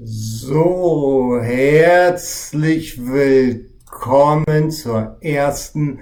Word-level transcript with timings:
So, 0.00 1.38
herzlich 1.42 3.06
willkommen 3.06 4.70
zur 4.70 5.18
ersten 5.20 6.00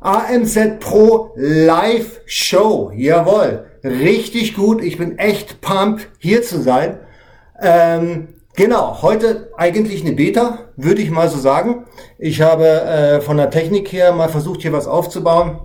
AMZ 0.00 0.80
Pro 0.80 1.32
Live 1.36 2.22
Show. 2.24 2.90
Jawohl, 2.94 3.66
richtig 3.84 4.54
gut. 4.54 4.82
Ich 4.82 4.96
bin 4.96 5.18
echt 5.18 5.60
pumped, 5.60 6.08
hier 6.18 6.42
zu 6.42 6.62
sein. 6.62 7.00
Ähm, 7.60 8.28
genau, 8.56 9.02
heute 9.02 9.52
eigentlich 9.58 10.02
eine 10.06 10.14
Beta, 10.14 10.60
würde 10.76 11.02
ich 11.02 11.10
mal 11.10 11.28
so 11.28 11.38
sagen. 11.38 11.84
Ich 12.18 12.40
habe 12.40 12.64
äh, 12.64 13.20
von 13.20 13.36
der 13.36 13.50
Technik 13.50 13.92
her 13.92 14.14
mal 14.14 14.30
versucht, 14.30 14.62
hier 14.62 14.72
was 14.72 14.86
aufzubauen. 14.86 15.60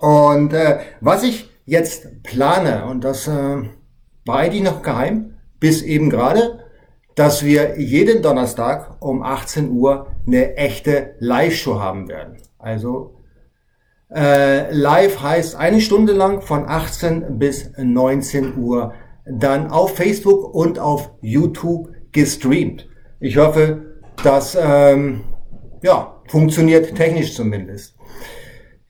Und 0.00 0.52
äh, 0.52 0.80
was 1.00 1.22
ich 1.22 1.48
jetzt 1.64 2.24
plane, 2.24 2.86
und 2.86 3.04
das 3.04 3.28
äh, 3.28 3.62
war 4.26 4.36
eigentlich 4.38 4.64
noch 4.64 4.82
geheim, 4.82 5.36
bis 5.60 5.82
eben 5.82 6.10
gerade, 6.10 6.61
dass 7.14 7.44
wir 7.44 7.78
jeden 7.78 8.22
Donnerstag 8.22 8.96
um 9.00 9.22
18 9.22 9.70
Uhr 9.70 10.06
eine 10.26 10.56
echte 10.56 11.14
Live-Show 11.18 11.78
haben 11.80 12.08
werden. 12.08 12.38
Also 12.58 13.14
äh, 14.14 14.70
live 14.72 15.22
heißt 15.22 15.56
eine 15.56 15.80
Stunde 15.80 16.12
lang 16.12 16.42
von 16.42 16.68
18 16.68 17.38
bis 17.38 17.70
19 17.76 18.58
Uhr 18.58 18.92
dann 19.24 19.70
auf 19.70 19.96
Facebook 19.96 20.54
und 20.54 20.78
auf 20.78 21.10
YouTube 21.20 21.90
gestreamt. 22.12 22.88
Ich 23.20 23.38
hoffe, 23.38 24.00
das 24.22 24.56
ähm, 24.60 25.22
ja, 25.82 26.20
funktioniert 26.28 26.94
technisch 26.94 27.34
zumindest. 27.34 27.96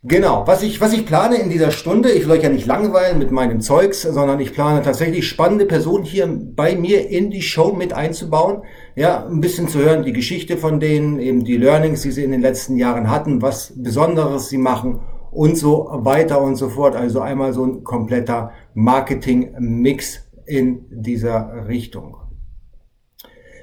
Genau, 0.05 0.45
was 0.48 0.65
ich, 0.65 0.80
was 0.80 0.92
ich 0.92 1.06
plane 1.06 1.37
in 1.37 1.48
dieser 1.48 1.70
Stunde, 1.70 2.11
ich 2.11 2.24
will 2.24 2.33
euch 2.33 2.42
ja 2.42 2.48
nicht 2.48 2.66
langweilen 2.66 3.20
mit 3.20 3.30
meinem 3.30 3.61
Zeugs, 3.61 4.02
sondern 4.02 4.41
ich 4.41 4.52
plane 4.52 4.83
tatsächlich 4.83 5.28
spannende 5.28 5.65
Personen 5.65 6.02
hier 6.02 6.27
bei 6.28 6.75
mir 6.75 7.09
in 7.09 7.30
die 7.30 7.41
Show 7.41 7.73
mit 7.73 7.92
einzubauen. 7.92 8.62
Ja, 8.97 9.25
ein 9.25 9.41
bisschen 9.41 9.69
zu 9.69 9.78
hören, 9.78 10.03
die 10.03 10.12
Geschichte 10.12 10.56
von 10.56 10.81
denen, 10.81 11.20
eben 11.20 11.44
die 11.44 11.56
Learnings, 11.56 12.03
die 12.03 12.11
sie 12.11 12.25
in 12.25 12.33
den 12.33 12.41
letzten 12.41 12.77
Jahren 12.77 13.11
hatten, 13.11 13.42
was 13.42 13.75
Besonderes 13.77 14.48
sie 14.48 14.59
machen 14.59 15.03
und 15.31 15.56
so 15.56 15.89
weiter 15.92 16.42
und 16.42 16.56
so 16.56 16.69
fort. 16.69 16.97
Also 16.97 17.20
einmal 17.20 17.53
so 17.53 17.64
ein 17.64 17.84
kompletter 17.84 18.50
Marketing-Mix 18.75 20.28
in 20.47 20.84
dieser 20.91 21.69
Richtung. 21.69 22.16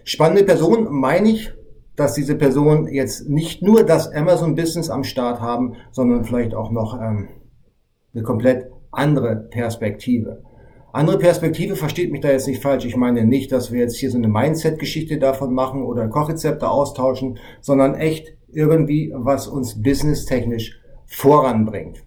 Spannende 0.05 0.45
Person 0.45 0.87
meine 0.89 1.31
ich 1.31 1.51
dass 1.99 2.13
diese 2.13 2.35
Personen 2.35 2.87
jetzt 2.87 3.29
nicht 3.29 3.61
nur 3.61 3.83
das 3.83 4.11
Amazon-Business 4.11 4.89
am 4.89 5.03
Start 5.03 5.41
haben, 5.41 5.75
sondern 5.91 6.23
vielleicht 6.23 6.53
auch 6.53 6.71
noch 6.71 6.99
ähm, 6.99 7.27
eine 8.13 8.23
komplett 8.23 8.71
andere 8.91 9.35
Perspektive. 9.35 10.43
Andere 10.91 11.19
Perspektive 11.19 11.75
versteht 11.75 12.11
mich 12.11 12.21
da 12.21 12.31
jetzt 12.31 12.47
nicht 12.47 12.61
falsch. 12.61 12.85
Ich 12.85 12.95
meine 12.95 13.25
nicht, 13.25 13.51
dass 13.51 13.71
wir 13.71 13.79
jetzt 13.79 13.97
hier 13.97 14.09
so 14.09 14.17
eine 14.17 14.27
Mindset-Geschichte 14.27 15.19
davon 15.19 15.53
machen 15.53 15.83
oder 15.83 16.07
Kochrezepte 16.07 16.67
austauschen, 16.67 17.37
sondern 17.61 17.93
echt 17.95 18.33
irgendwie, 18.47 19.13
was 19.15 19.47
uns 19.47 19.81
businesstechnisch 19.81 20.79
voranbringt. 21.05 22.03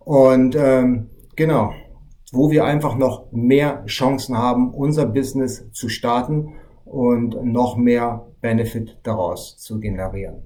Und 0.00 0.56
ähm, 0.58 1.10
genau, 1.36 1.72
wo 2.32 2.50
wir 2.50 2.64
einfach 2.64 2.96
noch 2.96 3.30
mehr 3.30 3.84
Chancen 3.86 4.36
haben, 4.36 4.74
unser 4.74 5.06
Business 5.06 5.70
zu 5.72 5.88
starten 5.88 6.54
und 6.86 7.44
noch 7.44 7.76
mehr 7.76 8.26
Benefit 8.40 8.98
daraus 9.02 9.58
zu 9.58 9.78
generieren. 9.80 10.44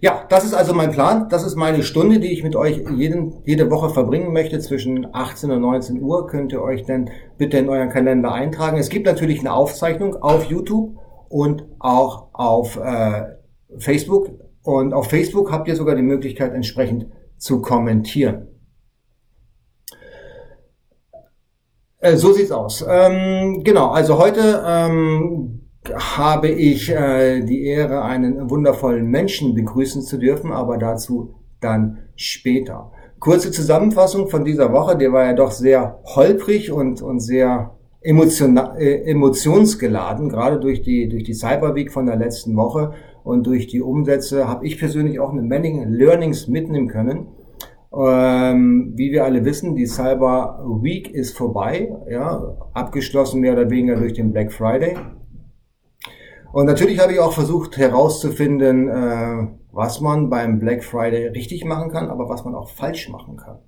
Ja, 0.00 0.24
das 0.28 0.44
ist 0.44 0.54
also 0.54 0.74
mein 0.74 0.90
Plan. 0.90 1.28
Das 1.30 1.44
ist 1.44 1.56
meine 1.56 1.82
Stunde, 1.82 2.20
die 2.20 2.32
ich 2.32 2.42
mit 2.42 2.56
euch 2.56 2.82
jeden, 2.94 3.42
jede 3.44 3.70
Woche 3.70 3.90
verbringen 3.90 4.32
möchte. 4.32 4.58
Zwischen 4.58 5.06
18 5.14 5.50
und 5.50 5.60
19 5.60 6.02
Uhr 6.02 6.26
könnt 6.26 6.52
ihr 6.52 6.62
euch 6.62 6.84
dann 6.84 7.10
bitte 7.38 7.58
in 7.58 7.68
euren 7.68 7.88
Kalender 7.88 8.32
eintragen. 8.32 8.76
Es 8.76 8.88
gibt 8.88 9.06
natürlich 9.06 9.40
eine 9.40 9.52
Aufzeichnung 9.52 10.16
auf 10.16 10.44
YouTube 10.44 10.98
und 11.28 11.64
auch 11.78 12.28
auf 12.32 12.76
äh, 12.76 13.22
Facebook. 13.78 14.30
Und 14.62 14.92
auf 14.92 15.08
Facebook 15.08 15.52
habt 15.52 15.68
ihr 15.68 15.76
sogar 15.76 15.94
die 15.94 16.02
Möglichkeit, 16.02 16.52
entsprechend 16.52 17.06
zu 17.38 17.60
kommentieren. 17.60 18.48
Äh, 22.04 22.18
so 22.18 22.34
sieht's 22.34 22.52
aus. 22.52 22.84
Ähm, 22.86 23.62
genau, 23.64 23.88
also 23.88 24.18
heute 24.18 24.62
ähm, 24.66 25.60
habe 25.90 26.48
ich 26.48 26.90
äh, 26.90 27.40
die 27.40 27.64
Ehre, 27.64 28.02
einen 28.02 28.50
wundervollen 28.50 29.06
Menschen 29.06 29.54
begrüßen 29.54 30.02
zu 30.02 30.18
dürfen, 30.18 30.52
aber 30.52 30.76
dazu 30.76 31.36
dann 31.62 32.00
später. 32.14 32.92
Kurze 33.20 33.50
Zusammenfassung 33.50 34.28
von 34.28 34.44
dieser 34.44 34.70
Woche, 34.70 34.98
der 34.98 35.14
war 35.14 35.24
ja 35.24 35.32
doch 35.32 35.50
sehr 35.50 36.00
holprig 36.14 36.70
und, 36.70 37.00
und 37.00 37.20
sehr 37.20 37.74
emotion, 38.02 38.58
äh, 38.58 39.10
emotionsgeladen, 39.10 40.28
gerade 40.28 40.60
durch 40.60 40.82
die, 40.82 41.08
durch 41.08 41.24
die 41.24 41.32
Cyber 41.32 41.74
Week 41.74 41.90
von 41.90 42.04
der 42.04 42.16
letzten 42.16 42.54
Woche 42.54 42.92
und 43.22 43.46
durch 43.46 43.66
die 43.66 43.80
Umsätze 43.80 44.46
habe 44.46 44.66
ich 44.66 44.78
persönlich 44.78 45.20
auch 45.20 45.32
eine 45.32 45.40
Menge 45.40 45.86
Learnings 45.86 46.48
mitnehmen 46.48 46.88
können. 46.88 47.28
Ähm, 47.96 48.92
wie 48.96 49.12
wir 49.12 49.24
alle 49.24 49.44
wissen, 49.44 49.76
die 49.76 49.86
Cyber 49.86 50.64
Week 50.80 51.10
ist 51.10 51.36
vorbei, 51.36 51.94
ja, 52.08 52.56
abgeschlossen 52.72 53.40
mehr 53.40 53.52
oder 53.52 53.70
weniger 53.70 53.96
durch 53.96 54.14
den 54.14 54.32
Black 54.32 54.52
Friday. 54.52 54.96
Und 56.52 56.66
natürlich 56.66 57.00
habe 57.00 57.12
ich 57.12 57.20
auch 57.20 57.32
versucht 57.32 57.76
herauszufinden, 57.76 58.88
äh, 58.88 59.48
was 59.72 60.00
man 60.00 60.30
beim 60.30 60.58
Black 60.58 60.84
Friday 60.84 61.28
richtig 61.28 61.64
machen 61.64 61.90
kann, 61.90 62.08
aber 62.08 62.28
was 62.28 62.44
man 62.44 62.54
auch 62.54 62.70
falsch 62.70 63.08
machen 63.08 63.36
kann. 63.36 63.58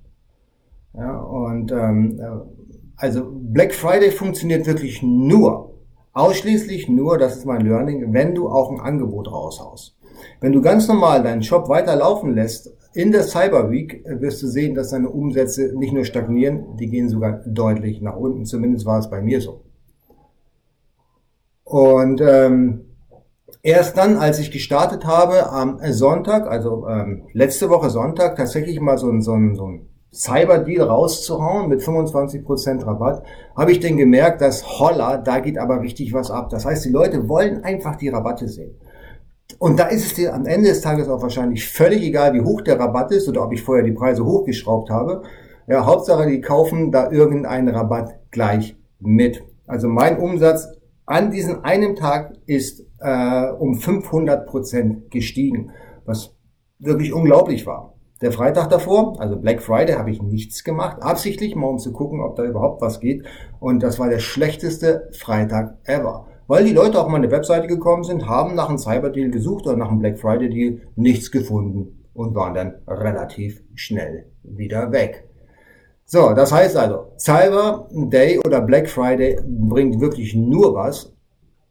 Ja, 0.95 1.19
und 1.19 1.73
ähm, 1.73 2.19
äh, 2.21 2.71
also 2.97 3.31
Black 3.31 3.75
Friday 3.75 4.11
funktioniert 4.11 4.67
wirklich 4.67 5.03
nur, 5.03 5.75
ausschließlich 6.13 6.89
nur, 6.89 7.19
das 7.19 7.37
ist 7.37 7.45
mein 7.45 7.61
Learning, 7.61 8.13
wenn 8.13 8.35
du 8.35 8.49
auch 8.49 8.71
ein 8.71 8.81
Angebot 8.81 9.31
raushaust. 9.31 9.97
Wenn 10.41 10.53
du 10.53 10.63
ganz 10.63 10.89
normal 10.89 11.23
deinen 11.23 11.43
Shop 11.43 11.69
weiterlaufen 11.69 12.35
lässt, 12.35 12.76
in 12.97 13.13
der 13.13 13.25
Cyber 13.25 13.71
Week 13.71 14.03
wirst 14.07 14.43
du 14.43 14.47
sehen, 14.47 14.75
dass 14.75 14.89
deine 14.89 15.11
Umsätze 15.11 15.73
nicht 15.77 15.93
nur 15.93 16.07
stagnieren, 16.07 16.77
die 16.79 16.89
gehen 16.89 17.11
sogar 17.11 17.43
deutlich 17.45 18.01
nach 18.01 18.17
unten. 18.17 18.47
Zumindest 18.47 18.87
war 18.87 18.99
es 18.99 19.11
bei 19.11 19.21
mir 19.21 19.43
so. 19.43 19.61
Und 21.63 22.23
ähm, 22.23 22.87
erst 23.63 23.99
dann, 23.99 24.17
als 24.17 24.39
ich 24.39 24.51
gestartet 24.51 25.05
habe 25.05 25.51
am 25.51 25.79
Sonntag, 25.93 26.47
also 26.47 26.87
ähm, 26.89 27.25
letzte 27.35 27.69
Woche 27.69 27.91
Sonntag, 27.91 28.37
tatsächlich 28.37 28.81
mal 28.81 28.97
so 28.97 29.11
ein, 29.11 29.21
so 29.21 29.35
ein, 29.35 29.57
so 29.57 29.67
ein 29.67 29.89
Cyber-Deal 30.15 30.87
rauszuhauen 30.87 31.69
mit 31.69 31.83
25% 31.83 32.87
Rabatt, 32.87 33.25
habe 33.55 33.73
ich 33.73 33.81
denn 33.81 33.99
gemerkt, 33.99 34.41
dass 34.41 34.81
holla, 34.81 35.19
da 35.19 35.41
geht 35.41 35.59
aber 35.59 35.83
richtig 35.83 36.15
was 36.15 36.31
ab. 36.31 36.49
Das 36.49 36.65
heißt, 36.65 36.87
die 36.87 36.91
Leute 36.91 37.29
wollen 37.29 37.63
einfach 37.63 37.97
die 37.97 38.09
Rabatte 38.09 38.49
sehen. 38.49 38.75
Und 39.59 39.79
da 39.79 39.87
ist 39.87 40.05
es 40.05 40.15
dir 40.15 40.35
am 40.35 40.47
Ende 40.47 40.69
des 40.69 40.81
Tages 40.81 41.09
auch 41.09 41.23
wahrscheinlich 41.23 41.69
völlig 41.69 42.03
egal, 42.03 42.35
wie 42.35 42.43
hoch 42.43 42.61
der 42.63 42.79
Rabatt 42.79 43.13
ist 43.13 43.29
oder 43.29 43.45
ob 43.45 43.53
ich 43.53 43.63
vorher 43.63 43.85
die 43.85 43.93
Preise 43.93 44.25
hochgeschraubt 44.25 44.91
habe. 44.91 45.23
Ja, 45.67 45.87
Hauptsache, 45.87 46.27
die 46.27 46.41
kaufen 46.41 46.93
da 46.93 47.11
irgendeinen 47.11 47.69
Rabatt 47.69 48.19
gleich 48.31 48.77
mit. 49.01 49.43
Also 49.67 49.89
mein 49.89 50.19
Umsatz 50.19 50.69
an 51.07 51.31
diesem 51.31 51.65
einen 51.65 51.97
Tag 51.97 52.35
ist 52.47 52.85
äh, 52.99 53.51
um 53.59 53.75
500 53.75 54.47
Prozent 54.47 55.11
gestiegen, 55.11 55.71
was 56.05 56.35
wirklich 56.79 57.13
unglaublich 57.13 57.67
war. 57.67 57.95
Der 58.23 58.33
Freitag 58.33 58.71
davor, 58.71 59.21
also 59.21 59.37
Black 59.37 59.63
Friday, 59.63 59.97
habe 59.97 60.11
ich 60.11 60.23
nichts 60.23 60.65
gemacht, 60.65 61.03
absichtlich 61.03 61.55
mal 61.55 61.69
um 61.69 61.79
zu 61.79 61.93
gucken, 61.93 62.21
ob 62.21 62.35
da 62.37 62.45
überhaupt 62.45 62.81
was 62.81 63.01
geht. 63.01 63.25
Und 63.61 63.83
das 63.83 63.99
war 63.99 64.09
der 64.09 64.21
schlechteste 64.21 65.09
Freitag 65.13 65.77
ever. 65.85 66.27
Weil 66.47 66.65
die 66.65 66.73
Leute 66.73 67.01
auf 67.01 67.09
meine 67.09 67.31
Webseite 67.31 67.67
gekommen 67.67 68.05
sind, 68.05 68.29
haben 68.29 68.55
nach 68.55 68.69
einem 68.69 68.79
Cyberdeal 68.79 69.31
gesucht 69.31 69.67
oder 69.67 69.77
nach 69.77 69.91
einem 69.91 69.99
Black 69.99 70.19
Friday 70.19 70.49
Deal 70.49 70.81
nichts 70.95 71.31
gefunden 71.31 72.05
und 72.15 72.35
waren 72.35 72.55
dann 72.55 72.75
relativ 72.87 73.63
schnell 73.75 74.27
wieder 74.43 74.93
weg. 74.93 75.29
So, 76.05 76.35
das 76.35 76.53
heißt 76.53 76.77
also, 76.77 77.13
Cyber 77.19 77.89
Day 77.91 78.39
oder 78.47 78.61
Black 78.61 78.89
Friday 78.89 79.41
bringt 79.45 80.01
wirklich 80.01 80.37
nur 80.37 80.75
was, 80.75 81.13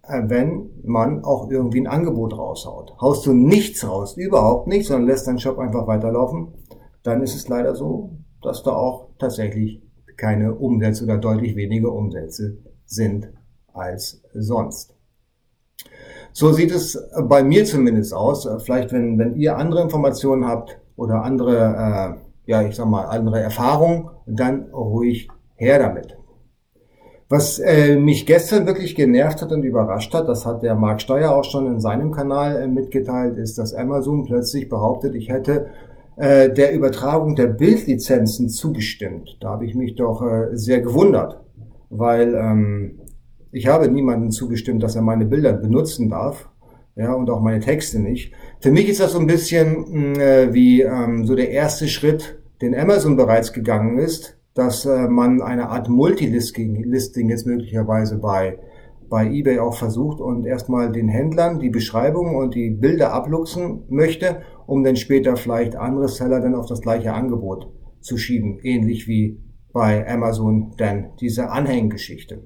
äh, 0.04 0.24
wenn 0.26 0.70
man 0.84 1.24
auch 1.24 1.50
irgendwie 1.50 1.80
ein 1.80 1.88
Angebot 1.88 2.38
raushaut. 2.38 2.96
Haust 3.00 3.26
du 3.26 3.34
nichts 3.34 3.88
raus, 3.88 4.18
überhaupt 4.18 4.68
nichts, 4.68 4.90
sondern 4.90 5.08
lässt 5.08 5.28
deinen 5.28 5.40
Shop 5.40 5.58
einfach 5.58 5.88
weiterlaufen, 5.88 6.50
dann 7.02 7.22
ist 7.22 7.36
es 7.36 7.48
leider 7.48 7.76
so, 7.76 8.12
dass 8.42 8.62
da 8.62 8.72
auch 8.72 9.08
tatsächlich 9.20 9.82
keine 10.18 10.54
Umsätze 10.54 11.06
oder 11.06 11.18
deutlich 11.18 11.56
weniger 11.56 11.94
Umsätze 11.94 12.58
sind 12.86 13.30
als 13.76 14.22
sonst. 14.34 14.94
So 16.34 16.52
sieht 16.52 16.72
es 16.72 17.02
bei 17.24 17.44
mir 17.44 17.66
zumindest 17.66 18.14
aus. 18.14 18.48
Vielleicht, 18.64 18.92
wenn, 18.92 19.18
wenn 19.20 19.36
ihr 19.36 19.58
andere 19.58 19.82
Informationen 19.82 20.46
habt 20.48 20.80
oder 20.96 21.24
andere 21.24 22.18
äh, 22.20 22.26
ja, 22.46 22.62
ich 22.62 22.76
sag 22.76 22.88
mal, 22.88 23.06
andere 23.06 23.40
Erfahrung, 23.40 24.12
dann 24.26 24.70
ruhig 24.72 25.30
her 25.56 25.80
damit. 25.80 26.18
Was 27.28 27.58
äh, 27.58 27.98
mich 27.98 28.28
gestern 28.28 28.68
wirklich 28.68 28.94
genervt 28.94 29.42
hat 29.42 29.52
und 29.52 29.64
überrascht 29.64 30.14
hat, 30.14 30.30
das 30.30 30.46
hat 30.46 30.62
der 30.62 30.76
Marc 30.76 31.02
Steuer 31.02 31.32
auch 31.32 31.44
schon 31.44 31.66
in 31.66 31.80
seinem 31.80 32.12
Kanal 32.12 32.62
äh, 32.62 32.68
mitgeteilt, 32.68 33.38
ist, 33.38 33.58
dass 33.58 33.74
Amazon 33.74 34.26
plötzlich 34.26 34.70
behauptet, 34.70 35.16
ich 35.16 35.30
hätte 35.30 35.68
äh, 36.18 36.52
der 36.52 36.74
Übertragung 36.74 37.36
der 37.36 37.48
Bildlizenzen 37.48 38.50
zugestimmt. 38.50 39.38
Da 39.40 39.50
habe 39.50 39.66
ich 39.66 39.74
mich 39.74 39.96
doch 39.96 40.22
äh, 40.22 40.56
sehr 40.56 40.82
gewundert, 40.82 41.42
weil 41.90 42.36
ähm, 42.36 43.00
Ich 43.56 43.68
habe 43.68 43.88
niemandem 43.88 44.32
zugestimmt, 44.32 44.84
dass 44.84 44.98
er 44.98 45.02
meine 45.02 45.26
Bilder 45.26 45.54
benutzen 45.54 46.10
darf. 46.10 46.50
Ja, 46.98 47.14
und 47.14 47.30
auch 47.30 47.40
meine 47.40 47.62
Texte 47.62 48.00
nicht. 48.00 48.34
Für 48.60 48.70
mich 48.70 48.90
ist 48.90 49.00
das 49.00 49.14
so 49.14 49.20
ein 49.20 49.28
bisschen 49.28 50.12
mm, 50.12 50.20
äh, 50.20 50.54
wie 50.54 50.82
ähm, 50.82 51.26
so 51.26 51.36
der 51.36 51.52
erste 51.52 51.88
Schritt, 51.88 52.38
den 52.62 52.76
Amazon 52.76 53.16
bereits 53.16 53.54
gegangen 53.54 53.98
ist, 53.98 54.38
dass 54.56 54.86
äh, 54.86 55.08
man 55.08 55.42
eine 55.42 55.70
Art 55.70 55.88
Multilisting 55.88 56.84
Listing 56.84 57.30
jetzt 57.30 57.48
möglicherweise 57.48 58.18
bei 58.18 58.60
bei 59.10 59.26
eBay 59.26 59.60
auch 59.60 59.78
versucht 59.78 60.20
und 60.20 60.46
erstmal 60.46 60.92
den 60.92 61.08
Händlern 61.08 61.60
die 61.60 61.70
Beschreibung 61.70 62.36
und 62.36 62.56
die 62.56 62.72
Bilder 62.72 63.14
abluchsen 63.14 63.84
möchte, 63.88 64.42
um 64.68 64.84
dann 64.84 64.98
später 64.98 65.38
vielleicht 65.38 65.78
andere 65.78 66.10
Seller 66.10 66.42
dann 66.42 66.56
auf 66.56 66.66
das 66.66 66.82
gleiche 66.82 67.14
Angebot 67.14 67.72
zu 68.02 68.18
schieben, 68.18 68.60
ähnlich 68.64 69.08
wie 69.08 69.40
bei 69.72 70.06
Amazon 70.10 70.74
dann 70.78 71.12
diese 71.22 71.52
Anhänggeschichte. 71.52 72.44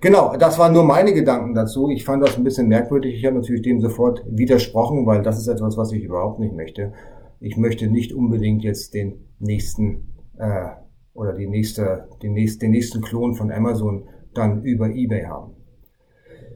Genau, 0.00 0.36
das 0.36 0.58
waren 0.58 0.72
nur 0.72 0.84
meine 0.84 1.12
Gedanken 1.12 1.54
dazu. 1.54 1.90
Ich 1.90 2.04
fand 2.04 2.22
das 2.22 2.36
ein 2.36 2.44
bisschen 2.44 2.68
merkwürdig. 2.68 3.14
Ich 3.14 3.24
habe 3.24 3.36
natürlich 3.36 3.62
dem 3.62 3.80
sofort 3.80 4.24
widersprochen, 4.26 5.06
weil 5.06 5.22
das 5.22 5.38
ist 5.38 5.48
etwas, 5.48 5.76
was 5.76 5.92
ich 5.92 6.04
überhaupt 6.04 6.40
nicht 6.40 6.54
möchte. 6.54 6.92
Ich 7.40 7.56
möchte 7.56 7.86
nicht 7.86 8.12
unbedingt 8.12 8.62
jetzt 8.62 8.94
den 8.94 9.26
nächsten 9.38 10.12
äh, 10.38 10.70
oder 11.12 11.34
die 11.34 11.46
nächste, 11.46 12.08
den, 12.22 12.32
nächsten, 12.32 12.60
den 12.60 12.70
nächsten 12.70 13.02
Klon 13.02 13.34
von 13.34 13.50
Amazon 13.50 14.08
dann 14.34 14.62
über 14.62 14.88
eBay 14.88 15.24
haben. 15.24 15.54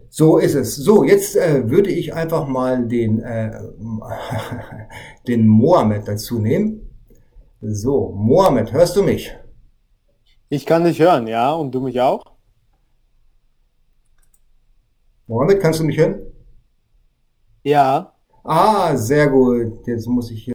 So 0.08 0.38
ist 0.38 0.54
es. 0.54 0.76
So, 0.76 1.02
jetzt 1.02 1.36
äh, 1.36 1.68
würde 1.68 1.90
ich 1.90 2.14
einfach 2.14 2.46
mal 2.46 2.86
den, 2.86 3.20
äh, 3.20 3.50
den 5.28 5.48
Mohammed 5.48 6.06
dazu 6.06 6.38
nehmen. 6.38 6.88
So, 7.60 8.12
Mohammed, 8.14 8.72
hörst 8.72 8.96
du 8.96 9.02
mich? 9.02 9.36
Ich 10.48 10.66
kann 10.66 10.84
dich 10.84 11.00
hören, 11.00 11.26
ja, 11.26 11.52
und 11.52 11.74
du 11.74 11.80
mich 11.80 12.00
auch? 12.00 12.33
Mohammed, 15.26 15.60
kannst 15.60 15.80
du 15.80 15.84
mich 15.84 15.96
hören? 15.98 16.20
Ja. 17.62 18.14
Ah, 18.42 18.94
sehr 18.96 19.28
gut. 19.28 19.86
Jetzt 19.86 20.06
muss 20.06 20.30
ich 20.30 20.44
hier. 20.44 20.54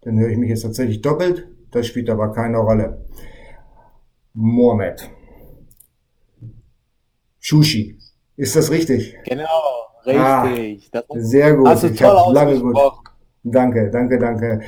Dann 0.00 0.18
höre 0.18 0.30
ich 0.30 0.38
mich 0.38 0.50
jetzt 0.50 0.62
tatsächlich 0.62 1.00
doppelt. 1.00 1.46
Das 1.70 1.86
spielt 1.86 2.10
aber 2.10 2.32
keine 2.32 2.58
Rolle. 2.58 3.06
Mohamed. 4.32 5.08
Sushi. 7.40 7.98
Ist 8.36 8.56
das 8.56 8.70
richtig? 8.70 9.16
Genau, 9.24 9.46
richtig. 10.06 10.90
Ah, 10.92 11.02
sehr 11.14 11.54
gut. 11.54 11.68
Hast 11.68 11.82
du 11.84 11.88
ich 11.88 11.98
toll 11.98 12.32
lange 12.34 12.60
gut. 12.60 12.76
Danke, 13.44 13.90
danke, 13.90 14.18
danke. 14.18 14.60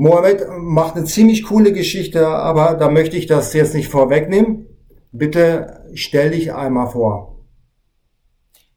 Mohamed 0.00 0.46
macht 0.60 0.94
eine 0.94 1.06
ziemlich 1.06 1.42
coole 1.42 1.72
Geschichte, 1.72 2.28
aber 2.28 2.76
da 2.76 2.88
möchte 2.88 3.16
ich 3.16 3.26
das 3.26 3.52
jetzt 3.52 3.74
nicht 3.74 3.88
vorwegnehmen. 3.88 4.66
Bitte 5.10 5.82
stell 5.94 6.30
dich 6.30 6.54
einmal 6.54 6.88
vor. 6.88 7.40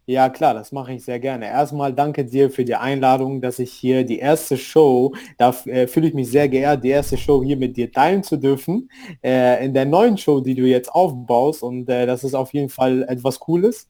Ja, 0.08 0.30
klar, 0.30 0.56
das 0.56 0.72
mache 0.72 0.94
ich 0.94 1.06
sehr 1.06 1.20
gerne. 1.20 1.46
Erstmal 1.46 1.94
danke 1.94 2.26
dir 2.26 2.50
für 2.50 2.66
die 2.66 2.74
Einladung, 2.74 3.40
dass 3.40 3.60
ich 3.60 3.72
hier 3.72 4.04
die 4.04 4.18
erste 4.18 4.58
Show, 4.58 5.14
da 5.38 5.56
äh, 5.66 5.86
fühle 5.86 6.08
ich 6.08 6.16
mich 6.16 6.32
sehr 6.32 6.50
geehrt, 6.50 6.84
die 6.84 6.90
erste 6.90 7.18
Show 7.18 7.44
hier 7.44 7.56
mit 7.56 7.78
dir 7.78 7.92
teilen 7.92 8.24
zu 8.24 8.38
dürfen, 8.38 8.90
äh, 9.24 9.64
in 9.64 9.76
der 9.76 9.86
neuen 9.86 10.18
Show, 10.18 10.42
die 10.42 10.56
du 10.56 10.64
jetzt 10.64 10.92
aufbaust 10.92 11.62
und 11.62 11.88
äh, 11.88 12.08
das 12.08 12.24
ist 12.24 12.34
auf 12.34 12.52
jeden 12.52 12.70
Fall 12.70 13.04
etwas 13.04 13.40
Cooles. 13.40 13.88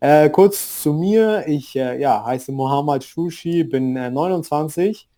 Äh, 0.00 0.28
kurz 0.28 0.82
zu 0.82 0.92
mir, 0.92 1.44
ich 1.46 1.76
äh, 1.76 2.00
ja, 2.00 2.24
heiße 2.24 2.50
Mohammad 2.50 3.04
Shushi, 3.04 3.62
bin 3.62 3.92
29 3.92 5.08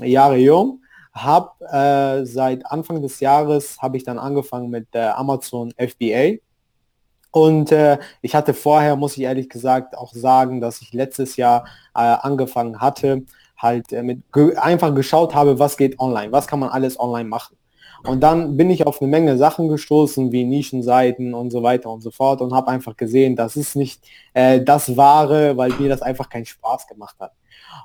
äh, 0.00 0.06
Jahre 0.06 0.36
jung, 0.36 0.82
habe 1.12 2.24
seit 2.24 2.66
Anfang 2.66 3.02
des 3.02 3.20
Jahres, 3.20 3.78
habe 3.80 3.96
ich 3.96 4.04
dann 4.04 4.18
angefangen 4.18 4.70
mit 4.70 4.94
Amazon 4.94 5.72
FBA 5.76 6.38
und 7.30 7.70
äh, 7.70 7.98
ich 8.22 8.34
hatte 8.34 8.54
vorher, 8.54 8.96
muss 8.96 9.16
ich 9.16 9.22
ehrlich 9.22 9.48
gesagt 9.48 9.96
auch 9.96 10.12
sagen, 10.12 10.60
dass 10.60 10.82
ich 10.82 10.92
letztes 10.92 11.36
Jahr 11.36 11.64
äh, 11.94 12.00
angefangen 12.00 12.80
hatte, 12.80 13.24
halt 13.56 13.92
äh, 13.92 14.02
mit 14.02 14.32
ge 14.32 14.56
einfach 14.56 14.94
geschaut 14.94 15.34
habe, 15.34 15.58
was 15.58 15.76
geht 15.76 16.00
online, 16.00 16.32
was 16.32 16.48
kann 16.48 16.58
man 16.58 16.70
alles 16.70 16.98
online 16.98 17.28
machen. 17.28 17.56
Und 18.02 18.20
dann 18.20 18.56
bin 18.56 18.70
ich 18.70 18.86
auf 18.86 19.00
eine 19.00 19.10
Menge 19.10 19.36
Sachen 19.36 19.68
gestoßen, 19.68 20.32
wie 20.32 20.44
Nischenseiten 20.44 21.34
und 21.34 21.50
so 21.50 21.62
weiter 21.62 21.90
und 21.90 22.00
so 22.00 22.10
fort 22.10 22.40
und 22.40 22.54
habe 22.54 22.68
einfach 22.68 22.96
gesehen, 22.96 23.36
das 23.36 23.56
ist 23.56 23.76
nicht 23.76 24.02
äh, 24.32 24.60
das 24.60 24.96
Wahre, 24.96 25.56
weil 25.56 25.70
mir 25.74 25.90
das 25.90 26.02
einfach 26.02 26.28
keinen 26.30 26.46
Spaß 26.46 26.88
gemacht 26.88 27.16
hat. 27.20 27.32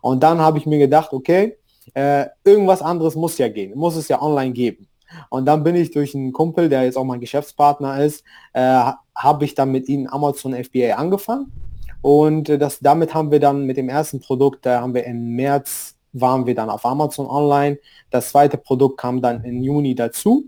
Und 0.02 0.24
dann 0.24 0.40
habe 0.40 0.58
ich 0.58 0.66
mir 0.66 0.80
gedacht, 0.80 1.14
okay, 1.14 1.58
äh, 1.94 2.26
irgendwas 2.44 2.82
anderes 2.82 3.16
muss 3.16 3.38
ja 3.38 3.48
gehen, 3.50 3.78
muss 3.78 3.96
es 3.96 4.08
ja 4.08 4.22
online 4.22 4.52
geben. 4.52 4.88
Und 5.30 5.46
dann 5.46 5.64
bin 5.64 5.76
ich 5.76 5.92
durch 5.92 6.16
einen 6.16 6.34
Kumpel, 6.34 6.70
der 6.70 6.84
jetzt 6.84 6.98
auch 6.98 7.04
mein 7.04 7.20
Geschäftspartner 7.20 8.04
ist, 8.04 8.24
äh, 8.54 8.92
habe 9.16 9.46
ich 9.46 9.56
dann 9.56 9.72
mit 9.72 9.88
ihnen 9.88 10.10
Amazon 10.10 10.54
FBA 10.54 10.96
angefangen. 10.96 11.52
Und 12.02 12.50
äh, 12.50 12.58
das, 12.58 12.80
damit 12.80 13.14
haben 13.14 13.32
wir 13.32 13.40
dann 13.40 13.66
mit 13.66 13.78
dem 13.78 13.90
ersten 13.90 14.20
Produkt, 14.20 14.66
da 14.66 14.82
haben 14.82 14.94
wir 14.94 15.06
im 15.06 15.36
März, 15.36 15.96
waren 16.14 16.46
wir 16.46 16.56
dann 16.56 16.70
auf 16.70 16.86
Amazon 16.86 17.28
Online. 17.28 17.78
Das 18.10 18.30
zweite 18.30 18.58
Produkt 18.58 19.00
kam 19.00 19.22
dann 19.22 19.44
im 19.44 19.62
Juni 19.62 19.96
dazu. 19.96 20.46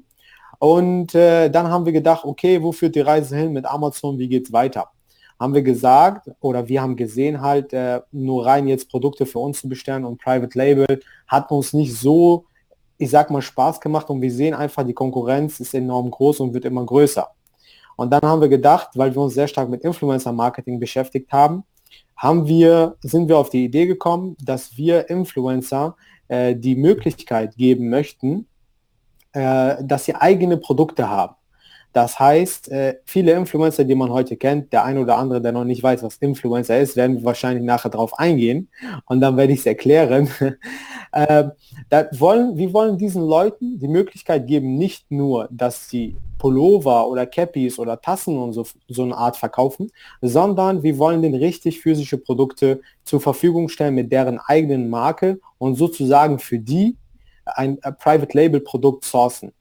Und 0.60 1.14
äh, 1.14 1.50
dann 1.50 1.68
haben 1.68 1.86
wir 1.86 1.94
gedacht, 1.94 2.26
okay, 2.26 2.62
wo 2.62 2.72
führt 2.72 2.96
die 2.96 3.02
Reise 3.02 3.36
hin 3.36 3.54
mit 3.54 3.66
Amazon, 3.66 4.18
wie 4.18 4.28
geht 4.28 4.46
es 4.46 4.54
weiter? 4.54 4.90
Haben 5.40 5.54
wir 5.54 5.62
gesagt 5.62 6.32
oder 6.40 6.68
wir 6.68 6.82
haben 6.82 6.96
gesehen 6.96 7.42
halt, 7.42 7.74
äh, 7.74 8.02
nur 8.12 8.46
rein 8.46 8.68
jetzt 8.68 8.90
Produkte 8.90 9.26
für 9.26 9.40
uns 9.40 9.62
zu 9.62 9.70
bestellen 9.70 10.06
und 10.06 10.20
Private 10.20 10.58
Label 10.58 11.02
hat 11.28 11.52
uns 11.52 11.74
nicht 11.74 11.96
so, 11.96 12.46
ich 12.98 13.10
sag 13.10 13.30
mal, 13.30 13.42
Spaß 13.42 13.80
gemacht 13.80 14.10
und 14.10 14.22
wir 14.22 14.32
sehen 14.32 14.54
einfach, 14.54 14.84
die 14.84 14.94
Konkurrenz 14.94 15.60
ist 15.60 15.74
enorm 15.74 16.10
groß 16.10 16.40
und 16.40 16.54
wird 16.54 16.66
immer 16.66 16.86
größer. 16.86 17.28
Und 17.98 18.12
dann 18.12 18.22
haben 18.22 18.42
wir 18.42 18.48
gedacht, 18.48 18.90
weil 18.96 19.14
wir 19.14 19.22
uns 19.22 19.34
sehr 19.34 19.48
stark 19.48 19.70
mit 19.70 19.84
Influencer-Marketing 19.84 20.80
beschäftigt 20.80 21.32
haben, 21.32 21.64
haben 22.16 22.48
wir, 22.48 22.96
sind 23.02 23.28
wir 23.28 23.38
auf 23.38 23.50
die 23.50 23.66
Idee 23.66 23.86
gekommen, 23.86 24.36
dass 24.44 24.76
wir 24.78 25.10
Influencer 25.10 25.96
äh, 26.28 26.56
die 26.56 26.76
Möglichkeit 26.76 27.56
geben 27.56 27.90
möchten, 27.90 28.48
äh, 29.34 29.84
dass 29.84 30.06
sie 30.06 30.16
eigene 30.16 30.58
Produkte 30.58 31.10
haben. 31.10 31.36
Das 31.98 32.20
heißt, 32.20 32.70
äh, 32.70 33.00
viele 33.06 33.32
Influencer, 33.32 33.84
die 33.84 33.96
man 33.96 34.12
heute 34.12 34.38
kennt, 34.38 34.72
der 34.72 34.84
eine 34.84 35.02
oder 35.02 35.18
andere, 35.18 35.42
der 35.42 35.52
noch 35.52 35.64
nicht 35.64 35.82
weiß, 35.82 36.04
was 36.04 36.18
Influencer 36.18 36.80
ist, 36.80 36.96
werden 36.96 37.26
wahrscheinlich 37.26 37.64
nachher 37.64 37.90
darauf 37.90 38.20
eingehen 38.20 38.70
und 39.08 39.20
dann 39.20 39.36
werde 39.36 39.54
ich 39.54 39.62
es 39.62 39.66
erklären. 39.66 40.30
äh, 41.12 41.46
wollen, 42.20 42.56
wir 42.56 42.72
wollen 42.72 43.00
diesen 43.00 43.24
Leuten 43.24 43.80
die 43.80 43.88
Möglichkeit 43.88 44.46
geben, 44.46 44.78
nicht 44.78 45.10
nur, 45.10 45.50
dass 45.50 45.90
sie 45.90 46.16
Pullover 46.38 47.08
oder 47.08 47.26
Cappies 47.26 47.80
oder 47.80 48.00
Tassen 48.00 48.38
und 48.38 48.54
so, 48.54 48.64
so 48.88 49.02
eine 49.02 49.18
Art 49.18 49.36
verkaufen, 49.36 49.92
sondern 50.22 50.84
wir 50.84 51.00
wollen 51.00 51.24
den 51.24 51.34
richtig 51.34 51.80
physische 51.80 52.20
Produkte 52.20 52.80
zur 53.06 53.22
Verfügung 53.22 53.70
stellen 53.70 53.96
mit 53.96 54.12
deren 54.12 54.38
eigenen 54.38 54.92
Marke 54.92 55.40
und 55.58 55.78
sozusagen 55.78 56.38
für 56.38 56.60
die 56.60 56.96
ein 57.46 57.80
Private 57.80 58.38
Label 58.38 58.60
Produkt 58.60 59.04
sourcen. 59.04 59.52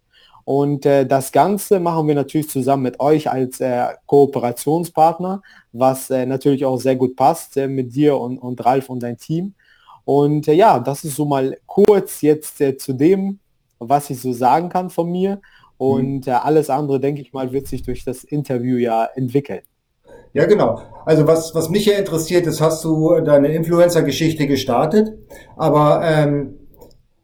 Und 0.47 0.87
äh, 0.87 1.05
das 1.05 1.33
Ganze 1.33 1.81
machen 1.81 2.07
wir 2.07 2.15
natürlich 2.15 2.49
zusammen 2.49 2.85
mit 2.85 3.01
euch 3.01 3.29
als 3.29 3.59
äh, 3.59 3.87
Kooperationspartner, 4.07 5.43
was 5.73 6.09
äh, 6.09 6.25
natürlich 6.25 6.65
auch 6.65 6.79
sehr 6.79 6.95
gut 6.95 7.17
passt 7.17 7.57
äh, 7.57 7.67
mit 7.67 7.97
dir 7.97 8.17
und, 8.17 8.39
und 8.39 8.65
Ralf 8.65 8.89
und 8.89 9.03
dein 9.03 9.19
Team. 9.19 9.55
Und 10.05 10.47
äh, 10.47 10.53
ja, 10.53 10.79
das 10.79 11.03
ist 11.03 11.17
so 11.17 11.25
mal 11.25 11.59
kurz 11.67 12.21
jetzt 12.21 12.61
äh, 12.61 12.77
zu 12.77 12.93
dem, 12.93 13.41
was 13.81 14.09
ich 14.09 14.21
so 14.21 14.33
sagen 14.33 14.69
kann 14.69 14.89
von 14.89 15.11
mir. 15.11 15.41
Und 15.79 16.29
mhm. 16.29 16.33
alles 16.33 16.71
andere, 16.71 17.01
denke 17.01 17.23
ich 17.23 17.33
mal, 17.33 17.51
wird 17.51 17.67
sich 17.67 17.83
durch 17.83 18.05
das 18.05 18.23
Interview 18.23 18.77
ja 18.77 19.05
entwickeln. 19.17 19.63
Ja, 20.33 20.47
genau. 20.47 20.81
Also 21.05 21.27
was, 21.27 21.57
was 21.57 21.71
mich 21.71 21.87
ja 21.87 21.99
interessiert 21.99 22.47
ist, 22.47 22.61
hast 22.61 22.85
du 22.85 23.19
deine 23.19 23.49
Influencer-Geschichte 23.49 24.47
gestartet, 24.47 25.13
aber 25.57 26.03
ähm, 26.05 26.55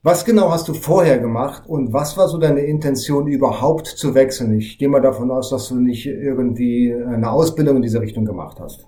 was 0.03 0.25
genau 0.25 0.51
hast 0.51 0.67
du 0.69 0.75
vorher 0.75 1.19
gemacht 1.19 1.63
und 1.67 1.93
was 1.93 2.17
war 2.17 2.29
so 2.29 2.39
deine 2.39 2.63
Intention 2.63 3.29
überhaupt 3.29 3.87
zu 3.87 4.15
wechseln? 4.15 4.59
Ich 4.59 4.79
gehe 4.79 4.89
mal 4.89 5.01
davon 5.01 5.31
aus, 5.31 5.51
dass 5.51 5.69
du 5.69 5.77
nicht 5.77 6.07
irgendwie 6.07 6.93
eine 6.93 7.31
Ausbildung 7.31 7.77
in 7.77 7.83
diese 7.83 8.01
Richtung 8.01 8.25
gemacht 8.25 8.59
hast. 8.61 8.87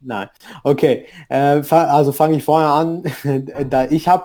Nein. 0.00 0.28
Okay. 0.64 1.06
Äh, 1.28 1.62
also 1.70 2.12
fange 2.12 2.36
ich 2.36 2.44
vorher 2.44 2.70
an. 2.70 3.04
ich 3.90 4.08
habe 4.08 4.24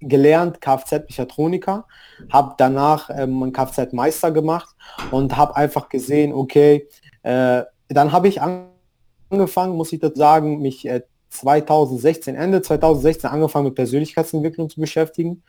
gelernt 0.00 0.60
Kfz-Mechatroniker, 0.60 1.86
habe 2.30 2.54
danach 2.58 3.10
ähm, 3.10 3.42
einen 3.42 3.52
Kfz-Meister 3.52 4.30
gemacht 4.30 4.76
und 5.10 5.36
habe 5.36 5.56
einfach 5.56 5.88
gesehen, 5.88 6.32
okay, 6.32 6.88
äh, 7.22 7.62
dann 7.88 8.12
habe 8.12 8.28
ich 8.28 8.40
angefangen, 8.42 9.76
muss 9.76 9.92
ich 9.92 10.00
das 10.00 10.12
sagen, 10.14 10.60
mich 10.60 10.86
äh, 10.86 11.02
2016, 11.34 12.34
Ende 12.34 12.62
2016 12.62 13.30
angefangen 13.30 13.66
mit 13.66 13.74
Persönlichkeitsentwicklung 13.74 14.68
zu 14.70 14.80
beschäftigen. 14.80 15.42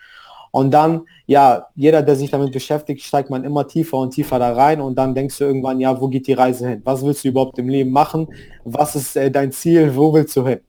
Und 0.51 0.71
dann, 0.71 1.01
ja, 1.25 1.67
jeder, 1.75 2.01
der 2.01 2.15
sich 2.15 2.31
damit 2.31 2.53
beschäftigt, 2.53 3.03
steigt 3.03 3.29
man 3.29 3.43
immer 3.43 3.67
tiefer 3.67 3.97
und 3.97 4.11
tiefer 4.11 4.39
da 4.39 4.53
rein 4.53 4.79
und 4.79 4.95
dann 4.95 5.13
denkst 5.13 5.37
du 5.37 5.43
irgendwann, 5.43 5.81
ja, 5.81 5.99
wo 5.99 6.07
geht 6.07 6.27
die 6.27 6.33
Reise 6.33 6.69
hin? 6.69 6.81
Was 6.85 7.03
willst 7.03 7.25
du 7.25 7.27
überhaupt 7.27 7.59
im 7.59 7.67
Leben 7.67 7.91
machen? 7.91 8.27
Was 8.63 8.95
ist 8.95 9.17
äh, 9.17 9.29
dein 9.29 9.51
Ziel? 9.51 9.93
Wo 9.95 10.13
willst 10.13 10.35
du 10.37 10.47
hin? 10.47 10.61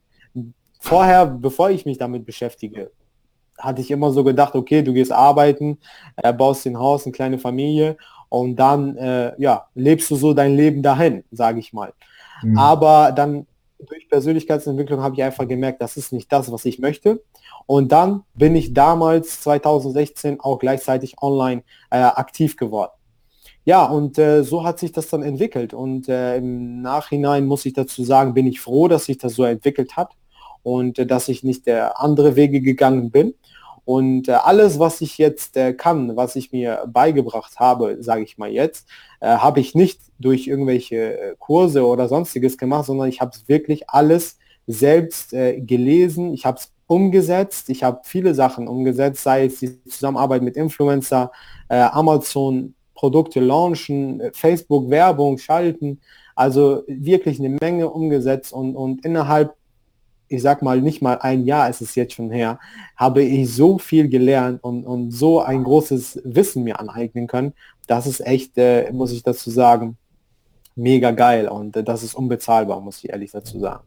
Vorher, 0.80 1.26
bevor 1.26 1.70
ich 1.70 1.86
mich 1.86 1.98
damit 1.98 2.26
beschäftige, 2.26 2.90
hatte 3.58 3.80
ich 3.80 3.90
immer 3.90 4.10
so 4.10 4.24
gedacht, 4.24 4.54
okay, 4.54 4.82
du 4.82 4.92
gehst 4.92 5.12
arbeiten, 5.12 5.78
äh, 6.16 6.32
baust 6.32 6.66
ein 6.66 6.78
Haus, 6.78 7.06
eine 7.06 7.12
kleine 7.12 7.38
Familie 7.38 7.96
und 8.28 8.56
dann 8.56 8.96
äh, 8.96 9.32
ja, 9.38 9.66
lebst 9.74 10.10
du 10.10 10.16
so 10.16 10.34
dein 10.34 10.56
Leben 10.56 10.82
dahin, 10.82 11.24
sage 11.30 11.60
ich 11.60 11.72
mal. 11.72 11.92
Mhm. 12.42 12.58
Aber 12.58 13.12
dann 13.12 13.46
Persönlichkeitsentwicklung 14.16 15.02
habe 15.02 15.14
ich 15.14 15.22
einfach 15.22 15.46
gemerkt, 15.46 15.82
das 15.82 15.98
ist 15.98 16.10
nicht 16.10 16.32
das, 16.32 16.50
was 16.50 16.64
ich 16.64 16.78
möchte. 16.78 17.22
Und 17.66 17.92
dann 17.92 18.22
bin 18.32 18.56
ich 18.56 18.72
damals 18.72 19.42
2016 19.42 20.40
auch 20.40 20.58
gleichzeitig 20.58 21.16
online 21.20 21.64
äh, 21.90 21.98
aktiv 21.98 22.56
geworden. 22.56 22.92
Ja, 23.66 23.84
und 23.84 24.18
äh, 24.18 24.42
so 24.42 24.64
hat 24.64 24.78
sich 24.78 24.92
das 24.92 25.08
dann 25.08 25.22
entwickelt. 25.22 25.74
Und 25.74 26.08
äh, 26.08 26.38
im 26.38 26.80
Nachhinein 26.80 27.44
muss 27.44 27.66
ich 27.66 27.74
dazu 27.74 28.04
sagen, 28.04 28.32
bin 28.32 28.46
ich 28.46 28.58
froh, 28.58 28.88
dass 28.88 29.04
sich 29.04 29.18
das 29.18 29.34
so 29.34 29.44
entwickelt 29.44 29.98
hat 29.98 30.12
und 30.62 30.98
äh, 30.98 31.04
dass 31.04 31.28
ich 31.28 31.42
nicht 31.42 31.66
der 31.66 32.00
andere 32.00 32.36
Wege 32.36 32.62
gegangen 32.62 33.10
bin. 33.10 33.34
Und 33.86 34.28
äh, 34.28 34.32
alles, 34.32 34.78
was 34.78 35.00
ich 35.00 35.16
jetzt 35.16 35.56
äh, 35.56 35.72
kann, 35.72 36.14
was 36.16 36.36
ich 36.36 36.52
mir 36.52 36.84
beigebracht 36.86 37.58
habe, 37.58 37.96
sage 38.00 38.24
ich 38.24 38.36
mal 38.36 38.50
jetzt, 38.50 38.86
äh, 39.20 39.28
habe 39.28 39.60
ich 39.60 39.74
nicht 39.74 40.00
durch 40.18 40.46
irgendwelche 40.46 41.36
Kurse 41.38 41.86
oder 41.86 42.08
sonstiges 42.08 42.58
gemacht, 42.58 42.86
sondern 42.86 43.08
ich 43.08 43.22
habe 43.22 43.30
es 43.34 43.48
wirklich 43.48 43.88
alles 43.88 44.38
selbst 44.66 45.30
gelesen. 45.30 46.34
Ich 46.34 46.44
habe 46.44 46.58
es 46.58 46.72
umgesetzt. 46.86 47.68
Ich 47.68 47.82
habe 47.82 48.00
viele 48.04 48.34
Sachen 48.34 48.68
umgesetzt, 48.68 49.22
sei 49.22 49.46
es 49.46 49.58
die 49.60 49.82
Zusammenarbeit 49.84 50.42
mit 50.42 50.56
Influencer, 50.56 51.32
äh, 51.68 51.76
Amazon 51.76 52.74
Produkte 52.94 53.40
launchen, 53.40 54.22
Facebook 54.32 54.88
Werbung 54.88 55.38
schalten. 55.38 56.00
Also 56.34 56.82
wirklich 56.86 57.38
eine 57.38 57.50
Menge 57.60 57.88
umgesetzt 57.90 58.52
und, 58.52 58.74
und 58.74 59.04
innerhalb 59.04 59.54
ich 60.28 60.42
sag 60.42 60.62
mal, 60.62 60.80
nicht 60.80 61.02
mal 61.02 61.18
ein 61.20 61.44
Jahr 61.44 61.68
ist 61.68 61.80
es 61.80 61.94
jetzt 61.94 62.14
schon 62.14 62.30
her, 62.30 62.58
habe 62.96 63.22
ich 63.22 63.54
so 63.54 63.78
viel 63.78 64.08
gelernt 64.08 64.62
und, 64.62 64.84
und 64.84 65.10
so 65.10 65.40
ein 65.40 65.64
großes 65.64 66.22
Wissen 66.24 66.64
mir 66.64 66.80
aneignen 66.80 67.26
können. 67.26 67.54
Das 67.86 68.06
ist 68.06 68.20
echt, 68.26 68.58
äh, 68.58 68.90
muss 68.92 69.12
ich 69.12 69.22
dazu 69.22 69.50
sagen, 69.50 69.96
mega 70.74 71.10
geil 71.10 71.48
und 71.48 71.76
äh, 71.76 71.84
das 71.84 72.02
ist 72.02 72.14
unbezahlbar, 72.14 72.80
muss 72.80 72.98
ich 73.02 73.10
ehrlich 73.10 73.30
dazu 73.30 73.58
sagen. 73.58 73.84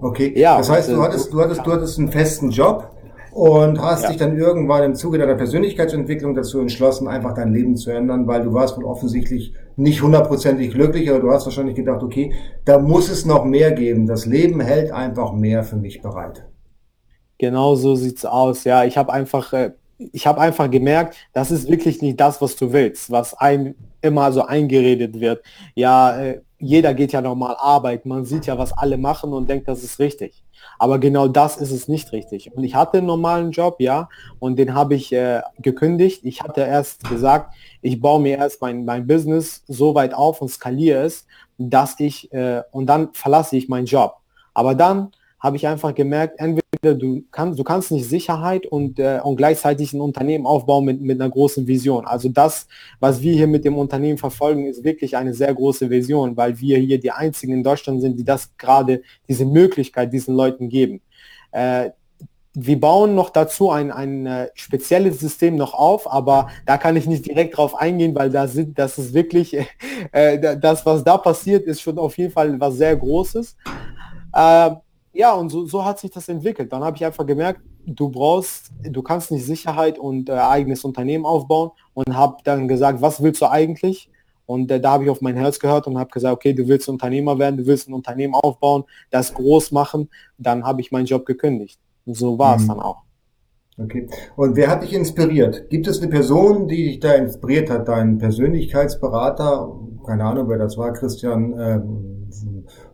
Okay, 0.00 0.32
ja, 0.38 0.58
das 0.58 0.70
heißt, 0.70 0.90
du 0.90 1.02
hattest, 1.02 1.32
du 1.32 1.40
hattest, 1.40 1.66
du 1.66 1.72
hattest 1.72 1.98
einen 1.98 2.12
festen 2.12 2.50
Job 2.50 2.97
und 3.38 3.80
hast 3.80 4.02
ja. 4.02 4.08
dich 4.08 4.16
dann 4.16 4.36
irgendwann 4.36 4.82
im 4.82 4.94
Zuge 4.96 5.16
deiner 5.16 5.36
Persönlichkeitsentwicklung 5.36 6.34
dazu 6.34 6.58
entschlossen, 6.58 7.06
einfach 7.06 7.34
dein 7.34 7.52
Leben 7.52 7.76
zu 7.76 7.92
ändern, 7.92 8.26
weil 8.26 8.42
du 8.42 8.52
warst 8.52 8.76
wohl 8.76 8.84
offensichtlich 8.84 9.54
nicht 9.76 10.02
hundertprozentig 10.02 10.72
glücklich, 10.72 11.08
aber 11.08 11.20
du 11.20 11.30
hast 11.30 11.44
wahrscheinlich 11.44 11.76
gedacht, 11.76 12.02
okay, 12.02 12.32
da 12.64 12.80
muss 12.80 13.08
es 13.08 13.26
noch 13.26 13.44
mehr 13.44 13.70
geben. 13.70 14.08
Das 14.08 14.26
Leben 14.26 14.60
hält 14.60 14.90
einfach 14.90 15.32
mehr 15.32 15.62
für 15.62 15.76
mich 15.76 16.02
bereit. 16.02 16.48
Genau 17.38 17.76
so 17.76 17.94
sieht's 17.94 18.24
aus. 18.24 18.64
Ja, 18.64 18.82
ich 18.82 18.98
habe 18.98 19.12
einfach, 19.12 19.52
äh, 19.52 19.70
ich 19.98 20.26
habe 20.26 20.40
einfach 20.40 20.68
gemerkt, 20.68 21.16
das 21.32 21.52
ist 21.52 21.70
wirklich 21.70 22.02
nicht 22.02 22.18
das, 22.18 22.42
was 22.42 22.56
du 22.56 22.72
willst, 22.72 23.12
was 23.12 23.34
einem 23.34 23.76
immer 24.02 24.32
so 24.32 24.42
eingeredet 24.42 25.20
wird. 25.20 25.44
Ja, 25.76 26.20
äh, 26.20 26.40
jeder 26.58 26.92
geht 26.94 27.12
ja 27.12 27.20
normal 27.20 27.56
arbeiten, 27.58 28.08
man 28.08 28.24
sieht 28.24 28.46
ja, 28.46 28.58
was 28.58 28.72
alle 28.72 28.98
machen 28.98 29.32
und 29.32 29.48
denkt, 29.48 29.68
das 29.68 29.84
ist 29.84 29.98
richtig. 29.98 30.42
Aber 30.78 30.98
genau 30.98 31.28
das 31.28 31.56
ist 31.56 31.70
es 31.70 31.86
nicht 31.86 32.12
richtig. 32.12 32.52
Und 32.54 32.64
ich 32.64 32.74
hatte 32.74 32.98
einen 32.98 33.06
normalen 33.06 33.52
Job, 33.52 33.76
ja, 33.80 34.08
und 34.40 34.58
den 34.58 34.74
habe 34.74 34.94
ich 34.96 35.12
äh, 35.12 35.42
gekündigt. 35.58 36.24
Ich 36.24 36.42
hatte 36.42 36.62
erst 36.62 37.08
gesagt, 37.08 37.54
ich 37.80 38.00
baue 38.00 38.20
mir 38.20 38.38
erst 38.38 38.60
mein, 38.60 38.84
mein 38.84 39.06
Business 39.06 39.62
so 39.68 39.94
weit 39.94 40.14
auf 40.14 40.42
und 40.42 40.48
skaliere 40.48 41.04
es, 41.04 41.26
dass 41.58 41.98
ich, 42.00 42.32
äh, 42.32 42.62
und 42.72 42.86
dann 42.86 43.12
verlasse 43.12 43.56
ich 43.56 43.68
meinen 43.68 43.86
Job. 43.86 44.16
Aber 44.52 44.74
dann 44.74 45.12
habe 45.40 45.56
ich 45.56 45.66
einfach 45.66 45.94
gemerkt, 45.94 46.38
entweder 46.38 46.94
du 46.94 47.24
kannst, 47.30 47.58
du 47.58 47.64
kannst 47.64 47.92
nicht 47.92 48.08
Sicherheit 48.08 48.66
und, 48.66 48.98
äh, 48.98 49.20
und 49.22 49.36
gleichzeitig 49.36 49.92
ein 49.92 50.00
Unternehmen 50.00 50.46
aufbauen 50.46 50.84
mit, 50.84 51.00
mit 51.00 51.20
einer 51.20 51.30
großen 51.30 51.66
Vision. 51.66 52.06
Also 52.06 52.28
das, 52.28 52.66
was 52.98 53.20
wir 53.20 53.32
hier 53.32 53.46
mit 53.46 53.64
dem 53.64 53.76
Unternehmen 53.76 54.18
verfolgen, 54.18 54.66
ist 54.66 54.84
wirklich 54.84 55.16
eine 55.16 55.34
sehr 55.34 55.54
große 55.54 55.90
Vision, 55.90 56.36
weil 56.36 56.58
wir 56.58 56.78
hier 56.78 56.98
die 56.98 57.12
einzigen 57.12 57.52
in 57.52 57.62
Deutschland 57.62 58.00
sind, 58.00 58.18
die 58.18 58.24
das 58.24 58.56
gerade, 58.56 59.02
diese 59.28 59.44
Möglichkeit 59.44 60.12
diesen 60.12 60.34
Leuten 60.34 60.68
geben. 60.68 61.00
Äh, 61.52 61.90
wir 62.60 62.80
bauen 62.80 63.14
noch 63.14 63.30
dazu 63.30 63.70
ein, 63.70 63.92
ein 63.92 64.26
äh, 64.26 64.48
spezielles 64.54 65.20
System 65.20 65.54
noch 65.54 65.74
auf, 65.74 66.10
aber 66.10 66.48
da 66.66 66.76
kann 66.76 66.96
ich 66.96 67.06
nicht 67.06 67.26
direkt 67.26 67.56
drauf 67.56 67.76
eingehen, 67.76 68.14
weil 68.16 68.30
da 68.30 68.46
das 68.46 68.98
ist 68.98 69.14
wirklich, 69.14 69.56
äh, 70.12 70.56
das, 70.58 70.84
was 70.84 71.04
da 71.04 71.18
passiert, 71.18 71.66
ist 71.66 71.80
schon 71.80 71.98
auf 71.98 72.18
jeden 72.18 72.32
Fall 72.32 72.58
was 72.58 72.74
sehr 72.74 72.96
Großes. 72.96 73.56
Äh, 74.34 74.70
ja, 75.18 75.34
und 75.34 75.50
so, 75.50 75.66
so 75.66 75.84
hat 75.84 75.98
sich 75.98 76.12
das 76.12 76.28
entwickelt. 76.28 76.72
Dann 76.72 76.84
habe 76.84 76.96
ich 76.96 77.04
einfach 77.04 77.26
gemerkt, 77.26 77.60
du 77.84 78.08
brauchst, 78.08 78.70
du 78.84 79.02
kannst 79.02 79.32
nicht 79.32 79.44
Sicherheit 79.44 79.98
und 79.98 80.28
äh, 80.28 80.34
eigenes 80.34 80.84
Unternehmen 80.84 81.26
aufbauen 81.26 81.72
und 81.92 82.14
habe 82.14 82.36
dann 82.44 82.68
gesagt, 82.68 83.02
was 83.02 83.20
willst 83.20 83.42
du 83.42 83.50
eigentlich? 83.50 84.08
Und 84.46 84.70
äh, 84.70 84.80
da 84.80 84.92
habe 84.92 85.04
ich 85.04 85.10
auf 85.10 85.20
mein 85.20 85.36
Herz 85.36 85.58
gehört 85.58 85.88
und 85.88 85.98
habe 85.98 86.08
gesagt, 86.10 86.32
okay, 86.32 86.52
du 86.52 86.68
willst 86.68 86.88
Unternehmer 86.88 87.36
werden, 87.36 87.56
du 87.56 87.66
willst 87.66 87.88
ein 87.88 87.94
Unternehmen 87.94 88.34
aufbauen, 88.34 88.84
das 89.10 89.34
groß 89.34 89.72
machen. 89.72 90.08
Dann 90.38 90.62
habe 90.62 90.82
ich 90.82 90.92
meinen 90.92 91.06
Job 91.06 91.26
gekündigt. 91.26 91.80
Und 92.06 92.14
so 92.14 92.38
war 92.38 92.54
es 92.54 92.62
mhm. 92.62 92.68
dann 92.68 92.80
auch. 92.80 93.02
Okay. 93.76 94.08
Und 94.36 94.54
wer 94.54 94.70
hat 94.70 94.84
dich 94.84 94.94
inspiriert? 94.94 95.68
Gibt 95.68 95.88
es 95.88 96.00
eine 96.00 96.10
Person, 96.10 96.68
die 96.68 96.84
dich 96.84 97.00
da 97.00 97.14
inspiriert 97.14 97.70
hat? 97.70 97.88
Dein 97.88 98.18
Persönlichkeitsberater? 98.18 99.68
Keine 100.06 100.24
Ahnung, 100.24 100.48
wer 100.48 100.58
das 100.58 100.78
war, 100.78 100.92
Christian 100.92 101.54
ähm, 101.58 102.18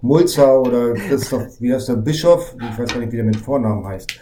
Mulzer 0.04 0.61
oder 0.61 0.92
Christoph, 0.92 1.61
wie 1.61 1.73
heißt 1.73 1.88
der, 1.88 1.96
Bischof? 1.96 2.54
Ich 2.61 2.78
weiß 2.78 2.92
gar 2.92 3.00
nicht, 3.00 3.11
wie 3.11 3.16
der 3.16 3.25
mit 3.25 3.37
Vornamen 3.37 3.87
heißt. 3.87 4.20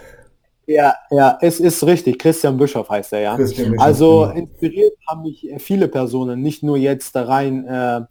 Ja, 0.67 0.95
ja, 1.11 1.37
es 1.41 1.59
ist 1.59 1.85
richtig. 1.85 2.21
Christian 2.21 2.57
Bischof 2.57 2.89
heißt 2.89 3.13
er, 3.15 3.21
ja. 3.21 3.37
Bischof, 3.37 3.67
also 3.79 4.21
genau. 4.29 4.47
inspiriert 4.47 4.93
haben 5.09 5.23
mich 5.23 5.45
viele 5.59 5.89
Personen, 5.89 6.41
nicht 6.41 6.63
nur 6.63 6.77
jetzt 6.77 7.17
da 7.17 7.25
rein 7.25 7.67
äh, 7.67 8.03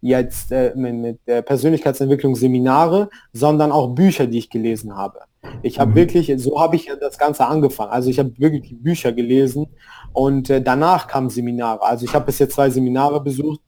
jetzt 0.00 0.50
äh, 0.50 0.72
mit, 0.74 0.94
mit 0.94 1.20
äh, 1.26 1.42
Persönlichkeitsentwicklung 1.42 2.34
Seminare, 2.34 3.08
sondern 3.32 3.70
auch 3.70 3.94
Bücher, 3.94 4.26
die 4.26 4.38
ich 4.38 4.50
gelesen 4.50 4.96
habe. 4.96 5.20
Ich 5.62 5.78
habe 5.78 5.92
mhm. 5.92 5.94
wirklich, 5.94 6.32
so 6.38 6.60
habe 6.60 6.74
ich 6.74 6.90
das 7.00 7.18
Ganze 7.18 7.46
angefangen. 7.46 7.92
Also 7.92 8.10
ich 8.10 8.18
habe 8.18 8.32
wirklich 8.36 8.74
Bücher 8.76 9.12
gelesen 9.12 9.68
und 10.12 10.50
äh, 10.50 10.60
danach 10.60 11.06
kamen 11.06 11.30
Seminare. 11.30 11.82
Also 11.82 12.04
ich 12.04 12.14
habe 12.14 12.26
bis 12.26 12.40
jetzt 12.40 12.54
zwei 12.54 12.68
Seminare 12.68 13.22
besucht, 13.22 13.60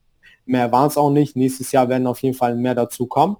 mehr 0.45 0.69
waren 0.73 0.87
es 0.87 0.97
auch 0.97 1.09
nicht. 1.09 1.37
Nächstes 1.37 1.71
Jahr 1.71 1.87
werden 1.87 2.05
auf 2.05 2.21
jeden 2.21 2.35
Fall 2.35 2.55
mehr 2.57 2.75
dazu 2.75 3.07
kommen. 3.07 3.37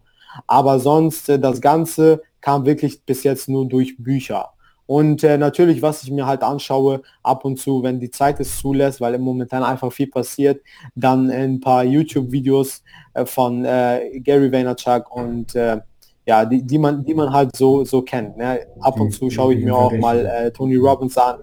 Aber 0.47 0.79
sonst, 0.79 1.29
äh, 1.29 1.39
das 1.39 1.61
Ganze 1.61 2.21
kam 2.41 2.65
wirklich 2.65 3.03
bis 3.03 3.23
jetzt 3.23 3.49
nur 3.49 3.67
durch 3.67 3.95
Bücher. 3.97 4.51
Und 4.87 5.23
äh, 5.23 5.37
natürlich, 5.37 5.81
was 5.81 6.03
ich 6.03 6.11
mir 6.11 6.27
halt 6.27 6.43
anschaue, 6.43 7.01
ab 7.23 7.43
und 7.43 7.59
zu, 7.59 7.81
wenn 7.81 7.99
die 7.99 8.11
Zeit 8.11 8.39
es 8.39 8.59
zulässt, 8.59 9.01
weil 9.01 9.15
im 9.15 9.21
Momentan 9.21 9.63
einfach 9.63 9.91
viel 9.91 10.07
passiert, 10.07 10.61
dann 10.93 11.31
ein 11.31 11.59
paar 11.59 11.83
YouTube-Videos 11.83 12.83
äh, 13.15 13.25
von 13.25 13.65
äh, 13.65 14.19
Gary 14.19 14.51
Vaynerchuk 14.51 15.09
und 15.15 15.55
äh, 15.55 15.79
ja, 16.27 16.45
die, 16.45 16.61
die 16.61 16.77
man, 16.77 17.03
die 17.03 17.13
man 17.13 17.31
halt 17.31 17.55
so, 17.55 17.83
so 17.83 18.01
kennt. 18.01 18.37
Ne? 18.37 18.59
Ab 18.79 18.99
und 18.99 19.11
zu 19.11 19.29
schaue 19.29 19.53
ich 19.55 19.63
mir 19.63 19.75
auch 19.75 19.91
mal 19.93 20.25
äh, 20.25 20.51
Tony 20.51 20.75
Robbins 20.75 21.17
an. 21.17 21.39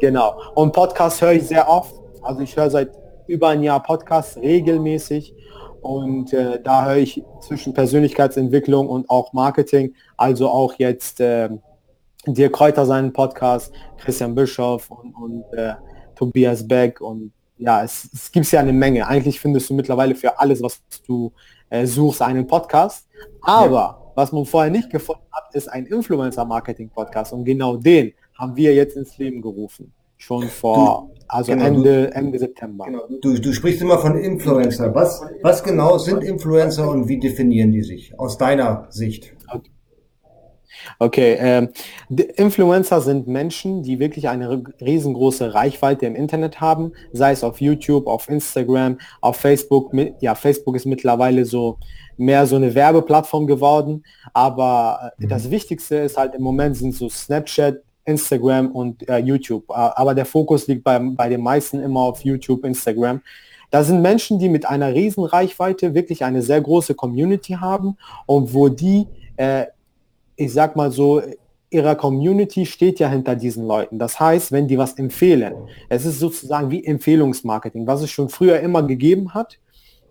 Genau. 0.00 0.34
Und 0.54 0.72
Podcast 0.72 1.20
höre 1.22 1.32
ich 1.32 1.44
sehr 1.44 1.68
oft. 1.68 1.94
Also 2.22 2.40
ich 2.40 2.56
höre 2.56 2.70
seit 2.70 2.90
über 3.28 3.48
ein 3.48 3.62
Jahr 3.62 3.82
Podcast 3.82 4.36
regelmäßig. 4.36 5.34
Und 5.86 6.32
äh, 6.32 6.60
da 6.62 6.86
höre 6.86 6.96
ich 6.96 7.22
zwischen 7.40 7.72
Persönlichkeitsentwicklung 7.72 8.88
und 8.88 9.08
auch 9.08 9.32
Marketing, 9.32 9.94
also 10.16 10.48
auch 10.48 10.74
jetzt 10.78 11.20
äh, 11.20 11.48
Dirk 12.26 12.52
Kräuter 12.52 12.84
seinen 12.84 13.12
Podcast, 13.12 13.72
Christian 13.98 14.34
Bischoff 14.34 14.90
und, 14.90 15.14
und 15.14 15.44
äh, 15.52 15.74
Tobias 16.16 16.66
Beck 16.66 17.00
und 17.00 17.32
ja, 17.58 17.82
es, 17.82 18.08
es 18.12 18.30
gibt 18.30 18.50
ja 18.50 18.60
eine 18.60 18.72
Menge. 18.72 19.06
Eigentlich 19.06 19.40
findest 19.40 19.70
du 19.70 19.74
mittlerweile 19.74 20.14
für 20.14 20.38
alles, 20.38 20.62
was 20.62 20.82
du 21.06 21.32
äh, 21.70 21.86
suchst, 21.86 22.22
einen 22.22 22.46
Podcast. 22.46 23.08
Aber 23.40 23.72
ja. 23.72 24.12
was 24.14 24.32
man 24.32 24.44
vorher 24.44 24.70
nicht 24.70 24.90
gefunden 24.90 25.22
hat, 25.32 25.54
ist 25.54 25.68
ein 25.68 25.86
Influencer-Marketing-Podcast. 25.86 27.32
Und 27.32 27.44
genau 27.44 27.76
den 27.76 28.12
haben 28.38 28.56
wir 28.56 28.74
jetzt 28.74 28.96
ins 28.96 29.16
Leben 29.18 29.40
gerufen. 29.40 29.92
Schon 30.16 30.48
vor, 30.48 31.10
also 31.28 31.52
genau, 31.52 31.64
Ende, 31.64 32.14
Ende 32.14 32.38
September. 32.38 32.84
Genau. 32.86 33.02
Du, 33.20 33.38
du 33.38 33.52
sprichst 33.52 33.82
immer 33.82 33.98
von 33.98 34.16
Influencer. 34.16 34.94
Was, 34.94 35.22
was 35.42 35.62
genau 35.62 35.98
sind 35.98 36.22
Influencer 36.22 36.88
und 36.90 37.08
wie 37.08 37.18
definieren 37.18 37.72
die 37.72 37.82
sich 37.82 38.18
aus 38.18 38.38
deiner 38.38 38.86
Sicht? 38.90 39.34
Okay. 39.48 39.70
Okay, 40.98 41.36
ähm, 41.40 41.68
Influencer 42.36 43.00
sind 43.00 43.26
Menschen, 43.26 43.82
die 43.82 43.98
wirklich 43.98 44.28
eine 44.28 44.62
riesengroße 44.80 45.54
Reichweite 45.54 46.06
im 46.06 46.14
Internet 46.14 46.60
haben, 46.60 46.92
sei 47.12 47.32
es 47.32 47.44
auf 47.44 47.60
YouTube, 47.60 48.06
auf 48.06 48.28
Instagram, 48.28 48.98
auf 49.20 49.36
Facebook. 49.36 49.92
Ja, 50.20 50.34
Facebook 50.34 50.76
ist 50.76 50.86
mittlerweile 50.86 51.44
so 51.44 51.78
mehr 52.16 52.46
so 52.46 52.56
eine 52.56 52.74
Werbeplattform 52.74 53.46
geworden, 53.46 54.04
aber 54.32 55.12
äh, 55.18 55.24
mhm. 55.24 55.28
das 55.28 55.50
Wichtigste 55.50 55.96
ist 55.96 56.16
halt 56.16 56.34
im 56.34 56.42
Moment 56.42 56.76
sind 56.76 56.94
so 56.94 57.08
Snapchat, 57.08 57.82
Instagram 58.06 58.70
und 58.70 59.08
äh, 59.08 59.18
YouTube. 59.18 59.64
Aber 59.68 60.14
der 60.14 60.24
Fokus 60.24 60.66
liegt 60.66 60.84
bei, 60.84 60.98
bei 60.98 61.28
den 61.28 61.42
meisten 61.42 61.80
immer 61.80 62.00
auf 62.00 62.24
YouTube, 62.24 62.64
Instagram. 62.64 63.20
Da 63.70 63.82
sind 63.82 64.00
Menschen, 64.00 64.38
die 64.38 64.48
mit 64.48 64.66
einer 64.66 64.94
riesen 64.94 65.24
Reichweite 65.24 65.94
wirklich 65.94 66.24
eine 66.24 66.40
sehr 66.40 66.60
große 66.60 66.94
Community 66.94 67.54
haben 67.54 67.96
und 68.26 68.54
wo 68.54 68.68
die 68.68 69.06
äh, 69.36 69.66
ich 70.36 70.52
sag 70.52 70.76
mal 70.76 70.92
so, 70.92 71.22
ihrer 71.70 71.96
Community 71.96 72.64
steht 72.64 73.00
ja 73.00 73.08
hinter 73.08 73.34
diesen 73.34 73.66
Leuten. 73.66 73.98
Das 73.98 74.20
heißt, 74.20 74.52
wenn 74.52 74.68
die 74.68 74.78
was 74.78 74.94
empfehlen, 74.94 75.54
es 75.88 76.04
ist 76.04 76.20
sozusagen 76.20 76.70
wie 76.70 76.84
Empfehlungsmarketing, 76.84 77.86
was 77.86 78.02
es 78.02 78.10
schon 78.10 78.28
früher 78.28 78.60
immer 78.60 78.82
gegeben 78.82 79.34
hat. 79.34 79.58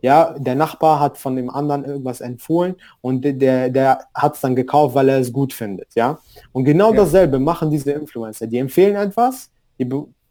Ja, 0.02 0.36
der 0.38 0.56
Nachbar 0.56 1.00
hat 1.00 1.18
von 1.18 1.36
dem 1.36 1.50
anderen 1.50 1.84
irgendwas 1.84 2.22
empfohlen 2.22 2.76
und 3.02 3.22
der, 3.24 3.70
der 3.70 4.06
hat 4.14 4.36
es 4.36 4.42
dann 4.42 4.56
gekauft, 4.56 4.96
weil 4.96 5.10
er 5.10 5.20
es 5.20 5.34
gut 5.34 5.54
findet. 5.54 5.96
Ja, 5.96 6.20
und 6.52 6.64
genau 6.64 6.92
ja. 6.92 6.98
dasselbe 6.98 7.40
machen 7.40 7.70
diese 7.70 7.92
Influencer. 7.92 8.48
Die 8.48 8.58
empfehlen 8.58 8.96
etwas 8.96 9.50
die, 9.80 9.90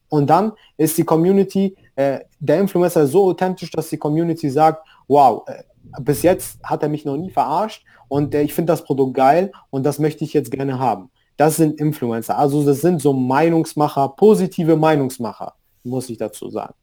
und 0.09 0.31
dann 0.31 0.53
ist 0.77 0.97
die 0.97 1.05
Community, 1.05 1.77
äh, 1.97 2.21
der 2.39 2.61
Influencer 2.61 3.07
so 3.07 3.25
authentisch, 3.25 3.71
dass 3.71 3.89
die 3.89 3.99
Community 3.99 4.49
sagt, 4.49 4.87
wow, 5.09 5.43
äh, 5.47 5.63
bis 6.01 6.23
jetzt 6.23 6.63
hat 6.63 6.83
er 6.83 6.89
mich 6.89 7.05
noch 7.05 7.17
nie 7.17 7.31
verarscht 7.31 7.85
und 8.09 8.35
äh, 8.35 8.43
ich 8.43 8.55
finde 8.55 8.73
das 8.73 8.85
Produkt 8.85 9.15
geil 9.15 9.53
und 9.71 9.85
das 9.85 9.99
möchte 9.99 10.25
ich 10.25 10.33
jetzt 10.33 10.51
gerne 10.51 10.79
haben. 10.79 11.11
Das 11.37 11.57
sind 11.57 11.81
Influencer. 11.81 12.39
Also 12.39 12.65
das 12.65 12.81
sind 12.81 13.03
so 13.03 13.13
Meinungsmacher, 13.13 14.11
positive 14.11 14.77
Meinungsmacher, 14.77 15.55
muss 15.83 16.09
ich 16.09 16.19
dazu 16.19 16.49
sagen. 16.49 16.75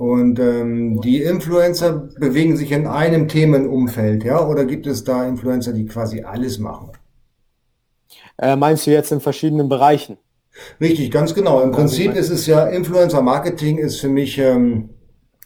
Und 0.00 0.38
ähm, 0.38 0.98
die 1.02 1.22
Influencer 1.22 2.08
bewegen 2.18 2.56
sich 2.56 2.72
in 2.72 2.86
einem 2.86 3.28
Themenumfeld, 3.28 4.24
ja? 4.24 4.42
Oder 4.42 4.64
gibt 4.64 4.86
es 4.86 5.04
da 5.04 5.28
Influencer, 5.28 5.74
die 5.74 5.84
quasi 5.84 6.22
alles 6.22 6.58
machen? 6.58 6.92
Äh, 8.38 8.56
meinst 8.56 8.86
du 8.86 8.92
jetzt 8.92 9.12
in 9.12 9.20
verschiedenen 9.20 9.68
Bereichen? 9.68 10.16
Richtig, 10.80 11.10
ganz 11.10 11.34
genau. 11.34 11.60
Im 11.60 11.70
Prinzip 11.70 12.14
ist 12.14 12.30
es 12.30 12.46
ja, 12.46 12.66
Influencer 12.66 13.20
Marketing 13.20 13.76
ist 13.76 14.00
für 14.00 14.08
mich 14.08 14.38
ähm, 14.38 14.88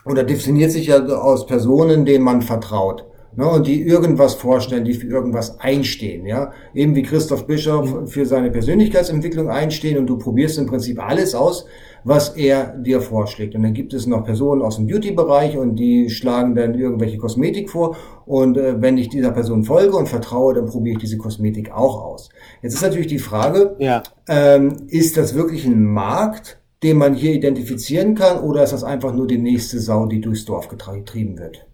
oder 0.05 0.23
definiert 0.23 0.71
sich 0.71 0.87
ja 0.87 1.05
aus 1.05 1.47
Personen, 1.47 2.05
denen 2.05 2.23
man 2.23 2.41
vertraut. 2.41 3.07
Ne, 3.37 3.49
und 3.49 3.67
die 3.67 3.83
irgendwas 3.83 4.35
vorstellen, 4.35 4.85
die 4.85 4.95
für 4.95 5.09
irgendwas 5.09 5.59
einstehen, 5.59 6.25
ja. 6.25 6.53
Eben 6.73 6.95
wie 6.95 7.03
Christoph 7.03 7.47
Bischof 7.49 8.09
für 8.09 8.27
seine 8.27 8.51
Persönlichkeitsentwicklung 8.51 9.51
einstehen 9.51 9.99
und 9.99 10.07
du 10.07 10.19
probierst 10.19 10.59
im 10.59 10.67
Prinzip 10.67 11.03
alles 11.03 11.35
aus, 11.35 11.67
was 12.05 12.37
er 12.37 12.77
dir 12.77 13.01
vorschlägt. 13.01 13.57
Und 13.57 13.65
dann 13.65 13.75
gibt 13.75 13.93
es 13.93 14.07
noch 14.07 14.25
Personen 14.25 14.63
aus 14.63 14.77
dem 14.77 14.87
Beauty-Bereich 14.87 15.57
und 15.57 15.77
die 15.77 16.11
schlagen 16.11 16.55
dann 16.55 16.75
irgendwelche 16.75 17.19
Kosmetik 17.19 17.71
vor. 17.71 17.97
Und 18.25 18.57
äh, 18.57 18.81
wenn 18.81 18.99
ich 18.99 19.09
dieser 19.09 19.33
Person 19.33 19.65
folge 19.65 19.97
und 19.97 20.09
vertraue, 20.09 20.55
dann 20.55 20.67
probiere 20.67 20.95
ich 20.95 21.01
diese 21.01 21.19
Kosmetik 21.19 21.73
auch 21.73 22.05
aus. 22.05 22.29
Jetzt 22.63 22.75
ist 22.75 22.83
natürlich 22.83 23.09
die 23.09 23.19
Frage, 23.19 23.75
ja. 23.81 24.03
ähm, 24.29 24.77
ist 24.87 25.17
das 25.17 25.35
wirklich 25.35 25.65
ein 25.65 25.83
Markt, 25.83 26.61
den 26.85 26.99
man 26.99 27.15
hier 27.15 27.33
identifizieren 27.33 28.15
kann, 28.15 28.39
oder 28.41 28.63
ist 28.63 28.73
das 28.73 28.85
einfach 28.85 29.13
nur 29.13 29.27
die 29.27 29.39
nächste 29.39 29.81
Sau, 29.81 30.07
die 30.07 30.21
durchs 30.21 30.45
Dorf 30.45 30.69
getrieben 30.69 31.39
wird? 31.39 31.67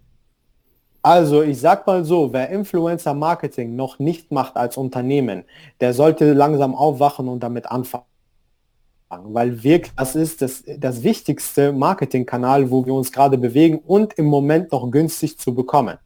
Also 1.03 1.41
ich 1.41 1.59
sag 1.59 1.87
mal 1.87 2.05
so, 2.05 2.31
wer 2.31 2.49
Influencer 2.49 3.13
Marketing 3.13 3.75
noch 3.75 3.97
nicht 3.97 4.31
macht 4.31 4.55
als 4.55 4.77
Unternehmen, 4.77 5.45
der 5.79 5.93
sollte 5.93 6.33
langsam 6.33 6.75
aufwachen 6.75 7.27
und 7.27 7.41
damit 7.41 7.65
anfangen. 7.65 8.05
Weil 9.09 9.63
wirklich, 9.63 9.91
das 9.97 10.15
ist 10.15 10.41
das, 10.41 10.63
das 10.77 11.03
wichtigste 11.03 11.73
Marketingkanal, 11.73 12.69
wo 12.69 12.85
wir 12.85 12.93
uns 12.93 13.11
gerade 13.11 13.37
bewegen 13.37 13.79
und 13.79 14.13
im 14.13 14.25
Moment 14.25 14.71
noch 14.71 14.89
günstig 14.89 15.37
zu 15.37 15.53
bekommen. 15.53 15.97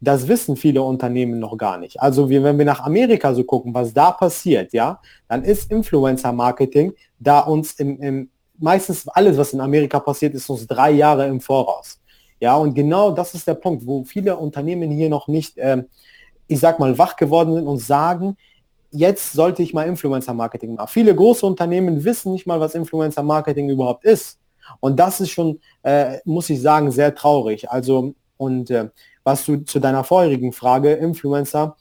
Das 0.00 0.26
wissen 0.26 0.56
viele 0.56 0.82
Unternehmen 0.82 1.38
noch 1.38 1.58
gar 1.58 1.76
nicht. 1.76 2.00
Also 2.00 2.30
wir, 2.30 2.42
wenn 2.42 2.56
wir 2.58 2.64
nach 2.64 2.80
Amerika 2.80 3.34
so 3.34 3.44
gucken, 3.44 3.74
was 3.74 3.92
da 3.92 4.10
passiert, 4.10 4.72
ja, 4.72 5.00
dann 5.28 5.44
ist 5.44 5.70
Influencer 5.70 6.32
Marketing 6.32 6.94
da 7.18 7.40
uns 7.40 7.72
im, 7.74 8.00
im 8.00 8.30
meistens 8.58 9.06
alles, 9.08 9.36
was 9.36 9.52
in 9.52 9.60
Amerika 9.60 10.00
passiert, 10.00 10.34
ist 10.34 10.48
uns 10.48 10.66
drei 10.66 10.92
Jahre 10.92 11.26
im 11.26 11.40
Voraus. 11.40 12.00
Ja, 12.40 12.56
und 12.56 12.74
genau 12.74 13.12
das 13.12 13.34
ist 13.34 13.46
der 13.46 13.54
Punkt, 13.54 13.86
wo 13.86 14.04
viele 14.04 14.36
Unternehmen 14.36 14.90
hier 14.90 15.10
noch 15.10 15.28
nicht, 15.28 15.54
ähm, 15.58 15.86
ich 16.46 16.58
sag 16.58 16.78
mal, 16.80 16.96
wach 16.98 17.16
geworden 17.16 17.54
sind 17.54 17.66
und 17.66 17.78
sagen, 17.78 18.36
jetzt 18.90 19.32
sollte 19.32 19.62
ich 19.62 19.74
mal 19.74 19.86
Influencer-Marketing 19.86 20.74
machen. 20.74 20.88
Viele 20.88 21.14
große 21.14 21.46
Unternehmen 21.46 22.02
wissen 22.04 22.32
nicht 22.32 22.46
mal, 22.46 22.58
was 22.58 22.74
Influencer-Marketing 22.74 23.68
überhaupt 23.68 24.04
ist. 24.04 24.38
Und 24.80 24.98
das 24.98 25.20
ist 25.20 25.30
schon, 25.30 25.60
äh, 25.82 26.18
muss 26.24 26.50
ich 26.50 26.60
sagen, 26.60 26.90
sehr 26.90 27.14
traurig. 27.14 27.70
Also, 27.70 28.14
und 28.36 28.70
äh, 28.70 28.88
was 29.22 29.44
du 29.44 29.58
zu 29.58 29.78
deiner 29.78 30.02
vorherigen 30.02 30.52
Frage, 30.52 30.94
Influencer, 30.94 31.76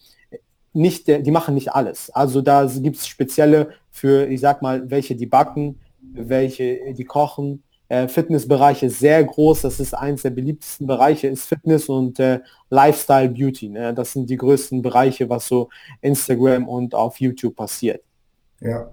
nicht, 0.73 1.07
die 1.07 1.31
machen 1.31 1.55
nicht 1.55 1.73
alles. 1.73 2.09
Also 2.11 2.41
da 2.41 2.65
gibt 2.65 2.97
es 2.97 3.07
spezielle 3.07 3.69
für, 3.89 4.27
ich 4.27 4.41
sag 4.41 4.61
mal, 4.61 4.89
welche 4.89 5.15
die 5.15 5.25
backen, 5.25 5.79
welche 6.01 6.93
die 6.93 7.05
kochen, 7.05 7.63
äh, 7.89 8.07
Fitnessbereich 8.07 8.83
ist 8.83 8.99
sehr 8.99 9.23
groß. 9.23 9.61
Das 9.61 9.79
ist 9.79 9.93
eines 9.93 10.21
der 10.21 10.29
beliebtesten 10.29 10.87
Bereiche, 10.87 11.27
ist 11.27 11.45
Fitness 11.45 11.89
und 11.89 12.19
äh, 12.19 12.39
Lifestyle 12.69 13.29
Beauty. 13.29 13.69
Ne? 13.69 13.93
Das 13.93 14.13
sind 14.13 14.29
die 14.29 14.37
größten 14.37 14.81
Bereiche, 14.81 15.29
was 15.29 15.47
so 15.47 15.69
Instagram 16.01 16.67
und 16.67 16.93
auf 16.93 17.19
YouTube 17.19 17.55
passiert. 17.55 18.01
Ja. 18.61 18.91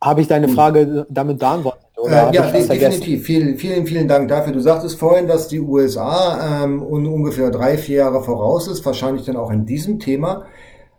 Habe 0.00 0.20
ich 0.20 0.28
deine 0.28 0.48
Frage 0.48 1.06
damit 1.08 1.38
beantwortet? 1.38 1.86
Äh, 2.04 2.34
ja, 2.34 2.50
definitiv. 2.50 3.24
Vielen, 3.24 3.56
vielen, 3.56 3.86
vielen 3.86 4.08
Dank 4.08 4.28
dafür. 4.28 4.52
Du 4.52 4.60
sagtest 4.60 4.98
vorhin, 4.98 5.26
dass 5.26 5.48
die 5.48 5.60
USA 5.60 6.64
ähm, 6.64 6.82
ungefähr 6.82 7.50
drei, 7.50 7.78
vier 7.78 7.98
Jahre 7.98 8.22
voraus 8.22 8.66
ist, 8.68 8.84
wahrscheinlich 8.84 9.24
dann 9.24 9.36
auch 9.36 9.50
in 9.50 9.64
diesem 9.64 10.00
Thema. 10.00 10.46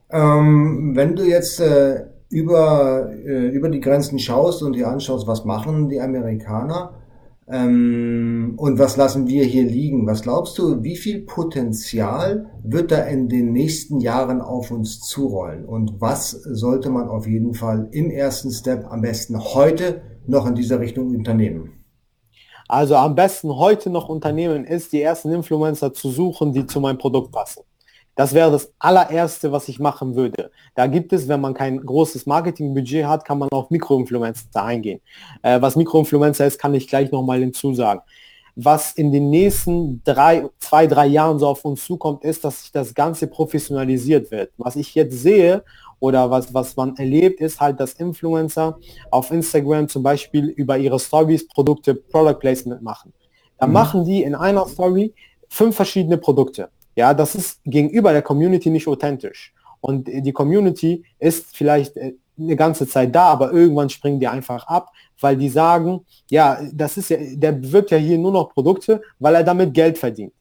Ähm, 0.09 0.95
wenn 0.95 1.15
du 1.15 1.23
jetzt 1.23 1.59
äh, 1.59 2.05
über, 2.33 3.11
äh, 3.11 3.47
über 3.49 3.69
die 3.69 3.79
Grenzen 3.79 4.17
schaust 4.19 4.63
und 4.63 4.75
dir 4.75 4.87
anschaust, 4.87 5.27
was 5.27 5.45
machen 5.45 5.89
die 5.89 6.01
Amerikaner 6.01 6.95
ähm, 7.47 8.55
und 8.57 8.79
was 8.79 8.97
lassen 8.97 9.27
wir 9.27 9.43
hier 9.43 9.63
liegen, 9.63 10.07
was 10.07 10.23
glaubst 10.23 10.57
du, 10.57 10.81
wie 10.81 10.95
viel 10.95 11.21
Potenzial 11.21 12.47
wird 12.63 12.91
da 12.91 13.03
in 13.03 13.29
den 13.29 13.51
nächsten 13.51 13.99
Jahren 13.99 14.41
auf 14.41 14.71
uns 14.71 15.01
zurollen 15.01 15.65
und 15.65 16.01
was 16.01 16.31
sollte 16.31 16.89
man 16.89 17.07
auf 17.07 17.27
jeden 17.27 17.53
Fall 17.53 17.87
im 17.91 18.09
ersten 18.09 18.51
Step 18.51 18.85
am 18.89 19.01
besten 19.01 19.39
heute 19.39 20.01
noch 20.25 20.47
in 20.47 20.55
dieser 20.55 20.79
Richtung 20.79 21.15
unternehmen? 21.15 21.83
Also 22.67 22.95
am 22.95 23.13
besten 23.13 23.55
heute 23.55 23.91
noch 23.91 24.09
unternehmen 24.09 24.65
ist, 24.65 24.93
die 24.93 25.01
ersten 25.01 25.31
Influencer 25.31 25.93
zu 25.93 26.09
suchen, 26.09 26.53
die 26.53 26.65
zu 26.65 26.79
meinem 26.79 26.97
Produkt 26.97 27.31
passen. 27.31 27.61
Das 28.15 28.33
wäre 28.33 28.51
das 28.51 28.71
allererste, 28.77 29.51
was 29.51 29.67
ich 29.67 29.79
machen 29.79 30.15
würde. 30.15 30.51
Da 30.75 30.87
gibt 30.87 31.13
es, 31.13 31.27
wenn 31.27 31.41
man 31.41 31.53
kein 31.53 31.83
großes 31.83 32.25
Marketingbudget 32.25 33.05
hat, 33.05 33.25
kann 33.25 33.39
man 33.39 33.49
auf 33.49 33.71
Mikroinfluencer 33.71 34.63
eingehen. 34.63 35.01
Äh, 35.41 35.61
was 35.61 35.75
Mikroinfluencer 35.75 36.45
ist, 36.45 36.59
kann 36.59 36.73
ich 36.75 36.87
gleich 36.87 37.11
nochmal 37.11 37.39
hinzusagen. 37.39 38.03
Was 38.55 38.91
in 38.91 39.11
den 39.11 39.31
nächsten 39.31 40.03
drei, 40.03 40.47
zwei, 40.59 40.85
drei 40.85 41.07
Jahren 41.07 41.39
so 41.39 41.47
auf 41.47 41.65
uns 41.65 41.83
zukommt, 41.85 42.23
ist, 42.23 42.43
dass 42.43 42.61
sich 42.61 42.71
das 42.71 42.93
Ganze 42.93 43.25
professionalisiert 43.25 44.29
wird. 44.29 44.51
Was 44.57 44.75
ich 44.75 44.93
jetzt 44.93 45.19
sehe 45.19 45.63
oder 45.99 46.29
was, 46.29 46.53
was 46.53 46.75
man 46.75 46.95
erlebt, 46.97 47.41
ist 47.41 47.59
halt, 47.59 47.79
dass 47.79 47.93
Influencer 47.93 48.77
auf 49.09 49.31
Instagram 49.31 49.89
zum 49.89 50.03
Beispiel 50.03 50.49
über 50.49 50.77
ihre 50.77 50.99
Stories 50.99 51.47
Produkte, 51.47 51.95
Product 51.95 52.37
Placement 52.39 52.83
machen. 52.83 53.11
Da 53.57 53.65
mhm. 53.65 53.73
machen 53.73 54.05
die 54.05 54.21
in 54.21 54.35
einer 54.35 54.67
Story 54.67 55.15
fünf 55.49 55.75
verschiedene 55.75 56.17
Produkte. 56.17 56.69
Ja, 56.95 57.13
das 57.13 57.35
ist 57.35 57.61
gegenüber 57.65 58.11
der 58.11 58.21
Community 58.21 58.69
nicht 58.69 58.87
authentisch. 58.87 59.53
Und 59.81 60.07
die 60.07 60.31
Community 60.31 61.03
ist 61.19 61.55
vielleicht 61.57 61.97
äh, 61.97 62.13
eine 62.37 62.55
ganze 62.55 62.87
Zeit 62.87 63.13
da, 63.13 63.25
aber 63.25 63.51
irgendwann 63.51 63.89
springen 63.89 64.19
die 64.19 64.27
einfach 64.27 64.65
ab, 64.67 64.89
weil 65.19 65.37
die 65.37 65.49
sagen, 65.49 66.05
ja, 66.29 66.59
das 66.71 66.97
ist 66.97 67.09
ja, 67.09 67.17
der 67.19 67.51
bewirbt 67.51 67.91
ja 67.91 67.97
hier 67.97 68.17
nur 68.17 68.31
noch 68.31 68.53
Produkte, 68.53 69.01
weil 69.19 69.35
er 69.35 69.43
damit 69.43 69.73
Geld 69.73 69.97
verdient. 69.97 70.33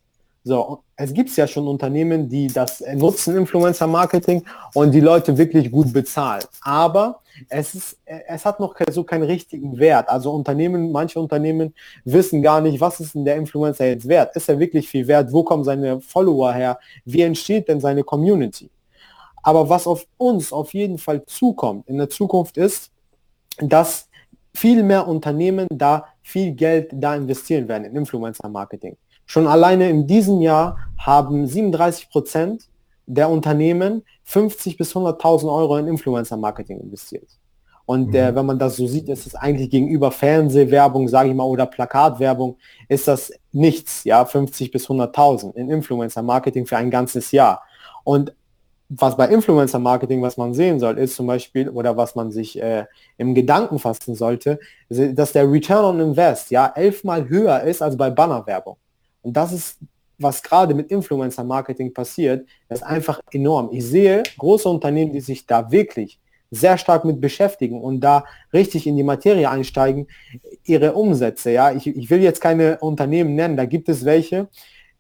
So, 0.45 0.83
es 0.97 1.15
gibt 1.15 1.35
ja 1.37 1.47
schon 1.47 1.69
Unternehmen, 1.69 2.29
die 2.29 2.49
das 2.49 2.83
nutzen, 2.95 3.37
Influencer 3.37 3.87
Marketing, 3.87 4.43
und 4.75 4.91
die 4.91 5.01
Leute 5.01 5.37
wirklich 5.39 5.71
gut 5.71 5.93
bezahlen. 5.93 6.43
Aber 6.63 7.21
es, 7.49 7.75
ist, 7.75 7.99
es 8.05 8.45
hat 8.45 8.59
noch 8.59 8.75
so 8.91 9.05
keinen 9.05 9.23
richtigen 9.23 9.79
Wert. 9.79 10.09
Also 10.09 10.33
Unternehmen, 10.33 10.91
manche 10.91 11.21
Unternehmen 11.21 11.75
wissen 12.05 12.43
gar 12.43 12.61
nicht, 12.61 12.81
was 12.81 12.99
ist 12.99 13.15
denn 13.15 13.25
der 13.25 13.37
Influencer 13.37 13.87
jetzt 13.87 14.09
wert? 14.09 14.35
Ist 14.35 14.49
er 14.49 14.59
wirklich 14.59 14.89
viel 14.89 15.07
wert? 15.07 15.33
Wo 15.33 15.45
kommen 15.45 15.63
seine 15.63 16.01
Follower 16.01 16.53
her? 16.53 16.79
Wie 17.05 17.23
entsteht 17.23 17.69
denn 17.69 17.81
seine 17.81 18.03
Community? 18.03 18.69
Aber 19.45 19.69
was 19.69 19.87
auf 19.87 20.07
uns 20.19 20.53
auf 20.53 20.73
jeden 20.75 20.99
Fall 20.99 21.25
zukommt 21.27 21.89
in 21.89 21.99
der 21.99 22.09
Zukunft 22.09 22.57
ist, 22.57 22.91
dass 23.59 24.09
viel 24.55 24.83
mehr 24.83 25.07
Unternehmen 25.07 25.67
da 25.71 26.07
viel 26.23 26.53
Geld 26.53 26.91
da 26.93 27.15
investieren 27.15 27.69
werden 27.69 27.85
in 27.85 27.97
Influencer 27.97 28.49
Marketing. 28.49 28.97
Schon 29.27 29.47
alleine 29.47 29.89
in 29.89 30.07
diesem 30.07 30.41
Jahr 30.41 30.79
haben 30.99 31.47
37 31.47 32.11
Prozent 32.11 32.69
der 33.07 33.29
Unternehmen 33.29 34.03
50 34.25 34.77
bis 34.77 34.95
100.000 34.95 35.53
Euro 35.53 35.77
in 35.77 35.89
Influencer-Marketing 35.89 36.81
investiert. 36.81 37.29
Und 37.85 38.09
mhm. 38.09 38.15
äh, 38.15 38.35
wenn 38.35 38.47
man 38.47 38.59
das 38.59 38.77
so 38.77 38.87
sieht, 38.87 39.09
ist 39.09 39.27
es 39.27 39.35
eigentlich 39.35 39.71
gegenüber 39.71 40.11
Fernsehwerbung, 40.11 41.09
sage 41.09 41.31
ich 41.31 41.35
mal, 41.35 41.45
oder 41.45 41.67
Plakatwerbung, 41.67 42.57
ist 42.89 43.09
das 43.09 43.33
nichts, 43.51 44.05
ja, 44.05 44.25
50 44.25 44.71
bis 44.71 44.87
100.000 44.89 45.55
in 45.57 45.71
Influencer-Marketing 45.71 46.67
für 46.67 46.77
ein 46.77 46.91
ganzes 46.91 47.33
Jahr. 47.33 47.63
Und 48.05 48.35
was 48.89 49.17
bei 49.17 49.27
Influencer-Marketing, 49.29 50.23
was 50.23 50.37
man 50.37 50.53
sehen 50.55 50.79
soll, 50.79 50.99
ist 50.99 51.17
zum 51.17 51.27
Beispiel, 51.27 51.69
oder 51.71 51.97
was 51.97 52.15
man 52.15 52.31
sich 52.31 52.61
äh, 52.61 52.85
im 53.17 53.35
Gedanken 53.35 53.79
fassen 53.79 54.15
sollte, 54.15 54.61
dass 54.89 55.33
der 55.33 55.51
Return 55.51 55.85
on 55.85 56.01
Invest 56.01 56.51
ja 56.51 56.71
elfmal 56.75 57.29
höher 57.29 57.63
ist 57.63 57.81
als 57.81 57.97
bei 57.97 58.11
Bannerwerbung. 58.11 58.77
Und 59.23 59.37
das 59.37 59.53
ist 59.53 59.79
was 60.23 60.43
gerade 60.43 60.75
mit 60.75 60.91
Influencer-Marketing 60.91 61.93
passiert, 61.93 62.47
ist 62.69 62.83
einfach 62.83 63.21
enorm. 63.33 63.71
Ich 63.73 63.85
sehe 63.85 64.23
große 64.39 64.69
Unternehmen, 64.69 65.13
die 65.13 65.21
sich 65.21 65.47
da 65.47 65.71
wirklich 65.71 66.21
sehr 66.51 66.77
stark 66.77 67.05
mit 67.05 67.21
beschäftigen 67.21 67.81
und 67.81 68.01
da 68.01 68.25
richtig 68.53 68.87
in 68.87 68.97
die 68.97 69.03
Materie 69.03 69.49
einsteigen, 69.49 70.07
ihre 70.65 70.93
Umsätze. 70.93 71.51
Ja, 71.51 71.73
ich, 71.73 71.87
ich 71.87 72.11
will 72.11 72.23
jetzt 72.23 72.41
keine 72.41 72.79
Unternehmen 72.79 73.35
nennen, 73.35 73.57
da 73.57 73.65
gibt 73.65 73.89
es 73.89 74.05
welche, 74.05 74.49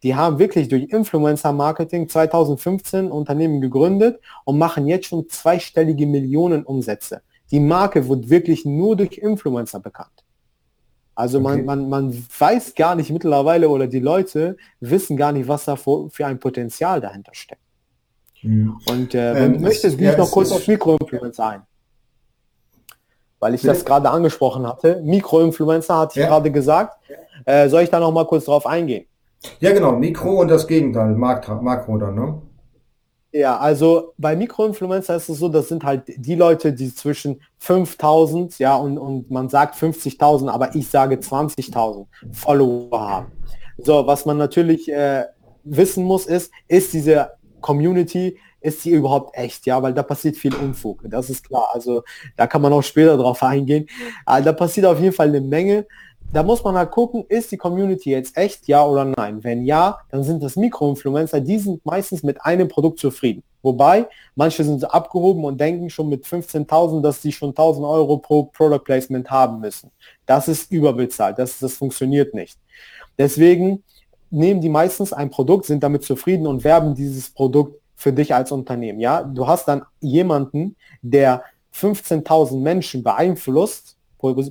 die 0.02 0.14
haben 0.14 0.38
wirklich 0.38 0.68
durch 0.68 0.84
Influencer-Marketing 0.84 2.08
2015 2.08 3.10
Unternehmen 3.10 3.60
gegründet 3.60 4.20
und 4.44 4.58
machen 4.58 4.88
jetzt 4.88 5.06
schon 5.06 5.28
zweistellige 5.28 6.06
Millionen 6.06 6.64
Umsätze. 6.64 7.22
Die 7.50 7.60
Marke 7.60 8.08
wird 8.08 8.30
wirklich 8.30 8.64
nur 8.64 8.96
durch 8.96 9.18
Influencer 9.18 9.78
bekannt. 9.78 10.21
Also 11.14 11.38
okay. 11.38 11.62
man, 11.62 11.88
man, 11.88 11.88
man 11.88 12.26
weiß 12.38 12.74
gar 12.74 12.94
nicht 12.94 13.10
mittlerweile 13.10 13.68
oder 13.68 13.86
die 13.86 14.00
Leute 14.00 14.56
wissen 14.80 15.16
gar 15.16 15.32
nicht, 15.32 15.46
was 15.46 15.64
da 15.66 15.76
für, 15.76 16.08
für 16.10 16.26
ein 16.26 16.38
Potenzial 16.38 17.00
dahinter 17.00 17.34
steckt. 17.34 17.60
Mhm. 18.42 18.78
Und 18.88 19.14
äh, 19.14 19.34
wenn 19.34 19.44
ähm, 19.44 19.52
du 19.54 19.60
möchtest, 19.60 19.98
gehe 19.98 20.10
ich 20.10 20.18
noch 20.18 20.30
kurz 20.30 20.50
auf 20.50 20.66
Mikroinfluencer 20.66 21.46
ein. 21.46 21.62
Weil 23.38 23.54
ich 23.54 23.62
das 23.62 23.84
gerade 23.84 24.08
angesprochen 24.08 24.66
hatte. 24.66 25.02
Mikroinfluencer 25.04 25.98
hatte 25.98 26.20
ich 26.20 26.26
gerade 26.26 26.50
gesagt. 26.50 26.96
Äh, 27.44 27.68
soll 27.68 27.82
ich 27.82 27.90
da 27.90 27.98
noch 27.98 28.12
mal 28.12 28.26
kurz 28.26 28.44
drauf 28.44 28.66
eingehen? 28.66 29.06
Ja, 29.58 29.72
genau. 29.72 29.92
Mikro 29.92 30.40
und 30.40 30.48
das 30.48 30.66
Gegenteil. 30.66 31.14
Makro 31.14 31.98
dann, 31.98 32.14
ne? 32.14 32.42
Ja, 33.32 33.56
also 33.56 34.12
bei 34.18 34.36
Mikroinfluencer 34.36 35.16
ist 35.16 35.30
es 35.30 35.38
so, 35.38 35.48
das 35.48 35.68
sind 35.68 35.84
halt 35.84 36.02
die 36.06 36.34
Leute, 36.34 36.74
die 36.74 36.94
zwischen 36.94 37.40
5000, 37.58 38.58
ja, 38.58 38.76
und, 38.76 38.98
und 38.98 39.30
man 39.30 39.48
sagt 39.48 39.74
50.000, 39.74 40.50
aber 40.50 40.74
ich 40.74 40.88
sage 40.88 41.16
20.000 41.16 42.06
Follower 42.30 43.00
haben. 43.00 43.32
So, 43.78 44.06
was 44.06 44.26
man 44.26 44.36
natürlich 44.36 44.92
äh, 44.92 45.24
wissen 45.64 46.04
muss, 46.04 46.26
ist, 46.26 46.52
ist 46.68 46.92
diese 46.92 47.30
Community, 47.62 48.38
ist 48.60 48.82
sie 48.82 48.90
überhaupt 48.90 49.34
echt, 49.34 49.64
ja, 49.64 49.82
weil 49.82 49.94
da 49.94 50.02
passiert 50.02 50.36
viel 50.36 50.54
Unfug, 50.54 51.00
das 51.04 51.30
ist 51.30 51.48
klar. 51.48 51.68
Also 51.72 52.02
da 52.36 52.46
kann 52.46 52.60
man 52.60 52.72
auch 52.72 52.82
später 52.82 53.16
drauf 53.16 53.42
eingehen. 53.42 53.86
Aber 54.26 54.42
da 54.42 54.52
passiert 54.52 54.84
auf 54.86 55.00
jeden 55.00 55.14
Fall 55.14 55.28
eine 55.28 55.40
Menge 55.40 55.86
da 56.32 56.42
muss 56.42 56.64
man 56.64 56.76
halt 56.76 56.90
gucken, 56.90 57.24
ist 57.28 57.52
die 57.52 57.56
Community 57.58 58.10
jetzt 58.10 58.36
echt, 58.36 58.66
ja 58.66 58.84
oder 58.84 59.04
nein? 59.04 59.44
Wenn 59.44 59.64
ja, 59.64 59.98
dann 60.10 60.24
sind 60.24 60.42
das 60.42 60.56
Mikroinfluencer, 60.56 61.40
die 61.40 61.58
sind 61.58 61.84
meistens 61.84 62.22
mit 62.22 62.42
einem 62.42 62.68
Produkt 62.68 62.98
zufrieden. 62.98 63.42
Wobei, 63.62 64.08
manche 64.34 64.64
sind 64.64 64.80
so 64.80 64.88
abgehoben 64.88 65.44
und 65.44 65.60
denken 65.60 65.90
schon 65.90 66.08
mit 66.08 66.24
15.000, 66.24 67.02
dass 67.02 67.22
sie 67.22 67.32
schon 67.32 67.52
1.000 67.52 67.88
Euro 67.88 68.18
pro 68.18 68.44
Product 68.44 68.82
Placement 68.82 69.30
haben 69.30 69.60
müssen. 69.60 69.90
Das 70.26 70.48
ist 70.48 70.72
überbezahlt, 70.72 71.38
das, 71.38 71.58
das 71.58 71.74
funktioniert 71.74 72.34
nicht. 72.34 72.58
Deswegen 73.18 73.84
nehmen 74.30 74.60
die 74.60 74.70
meistens 74.70 75.12
ein 75.12 75.30
Produkt, 75.30 75.66
sind 75.66 75.82
damit 75.82 76.02
zufrieden 76.02 76.46
und 76.46 76.64
werben 76.64 76.94
dieses 76.94 77.30
Produkt 77.30 77.78
für 77.94 78.12
dich 78.12 78.34
als 78.34 78.50
Unternehmen. 78.50 78.98
Ja, 78.98 79.22
du 79.22 79.46
hast 79.46 79.68
dann 79.68 79.82
jemanden, 80.00 80.76
der 81.02 81.44
15.000 81.74 82.58
Menschen 82.58 83.04
beeinflusst 83.04 83.96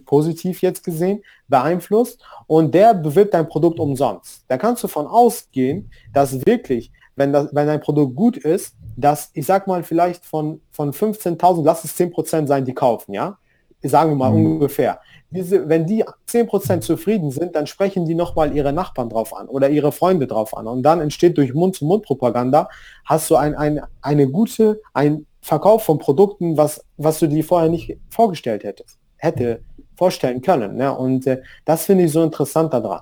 positiv 0.05 0.61
jetzt 0.61 0.83
gesehen, 0.83 1.23
beeinflusst 1.47 2.23
und 2.47 2.73
der 2.73 2.93
bewirbt 2.93 3.33
dein 3.33 3.47
Produkt 3.47 3.79
umsonst. 3.79 4.45
Da 4.47 4.57
kannst 4.57 4.83
du 4.83 4.87
von 4.87 5.07
ausgehen, 5.07 5.91
dass 6.13 6.45
wirklich, 6.45 6.91
wenn, 7.15 7.33
das, 7.33 7.53
wenn 7.53 7.67
dein 7.67 7.81
Produkt 7.81 8.15
gut 8.15 8.37
ist, 8.37 8.75
dass, 8.95 9.31
ich 9.33 9.45
sag 9.45 9.67
mal, 9.67 9.83
vielleicht 9.83 10.25
von, 10.25 10.61
von 10.71 10.91
15.000, 10.91 11.63
lass 11.63 11.83
es 11.83 11.97
10% 11.97 12.47
sein, 12.47 12.65
die 12.65 12.73
kaufen, 12.73 13.13
ja? 13.13 13.37
Sagen 13.83 14.11
wir 14.11 14.15
mal 14.15 14.31
mhm. 14.31 14.53
ungefähr. 14.53 14.99
Diese, 15.31 15.67
wenn 15.67 15.87
die 15.87 16.03
10% 16.29 16.81
zufrieden 16.81 17.31
sind, 17.31 17.55
dann 17.55 17.65
sprechen 17.65 18.05
die 18.05 18.13
nochmal 18.13 18.55
ihre 18.55 18.73
Nachbarn 18.73 19.09
drauf 19.09 19.35
an 19.35 19.47
oder 19.47 19.69
ihre 19.69 19.91
Freunde 19.91 20.27
drauf 20.27 20.55
an. 20.55 20.67
Und 20.67 20.83
dann 20.83 21.01
entsteht 21.01 21.37
durch 21.37 21.53
Mund-zu-Mund-Propaganda, 21.53 22.69
hast 23.05 23.31
du 23.31 23.37
ein, 23.37 23.55
ein, 23.55 23.81
eine 24.01 24.27
gute, 24.27 24.81
ein 24.93 25.25
Verkauf 25.41 25.83
von 25.83 25.97
Produkten, 25.97 26.57
was, 26.57 26.85
was 26.97 27.17
du 27.17 27.27
dir 27.27 27.43
vorher 27.43 27.69
nicht 27.69 27.97
vorgestellt 28.09 28.63
hättest 28.63 29.00
hätte 29.21 29.61
vorstellen 29.95 30.41
können. 30.41 30.75
Ne? 30.75 30.91
Und 30.93 31.27
äh, 31.27 31.41
das 31.63 31.85
finde 31.85 32.05
ich 32.05 32.11
so 32.11 32.23
interessant 32.23 32.73
daran. 32.73 33.01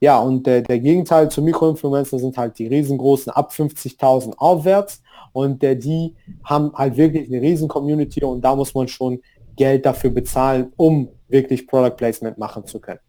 Ja, 0.00 0.18
und 0.18 0.46
äh, 0.48 0.62
der 0.62 0.80
Gegenteil 0.80 1.30
zu 1.30 1.40
Mikroinfluencer 1.40 2.18
sind 2.18 2.36
halt 2.36 2.58
die 2.58 2.66
riesengroßen 2.66 3.32
ab 3.32 3.52
50.000 3.52 4.36
aufwärts 4.36 5.00
und 5.32 5.62
äh, 5.62 5.76
die 5.76 6.14
haben 6.42 6.72
halt 6.74 6.96
wirklich 6.96 7.28
eine 7.28 7.40
riesen 7.40 7.68
Community 7.68 8.22
und 8.24 8.42
da 8.42 8.54
muss 8.54 8.74
man 8.74 8.88
schon 8.88 9.20
Geld 9.56 9.86
dafür 9.86 10.10
bezahlen, 10.10 10.72
um 10.76 11.08
wirklich 11.28 11.66
Product 11.66 11.96
Placement 11.96 12.36
machen 12.36 12.66
zu 12.66 12.80
können. 12.80 13.00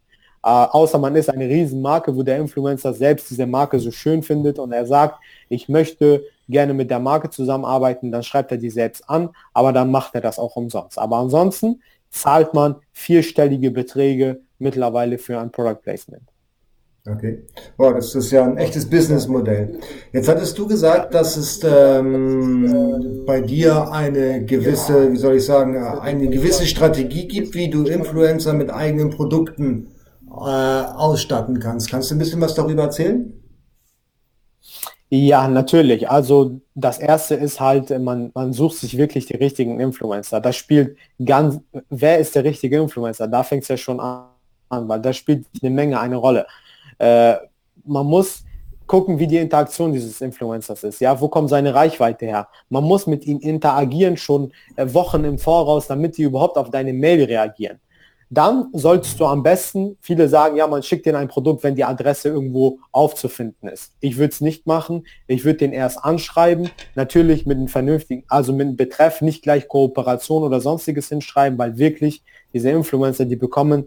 Äh, 0.44 0.50
außer 0.50 1.00
man 1.00 1.16
ist 1.16 1.30
eine 1.30 1.50
Riesenmarke, 1.50 2.16
wo 2.16 2.22
der 2.22 2.38
Influencer 2.38 2.94
selbst 2.94 3.32
diese 3.32 3.48
Marke 3.48 3.80
so 3.80 3.90
schön 3.90 4.22
findet 4.22 4.60
und 4.60 4.72
er 4.72 4.86
sagt, 4.86 5.20
ich 5.50 5.68
möchte 5.68 6.24
gerne 6.48 6.76
mit 6.76 6.92
der 6.92 7.00
Marke 7.00 7.32
zusammenarbeiten, 7.32 8.12
dann 8.12 8.22
schreibt 8.22 8.52
er 8.52 8.58
die 8.58 8.70
selbst 8.70 9.10
an, 9.10 9.30
aber 9.54 9.74
dann 9.74 9.90
macht 9.90 10.14
er 10.14 10.22
das 10.22 10.38
auch 10.38 10.56
umsonst. 10.56 11.00
Aber 11.00 11.18
ansonsten 11.18 11.82
zahlt 12.16 12.54
man 12.54 12.76
vierstellige 12.94 13.72
Beträge 13.72 14.42
mittlerweile 14.58 15.18
für 15.18 15.40
ein 15.40 15.52
Product 15.52 15.82
Placement. 15.82 16.24
Okay. 17.08 17.44
Boah, 17.78 17.94
das 17.94 18.16
ist 18.16 18.32
ja 18.32 18.44
ein 18.44 18.58
echtes 18.58 18.90
Businessmodell. 18.90 19.80
Jetzt 20.12 20.28
hattest 20.28 20.58
du 20.58 20.68
gesagt, 20.68 21.14
dass 21.14 21.38
es 21.38 21.62
ähm, 21.64 23.24
bei 23.28 23.42
dir 23.42 23.92
eine 23.92 24.44
gewisse, 24.44 25.12
wie 25.12 25.18
soll 25.18 25.36
ich 25.36 25.46
sagen, 25.46 25.78
eine 25.78 26.30
gewisse 26.30 26.66
Strategie 26.66 27.28
gibt, 27.28 27.54
wie 27.54 27.70
du 27.70 27.84
Influencer 27.84 28.54
mit 28.54 28.72
eigenen 28.72 29.12
Produkten 29.12 29.90
äh, 30.28 30.32
ausstatten 30.32 31.60
kannst. 31.60 31.92
Kannst 31.92 32.10
du 32.10 32.16
ein 32.16 32.20
bisschen 32.20 32.42
was 32.42 32.56
darüber 32.56 32.84
erzählen? 32.84 33.34
Ja, 35.10 35.48
natürlich. 35.48 36.10
Also 36.10 36.60
das 36.74 36.98
erste 36.98 37.36
ist 37.36 37.60
halt, 37.60 37.90
man, 38.00 38.32
man 38.34 38.54
sucht 38.54 38.78
sich 38.78 38.98
wirklich 38.98 39.28
die 39.28 39.36
richtigen 39.36 39.80
Influencer. 39.80 40.42
Das 40.42 40.56
spielt 40.56 40.98
ganz, 41.24 41.60
wer 41.90 42.18
ist 42.18 42.36
der 42.36 42.44
richtige 42.44 42.78
Influencer? 42.82 43.28
Da 43.28 43.44
fängt 43.44 43.64
es 43.64 43.70
ja 43.70 43.78
schon 43.78 44.00
an, 44.00 44.28
weil 44.70 45.02
da 45.02 45.14
spielt 45.14 45.46
eine 45.62 45.70
Menge 45.70 46.00
eine 46.00 46.16
Rolle. 46.16 46.48
Äh, 46.98 47.36
man 47.86 48.06
muss 48.08 48.44
gucken, 48.88 49.20
wie 49.20 49.28
die 49.28 49.38
Interaktion 49.38 49.94
dieses 49.94 50.22
Influencers 50.22 50.84
ist. 50.84 51.00
Ja, 51.02 51.20
wo 51.20 51.28
kommt 51.28 51.50
seine 51.50 51.74
Reichweite 51.74 52.26
her? 52.26 52.48
Man 52.70 52.84
muss 52.84 53.08
mit 53.08 53.26
ihm 53.26 53.40
interagieren 53.40 54.18
schon 54.18 54.52
äh, 54.76 54.92
Wochen 54.94 55.24
im 55.24 55.38
Voraus, 55.38 55.88
damit 55.88 56.18
die 56.18 56.24
überhaupt 56.24 56.58
auf 56.58 56.72
deine 56.72 56.94
Mail 56.94 57.24
reagieren 57.26 57.80
dann 58.30 58.70
solltest 58.74 59.20
du 59.20 59.26
am 59.26 59.44
besten, 59.44 59.98
viele 60.02 60.28
sagen, 60.28 60.56
ja, 60.58 60.66
man 60.68 60.82
schickt 60.82 61.06
dir 61.06 61.18
ein 61.18 61.28
Produkt, 61.28 61.64
wenn 61.64 61.76
die 61.76 61.84
Adresse 61.84 62.30
irgendwo 62.30 62.80
aufzufinden 62.92 63.70
ist. 63.70 63.94
Ich 64.00 64.18
würde 64.18 64.34
es 64.34 64.42
nicht 64.42 64.66
machen. 64.66 65.06
Ich 65.28 65.46
würde 65.46 65.60
den 65.60 65.74
erst 65.74 66.04
anschreiben, 66.04 66.70
natürlich 66.96 67.46
mit 67.46 67.58
einem 67.58 67.68
vernünftigen, 67.68 68.24
also 68.28 68.52
mit 68.52 68.68
einem 68.68 68.78
Betreff, 68.78 69.22
nicht 69.22 69.44
gleich 69.44 69.68
Kooperation 69.68 70.44
oder 70.44 70.60
sonstiges 70.60 71.10
hinschreiben, 71.10 71.60
weil 71.60 71.78
wirklich 71.78 72.24
diese 72.54 72.72
Influencer, 72.72 73.26
die 73.26 73.36
bekommen 73.36 73.86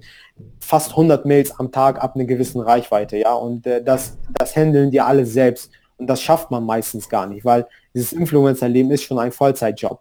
fast 0.61 0.90
100 0.90 1.24
Mails 1.24 1.59
am 1.59 1.72
Tag 1.72 2.01
ab 2.03 2.14
einer 2.14 2.24
gewissen 2.24 2.61
Reichweite, 2.61 3.16
ja, 3.16 3.33
und 3.35 3.66
äh, 3.66 3.83
das, 3.83 4.18
das 4.35 4.55
handeln 4.55 4.90
die 4.90 5.01
alle 5.01 5.27
selbst. 5.27 5.70
Und 5.96 6.07
das 6.07 6.22
schafft 6.22 6.51
man 6.51 6.64
meistens 6.64 7.09
gar 7.09 7.27
nicht, 7.27 7.44
weil 7.44 7.66
dieses 7.92 8.12
Influencer-Leben 8.12 8.90
ist 8.92 9.03
schon 9.03 9.18
ein 9.18 9.33
Vollzeitjob. 9.33 10.01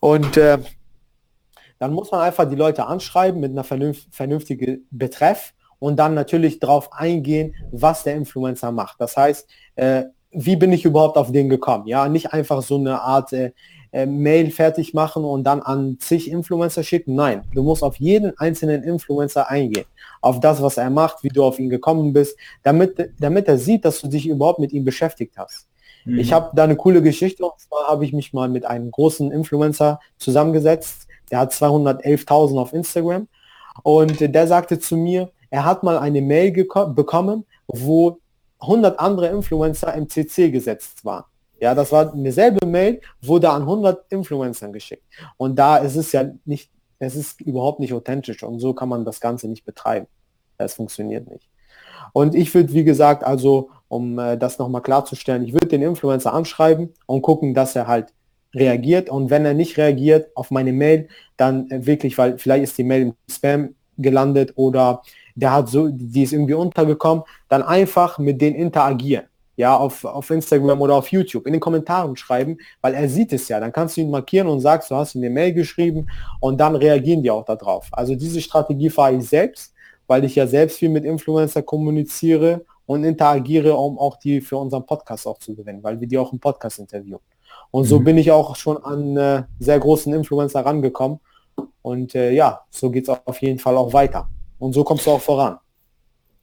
Und 0.00 0.36
äh, 0.36 0.58
dann 1.80 1.92
muss 1.94 2.12
man 2.12 2.20
einfach 2.20 2.48
die 2.48 2.56
Leute 2.56 2.86
anschreiben 2.86 3.40
mit 3.40 3.50
einer 3.50 3.64
vernünft, 3.64 4.14
vernünftigen 4.14 4.86
Betreff 4.90 5.54
und 5.78 5.96
dann 5.96 6.14
natürlich 6.14 6.60
darauf 6.60 6.92
eingehen, 6.92 7.54
was 7.72 8.04
der 8.04 8.14
Influencer 8.14 8.70
macht. 8.70 9.00
Das 9.00 9.16
heißt, 9.16 9.48
äh, 9.76 10.04
wie 10.30 10.56
bin 10.56 10.72
ich 10.72 10.84
überhaupt 10.84 11.16
auf 11.16 11.32
den 11.32 11.48
gekommen? 11.48 11.86
Ja, 11.86 12.08
nicht 12.08 12.32
einfach 12.32 12.62
so 12.62 12.76
eine 12.76 13.00
Art 13.00 13.32
äh, 13.32 13.52
äh, 13.92 14.04
Mail 14.04 14.50
fertig 14.50 14.92
machen 14.92 15.24
und 15.24 15.42
dann 15.44 15.62
an 15.62 15.96
zig 15.98 16.30
Influencer 16.30 16.84
schicken. 16.84 17.14
Nein, 17.14 17.42
du 17.54 17.62
musst 17.62 17.82
auf 17.82 17.96
jeden 17.96 18.38
einzelnen 18.38 18.84
Influencer 18.84 19.48
eingehen, 19.48 19.86
auf 20.20 20.38
das, 20.38 20.62
was 20.62 20.76
er 20.76 20.90
macht, 20.90 21.24
wie 21.24 21.28
du 21.28 21.42
auf 21.42 21.58
ihn 21.58 21.70
gekommen 21.70 22.12
bist, 22.12 22.36
damit, 22.62 23.10
damit 23.18 23.48
er 23.48 23.56
sieht, 23.56 23.86
dass 23.86 24.02
du 24.02 24.08
dich 24.08 24.28
überhaupt 24.28 24.58
mit 24.58 24.72
ihm 24.72 24.84
beschäftigt 24.84 25.38
hast. 25.38 25.66
Mhm. 26.04 26.18
Ich 26.18 26.32
habe 26.32 26.50
da 26.54 26.64
eine 26.64 26.76
coole 26.76 27.02
Geschichte 27.02 27.44
und 27.44 27.58
zwar 27.58 27.88
habe 27.88 28.04
ich 28.04 28.12
mich 28.12 28.32
mal 28.34 28.50
mit 28.50 28.66
einem 28.66 28.90
großen 28.90 29.32
Influencer 29.32 29.98
zusammengesetzt, 30.18 31.08
der 31.30 31.40
hat 31.40 31.52
211.000 31.52 32.60
auf 32.60 32.72
Instagram. 32.72 33.28
Und 33.82 34.20
der 34.20 34.46
sagte 34.46 34.78
zu 34.78 34.96
mir, 34.96 35.30
er 35.50 35.64
hat 35.64 35.82
mal 35.82 35.98
eine 35.98 36.20
Mail 36.20 36.52
bekommen, 36.52 37.44
wo 37.66 38.18
100 38.60 38.98
andere 38.98 39.28
Influencer 39.28 39.94
im 39.94 40.08
CC 40.08 40.50
gesetzt 40.50 41.04
waren. 41.04 41.24
Ja, 41.60 41.74
das 41.74 41.92
war 41.92 42.12
eine 42.12 42.32
selbe 42.32 42.66
Mail, 42.66 43.00
wurde 43.20 43.50
an 43.50 43.62
100 43.62 44.10
Influencern 44.10 44.72
geschickt. 44.72 45.04
Und 45.36 45.56
da 45.56 45.76
ist 45.76 45.96
es 45.96 46.12
ja 46.12 46.24
nicht, 46.44 46.70
es 46.98 47.16
ist 47.16 47.40
überhaupt 47.40 47.80
nicht 47.80 47.92
authentisch 47.92 48.42
und 48.42 48.60
so 48.60 48.72
kann 48.72 48.88
man 48.88 49.04
das 49.04 49.20
Ganze 49.20 49.48
nicht 49.48 49.64
betreiben. 49.64 50.06
Es 50.56 50.74
funktioniert 50.74 51.28
nicht. 51.30 51.48
Und 52.12 52.34
ich 52.34 52.54
würde, 52.54 52.72
wie 52.72 52.84
gesagt, 52.84 53.24
also, 53.24 53.70
um 53.88 54.18
äh, 54.18 54.36
das 54.36 54.58
nochmal 54.58 54.82
klarzustellen, 54.82 55.42
ich 55.42 55.52
würde 55.52 55.68
den 55.68 55.82
Influencer 55.82 56.32
anschreiben 56.32 56.94
und 57.06 57.22
gucken, 57.22 57.54
dass 57.54 57.76
er 57.76 57.86
halt 57.86 58.12
reagiert 58.54 59.08
und 59.08 59.30
wenn 59.30 59.44
er 59.44 59.54
nicht 59.54 59.76
reagiert 59.78 60.30
auf 60.34 60.50
meine 60.50 60.72
Mail, 60.72 61.08
dann 61.36 61.70
äh, 61.70 61.86
wirklich, 61.86 62.18
weil 62.18 62.38
vielleicht 62.38 62.64
ist 62.64 62.78
die 62.78 62.84
Mail 62.84 63.02
im 63.02 63.14
Spam 63.30 63.74
gelandet 63.96 64.52
oder 64.56 65.02
der 65.34 65.52
hat 65.52 65.68
so, 65.68 65.88
die 65.88 66.22
ist 66.22 66.32
irgendwie 66.32 66.54
untergekommen, 66.54 67.24
dann 67.48 67.62
einfach 67.62 68.18
mit 68.18 68.40
denen 68.40 68.56
interagieren. 68.56 69.26
Ja, 69.56 69.76
auf, 69.76 70.06
auf 70.06 70.30
Instagram 70.30 70.80
oder 70.80 70.94
auf 70.94 71.08
YouTube, 71.08 71.46
in 71.46 71.52
den 71.52 71.60
Kommentaren 71.60 72.16
schreiben, 72.16 72.56
weil 72.80 72.94
er 72.94 73.06
sieht 73.10 73.30
es 73.34 73.46
ja. 73.48 73.60
Dann 73.60 73.72
kannst 73.72 73.96
du 73.96 74.00
ihn 74.00 74.10
markieren 74.10 74.48
und 74.48 74.60
sagst, 74.60 74.90
du 74.90 74.94
hast 74.94 75.14
ihm 75.14 75.20
eine 75.20 75.28
Mail 75.28 75.52
geschrieben 75.52 76.06
und 76.40 76.58
dann 76.58 76.76
reagieren 76.76 77.22
die 77.22 77.30
auch 77.30 77.44
darauf. 77.44 77.88
Also 77.92 78.14
diese 78.14 78.40
Strategie 78.40 78.88
fahre 78.88 79.16
ich 79.16 79.28
selbst, 79.28 79.74
weil 80.06 80.24
ich 80.24 80.34
ja 80.34 80.46
selbst 80.46 80.78
viel 80.78 80.88
mit 80.88 81.04
Influencer 81.04 81.62
kommuniziere 81.62 82.64
und 82.86 83.04
interagiere, 83.04 83.74
um 83.74 83.98
auch 83.98 84.16
die 84.16 84.40
für 84.40 84.56
unseren 84.56 84.86
Podcast 84.86 85.26
auch 85.26 85.38
zu 85.38 85.54
gewinnen, 85.54 85.82
weil 85.82 86.00
wir 86.00 86.08
die 86.08 86.16
auch 86.16 86.32
im 86.32 86.40
Podcast 86.40 86.78
interviewen. 86.78 87.20
Und 87.70 87.84
so 87.84 88.00
mhm. 88.00 88.04
bin 88.04 88.18
ich 88.18 88.30
auch 88.32 88.56
schon 88.56 88.76
an 88.78 89.16
äh, 89.16 89.42
sehr 89.58 89.78
großen 89.78 90.12
Influencer 90.12 90.60
rangekommen. 90.60 91.20
Und 91.82 92.14
äh, 92.14 92.32
ja, 92.32 92.60
so 92.70 92.90
geht 92.90 93.08
es 93.08 93.08
auf 93.24 93.40
jeden 93.42 93.58
Fall 93.58 93.76
auch 93.76 93.92
weiter. 93.92 94.28
Und 94.58 94.72
so 94.72 94.84
kommst 94.84 95.06
du 95.06 95.12
auch 95.12 95.20
voran. 95.20 95.58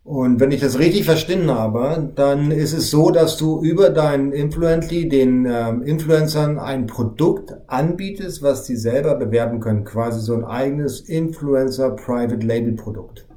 Und 0.08 0.40
wenn 0.40 0.52
ich 0.52 0.62
das 0.62 0.80
richtig 0.80 1.04
verstanden 1.04 1.52
habe, 1.52 2.14
dann 2.16 2.50
ist 2.52 2.72
es 2.72 2.90
so, 2.90 3.12
dass 3.12 3.36
du 3.36 3.62
über 3.62 3.90
deinen 3.90 4.32
Influently 4.32 5.10
den 5.10 5.46
ähm, 5.46 5.84
Influencern 5.84 6.60
ein 6.60 6.88
Produkt 6.88 7.54
anbietest, 7.68 8.42
was 8.42 8.66
sie 8.66 8.78
selber 8.78 9.16
bewerben 9.16 9.60
können. 9.60 9.84
Quasi 9.84 10.22
so 10.22 10.34
ein 10.34 10.46
eigenes 10.46 11.02
Influencer 11.02 11.92
Private 11.92 12.46
Label 12.46 12.72
Produkt. 12.72 13.28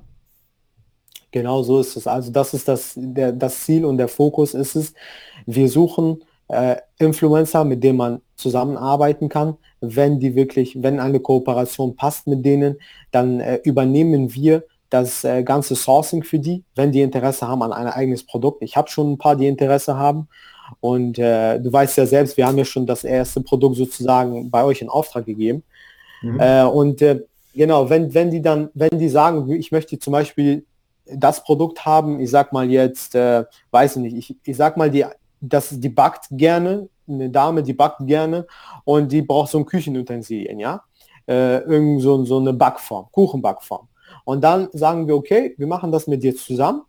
Genau 1.33 1.65
so 1.65 1.81
ist 1.81 1.97
es. 1.97 2.07
Also 2.07 2.31
das 2.31 2.55
ist 2.55 2.69
das, 2.69 2.93
der, 2.97 3.33
das 3.33 3.65
Ziel 3.65 3.85
und 3.85 3.99
der 3.99 4.09
Fokus 4.09 4.55
ist 4.55 4.77
es. 4.77 4.95
Wir 5.47 5.69
suchen 5.69 6.23
äh, 6.51 6.77
Influencer, 6.99 7.65
mit 7.65 7.83
denen 7.83 7.99
man 7.99 8.21
zusammenarbeiten 8.37 9.29
kann. 9.29 9.57
Wenn 9.81 10.21
die 10.21 10.35
wirklich, 10.35 10.83
wenn 10.83 11.01
eine 11.01 11.21
Kooperation 11.21 11.97
passt 11.97 12.27
mit 12.27 12.45
denen, 12.45 12.77
dann 13.11 13.41
äh, 13.41 13.57
übernehmen 13.65 14.35
wir 14.35 14.65
das 14.91 15.25
äh, 15.25 15.43
ganze 15.43 15.77
Sourcing 15.77 16.25
für 16.25 16.39
die, 16.39 16.65
wenn 16.75 16.93
die 16.93 17.01
Interesse 17.01 17.47
haben 17.47 17.63
an 17.63 17.73
ein 17.73 17.87
eigenes 17.87 18.27
Produkt. 18.27 18.63
Ich 18.63 18.77
habe 18.77 18.91
schon 18.91 19.13
ein 19.13 19.19
paar, 19.19 19.37
die 19.37 19.47
Interesse 19.47 19.97
haben. 19.97 20.29
Und 20.81 21.19
äh, 21.19 21.59
du 21.59 21.73
weißt 21.73 21.97
ja 21.99 22.07
selbst, 22.07 22.37
wir 22.37 22.47
haben 22.47 22.59
ja 22.59 22.65
schon 22.65 22.87
das 22.87 23.05
erste 23.05 23.41
Produkt 23.41 23.77
sozusagen 23.77 24.51
bei 24.51 24.65
euch 24.65 24.83
in 24.83 24.89
Auftrag 24.89 25.27
gegeben. 25.27 25.63
Mhm. 26.23 26.41
Äh, 26.41 26.65
und 26.65 27.03
äh, 27.03 27.21
genau, 27.55 27.89
wenn, 27.89 28.13
wenn 28.15 28.31
die 28.31 28.43
dann, 28.43 28.69
wenn 28.75 28.99
die 28.99 29.09
sagen, 29.09 29.51
ich 29.51 29.73
möchte 29.73 29.99
zum 29.99 30.13
Beispiel 30.13 30.65
das 31.13 31.43
Produkt 31.43 31.85
haben, 31.85 32.21
ich 32.21 32.31
sag 32.31 32.53
mal 32.53 32.71
jetzt, 32.71 33.15
äh, 33.15 33.45
weiß 33.71 33.97
ich 33.97 34.03
nicht, 34.03 34.17
ich, 34.31 34.37
ich 34.45 34.57
sag 34.57 34.77
mal, 34.77 34.91
die, 34.91 35.05
das, 35.41 35.71
die 35.79 35.89
backt 35.89 36.27
gerne, 36.31 36.89
eine 37.09 37.31
Dame, 37.31 37.63
die 37.63 37.73
backt 37.73 38.07
gerne 38.07 38.47
und 38.85 39.11
die 39.11 39.23
braucht 39.23 39.51
so 39.51 39.59
ein 39.59 39.67
Küchenutensilien, 39.67 40.61
ja, 40.61 40.83
äh, 41.27 41.59
irgend 41.59 42.03
so, 42.03 42.25
so 42.25 42.39
eine 42.39 42.53
Backform, 42.53 43.07
Kuchenbackform. 43.13 43.89
Und 44.25 44.43
dann 44.43 44.69
sagen 44.73 45.07
wir, 45.07 45.17
okay, 45.17 45.55
wir 45.57 45.67
machen 45.67 45.93
das 45.93 46.07
mit 46.07 46.23
dir 46.23 46.37
zusammen 46.37 46.83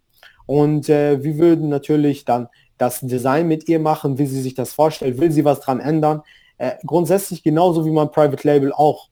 und 0.46 0.90
äh, 0.90 1.24
wir 1.24 1.38
würden 1.38 1.70
natürlich 1.70 2.26
dann 2.26 2.48
das 2.78 3.00
Design 3.02 3.48
mit 3.48 3.70
ihr 3.70 3.80
machen, 3.80 4.18
wie 4.18 4.26
sie 4.26 4.42
sich 4.42 4.56
das 4.56 4.74
vorstellt, 4.74 5.20
will 5.20 5.32
sie 5.32 5.46
was 5.46 5.60
dran 5.62 5.80
ändern. 5.80 6.24
Äh, 6.58 6.74
grundsätzlich 6.86 7.44
genauso 7.44 7.86
wie 7.86 7.92
man 7.92 8.12
Private 8.12 8.48
Label 8.48 8.74
auch 8.74 9.11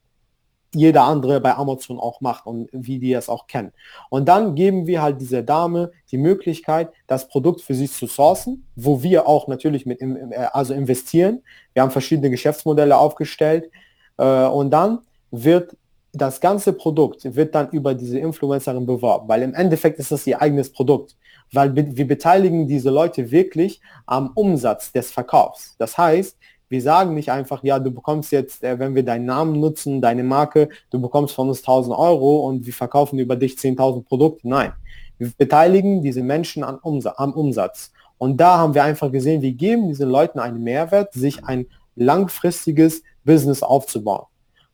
jeder 0.72 1.02
andere 1.04 1.40
bei 1.40 1.54
Amazon 1.54 1.98
auch 1.98 2.20
macht 2.20 2.46
und 2.46 2.68
wie 2.72 2.98
die 2.98 3.12
es 3.12 3.28
auch 3.28 3.46
kennen. 3.46 3.72
Und 4.08 4.28
dann 4.28 4.54
geben 4.54 4.86
wir 4.86 5.02
halt 5.02 5.20
dieser 5.20 5.42
Dame 5.42 5.90
die 6.10 6.18
Möglichkeit, 6.18 6.90
das 7.06 7.28
Produkt 7.28 7.60
für 7.60 7.74
sich 7.74 7.92
zu 7.92 8.06
sourcen, 8.06 8.66
wo 8.76 9.02
wir 9.02 9.26
auch 9.26 9.48
natürlich 9.48 9.86
mit 9.86 10.00
äh, 10.00 10.34
also 10.52 10.74
investieren. 10.74 11.42
Wir 11.72 11.82
haben 11.82 11.90
verschiedene 11.90 12.30
Geschäftsmodelle 12.30 12.96
aufgestellt 12.96 13.70
äh, 14.18 14.46
und 14.46 14.70
dann 14.70 15.00
wird 15.30 15.76
das 16.12 16.40
ganze 16.40 16.72
Produkt 16.72 17.36
wird 17.36 17.54
dann 17.54 17.70
über 17.70 17.94
diese 17.94 18.18
Influencerin 18.18 18.84
beworben, 18.84 19.28
weil 19.28 19.42
im 19.42 19.54
Endeffekt 19.54 19.98
ist 19.98 20.10
das 20.10 20.26
ihr 20.26 20.42
eigenes 20.42 20.72
Produkt, 20.72 21.16
weil 21.52 21.74
wir 21.74 22.06
beteiligen 22.06 22.66
diese 22.66 22.90
Leute 22.90 23.30
wirklich 23.30 23.80
am 24.06 24.32
Umsatz 24.34 24.90
des 24.90 25.10
Verkaufs. 25.12 25.76
Das 25.78 25.96
heißt, 25.96 26.36
wir 26.70 26.80
sagen 26.80 27.14
nicht 27.14 27.30
einfach, 27.30 27.62
ja, 27.64 27.78
du 27.78 27.90
bekommst 27.90 28.30
jetzt, 28.32 28.62
äh, 28.62 28.78
wenn 28.78 28.94
wir 28.94 29.04
deinen 29.04 29.26
Namen 29.26 29.58
nutzen, 29.60 30.00
deine 30.00 30.22
Marke, 30.22 30.68
du 30.90 31.00
bekommst 31.00 31.34
von 31.34 31.48
uns 31.48 31.58
1000 31.58 31.94
Euro 31.94 32.46
und 32.46 32.64
wir 32.64 32.72
verkaufen 32.72 33.18
über 33.18 33.36
dich 33.36 33.54
10.000 33.54 34.04
Produkte. 34.04 34.48
Nein, 34.48 34.72
wir 35.18 35.32
beteiligen 35.36 36.00
diese 36.00 36.22
Menschen 36.22 36.62
an 36.62 36.78
Umsatz, 36.78 37.14
am 37.18 37.32
Umsatz. 37.32 37.92
Und 38.18 38.36
da 38.36 38.58
haben 38.58 38.74
wir 38.74 38.84
einfach 38.84 39.10
gesehen, 39.10 39.42
wir 39.42 39.52
geben 39.52 39.88
diesen 39.88 40.08
Leuten 40.08 40.38
einen 40.38 40.62
Mehrwert, 40.62 41.12
sich 41.12 41.44
ein 41.44 41.66
langfristiges 41.96 43.02
Business 43.24 43.62
aufzubauen. 43.62 44.26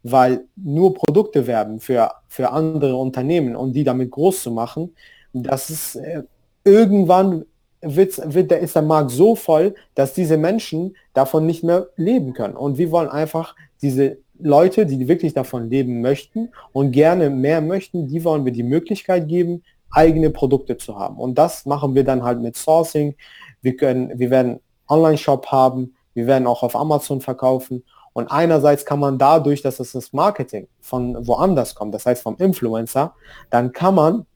Weil 0.02 0.44
nur 0.54 0.94
Produkte 0.94 1.46
werben 1.46 1.80
für, 1.80 2.10
für 2.28 2.50
andere 2.50 2.96
Unternehmen 2.96 3.56
und 3.56 3.72
die 3.72 3.84
damit 3.84 4.10
groß 4.10 4.42
zu 4.42 4.50
machen, 4.50 4.94
das 5.32 5.70
ist 5.70 5.96
äh, 5.96 6.22
irgendwann 6.62 7.44
wird, 7.80 8.34
wird 8.34 8.50
der, 8.50 8.60
ist 8.60 8.74
der 8.74 8.82
Markt 8.82 9.10
so 9.10 9.36
voll, 9.36 9.74
dass 9.94 10.14
diese 10.14 10.36
Menschen 10.36 10.96
davon 11.12 11.46
nicht 11.46 11.62
mehr 11.62 11.88
leben 11.96 12.32
können. 12.32 12.56
Und 12.56 12.78
wir 12.78 12.90
wollen 12.90 13.08
einfach 13.08 13.54
diese 13.82 14.18
Leute, 14.38 14.86
die 14.86 15.08
wirklich 15.08 15.34
davon 15.34 15.70
leben 15.70 16.00
möchten 16.00 16.50
und 16.72 16.92
gerne 16.92 17.30
mehr 17.30 17.60
möchten, 17.60 18.08
die 18.08 18.24
wollen 18.24 18.44
wir 18.44 18.52
die 18.52 18.62
Möglichkeit 18.62 19.28
geben, 19.28 19.62
eigene 19.90 20.30
Produkte 20.30 20.76
zu 20.76 20.98
haben. 20.98 21.18
Und 21.18 21.36
das 21.38 21.64
machen 21.64 21.94
wir 21.94 22.04
dann 22.04 22.22
halt 22.22 22.40
mit 22.40 22.56
Sourcing. 22.56 23.14
Wir 23.62 23.76
können, 23.76 24.18
wir 24.18 24.30
werden 24.30 24.60
Online-Shop 24.88 25.46
haben, 25.46 25.94
wir 26.14 26.26
werden 26.26 26.46
auch 26.46 26.62
auf 26.62 26.76
Amazon 26.76 27.20
verkaufen. 27.20 27.84
Und 28.12 28.28
einerseits 28.28 28.84
kann 28.84 28.98
man 28.98 29.18
dadurch, 29.18 29.62
dass 29.62 29.80
es 29.80 29.92
das 29.92 30.12
Marketing 30.12 30.68
von 30.80 31.26
woanders 31.26 31.74
kommt, 31.74 31.94
das 31.94 32.06
heißt 32.06 32.22
vom 32.22 32.36
Influencer, 32.38 33.14
dann 33.50 33.72
kann 33.72 33.94
man 33.94 34.26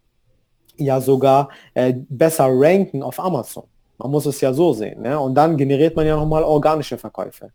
ja 0.81 1.01
sogar 1.01 1.51
äh, 1.75 1.95
besser 2.09 2.49
ranken 2.49 3.03
auf 3.03 3.21
Amazon. 3.21 3.64
Man 3.99 4.11
muss 4.11 4.27
es 4.27 4.40
ja 4.40 4.53
so 4.53 4.73
sehen. 4.73 5.03
Ne? 5.03 5.19
Und 5.19 5.35
dann 5.35 5.57
generiert 5.57 5.95
man 5.95 6.07
ja 6.07 6.16
nochmal 6.16 6.43
organische 6.43 6.97
Verkäufe. 6.97 7.51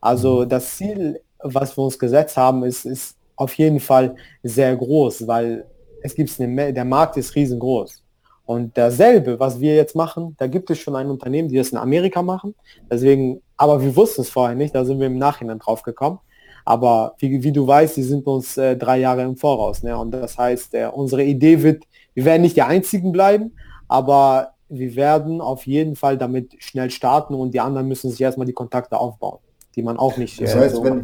Also 0.00 0.40
mhm. 0.40 0.48
das 0.48 0.76
Ziel, 0.76 1.20
was 1.42 1.76
wir 1.76 1.84
uns 1.84 1.98
gesetzt 1.98 2.36
haben, 2.36 2.64
ist, 2.64 2.84
ist 2.86 3.16
auf 3.36 3.54
jeden 3.54 3.80
Fall 3.80 4.16
sehr 4.42 4.74
groß, 4.76 5.26
weil 5.26 5.66
es 6.02 6.14
gibt 6.14 6.38
eine, 6.40 6.72
der 6.72 6.84
Markt 6.84 7.16
ist 7.16 7.34
riesengroß. 7.34 8.02
Und 8.46 8.76
dasselbe, 8.76 9.40
was 9.40 9.58
wir 9.58 9.74
jetzt 9.74 9.96
machen, 9.96 10.34
da 10.38 10.46
gibt 10.46 10.70
es 10.70 10.78
schon 10.78 10.94
ein 10.96 11.08
Unternehmen, 11.08 11.48
die 11.48 11.56
das 11.56 11.70
in 11.70 11.78
Amerika 11.78 12.22
machen. 12.22 12.54
Deswegen, 12.90 13.40
aber 13.56 13.82
wir 13.82 13.96
wussten 13.96 14.20
es 14.20 14.28
vorher 14.28 14.54
nicht, 14.54 14.74
da 14.74 14.84
sind 14.84 15.00
wir 15.00 15.06
im 15.06 15.18
Nachhinein 15.18 15.58
drauf 15.58 15.82
gekommen. 15.82 16.18
Aber 16.66 17.14
wie, 17.18 17.42
wie 17.42 17.52
du 17.52 17.66
weißt, 17.66 17.96
die 17.96 18.02
sind 18.02 18.26
uns 18.26 18.56
äh, 18.56 18.76
drei 18.76 18.98
Jahre 18.98 19.22
im 19.22 19.36
Voraus. 19.36 19.82
Ne? 19.82 19.96
Und 19.96 20.10
das 20.12 20.36
heißt, 20.36 20.74
äh, 20.74 20.86
unsere 20.86 21.24
Idee 21.24 21.62
wird 21.62 21.84
wir 22.14 22.24
werden 22.24 22.42
nicht 22.42 22.56
die 22.56 22.62
Einzigen 22.62 23.12
bleiben, 23.12 23.52
aber 23.88 24.54
wir 24.68 24.96
werden 24.96 25.40
auf 25.40 25.66
jeden 25.66 25.96
Fall 25.96 26.16
damit 26.18 26.54
schnell 26.58 26.90
starten 26.90 27.34
und 27.34 27.52
die 27.54 27.60
anderen 27.60 27.88
müssen 27.88 28.10
sich 28.10 28.20
erstmal 28.20 28.46
die 28.46 28.52
Kontakte 28.52 28.98
aufbauen, 28.98 29.38
die 29.76 29.82
man 29.82 29.98
auch 29.98 30.16
nicht. 30.16 30.40
Das 30.40 30.54
äh, 30.54 30.58
heißt, 30.58 30.76
so 30.76 30.84
wenn, 30.84 31.02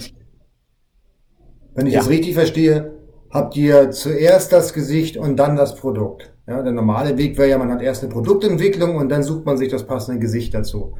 wenn 1.74 1.86
ich 1.86 1.94
ja. 1.94 2.00
das 2.00 2.08
richtig 2.08 2.34
verstehe, 2.34 2.92
habt 3.30 3.56
ihr 3.56 3.90
zuerst 3.90 4.52
das 4.52 4.72
Gesicht 4.72 5.16
und 5.16 5.36
dann 5.36 5.56
das 5.56 5.76
Produkt. 5.76 6.32
Ja, 6.46 6.62
der 6.62 6.72
normale 6.72 7.16
Weg 7.16 7.38
wäre 7.38 7.48
ja, 7.48 7.58
man 7.58 7.70
hat 7.70 7.82
erst 7.82 8.02
eine 8.02 8.12
Produktentwicklung 8.12 8.96
und 8.96 9.08
dann 9.08 9.22
sucht 9.22 9.46
man 9.46 9.56
sich 9.56 9.68
das 9.68 9.86
passende 9.86 10.18
Gesicht 10.18 10.52
dazu. 10.52 10.94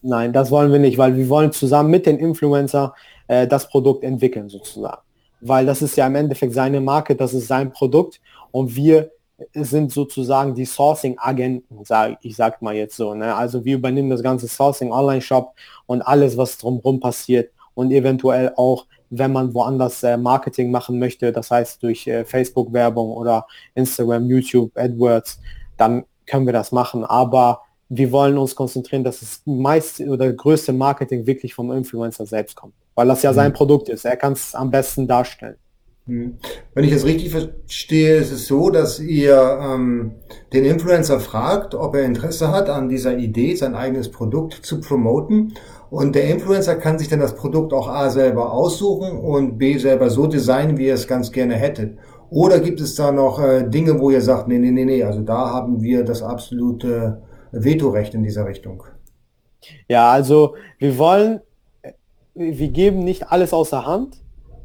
Nein, 0.00 0.32
das 0.32 0.50
wollen 0.50 0.70
wir 0.70 0.78
nicht, 0.78 0.98
weil 0.98 1.16
wir 1.16 1.28
wollen 1.28 1.52
zusammen 1.52 1.90
mit 1.90 2.06
den 2.06 2.18
Influencer 2.18 2.94
äh, 3.26 3.46
das 3.46 3.68
Produkt 3.68 4.04
entwickeln 4.04 4.48
sozusagen. 4.48 5.02
Weil 5.40 5.66
das 5.66 5.82
ist 5.82 5.96
ja 5.96 6.06
im 6.06 6.14
Endeffekt 6.14 6.54
seine 6.54 6.80
Marke, 6.80 7.16
das 7.16 7.34
ist 7.34 7.48
sein 7.48 7.72
Produkt 7.72 8.20
und 8.52 8.76
wir 8.76 9.10
sind 9.54 9.92
sozusagen 9.92 10.54
die 10.54 10.64
Sourcing-Agenten, 10.64 11.84
sag, 11.84 12.18
ich 12.22 12.36
sag 12.36 12.62
mal 12.62 12.74
jetzt 12.74 12.96
so. 12.96 13.14
Ne? 13.14 13.34
Also 13.34 13.64
wir 13.64 13.76
übernehmen 13.76 14.10
das 14.10 14.22
ganze 14.22 14.48
Sourcing 14.48 14.92
Online-Shop 14.92 15.54
und 15.86 16.02
alles, 16.02 16.36
was 16.36 16.58
drumherum 16.58 17.00
passiert 17.00 17.52
und 17.74 17.90
eventuell 17.90 18.52
auch, 18.56 18.86
wenn 19.10 19.32
man 19.32 19.52
woanders 19.54 20.02
äh, 20.02 20.16
Marketing 20.16 20.70
machen 20.70 20.98
möchte, 20.98 21.32
das 21.32 21.50
heißt 21.50 21.82
durch 21.82 22.06
äh, 22.06 22.24
Facebook-Werbung 22.24 23.12
oder 23.12 23.46
Instagram, 23.74 24.26
YouTube, 24.26 24.76
AdWords, 24.76 25.40
dann 25.76 26.04
können 26.26 26.46
wir 26.46 26.52
das 26.52 26.72
machen. 26.72 27.04
Aber 27.04 27.62
wir 27.88 28.10
wollen 28.10 28.38
uns 28.38 28.56
konzentrieren, 28.56 29.04
dass 29.04 29.20
das 29.20 29.42
meiste 29.44 30.06
oder 30.06 30.32
größte 30.32 30.72
Marketing 30.72 31.26
wirklich 31.26 31.52
vom 31.52 31.70
Influencer 31.72 32.24
selbst 32.24 32.56
kommt, 32.56 32.72
weil 32.94 33.06
das 33.06 33.22
ja 33.22 33.34
sein 33.34 33.50
mhm. 33.50 33.56
Produkt 33.56 33.90
ist. 33.90 34.06
Er 34.06 34.16
kann 34.16 34.32
es 34.32 34.54
am 34.54 34.70
besten 34.70 35.06
darstellen. 35.06 35.56
Hm. 36.06 36.38
Wenn 36.74 36.84
ich 36.84 36.92
es 36.92 37.04
richtig 37.04 37.30
verstehe, 37.30 38.16
ist 38.16 38.32
es 38.32 38.48
so, 38.48 38.70
dass 38.70 38.98
ihr 38.98 39.60
ähm, 39.62 40.12
den 40.52 40.64
Influencer 40.64 41.20
fragt, 41.20 41.74
ob 41.74 41.94
er 41.94 42.02
Interesse 42.02 42.50
hat 42.50 42.68
an 42.68 42.88
dieser 42.88 43.16
Idee, 43.16 43.54
sein 43.54 43.74
eigenes 43.74 44.10
Produkt 44.10 44.54
zu 44.66 44.80
promoten. 44.80 45.54
Und 45.90 46.14
der 46.14 46.24
Influencer 46.24 46.74
kann 46.76 46.98
sich 46.98 47.08
dann 47.08 47.20
das 47.20 47.36
Produkt 47.36 47.72
auch 47.72 47.86
A 47.86 48.10
selber 48.10 48.52
aussuchen 48.52 49.18
und 49.18 49.58
B 49.58 49.78
selber 49.78 50.10
so 50.10 50.26
designen, 50.26 50.78
wie 50.78 50.86
er 50.86 50.94
es 50.94 51.06
ganz 51.06 51.30
gerne 51.30 51.54
hätte. 51.54 51.98
Oder 52.30 52.60
gibt 52.60 52.80
es 52.80 52.94
da 52.94 53.12
noch 53.12 53.38
äh, 53.40 53.68
Dinge, 53.68 54.00
wo 54.00 54.10
ihr 54.10 54.22
sagt, 54.22 54.48
nee, 54.48 54.58
nee, 54.58 54.70
nee, 54.70 54.86
nee, 54.86 55.04
also 55.04 55.20
da 55.20 55.50
haben 55.50 55.82
wir 55.82 56.02
das 56.02 56.22
absolute 56.22 57.22
Vetorecht 57.52 58.14
in 58.14 58.22
dieser 58.22 58.46
Richtung? 58.46 58.84
Ja, 59.86 60.10
also 60.10 60.54
wir 60.78 60.96
wollen, 60.98 61.40
wir 62.34 62.68
geben 62.68 63.00
nicht 63.00 63.30
alles 63.30 63.52
außer 63.52 63.84
Hand, 63.84 64.21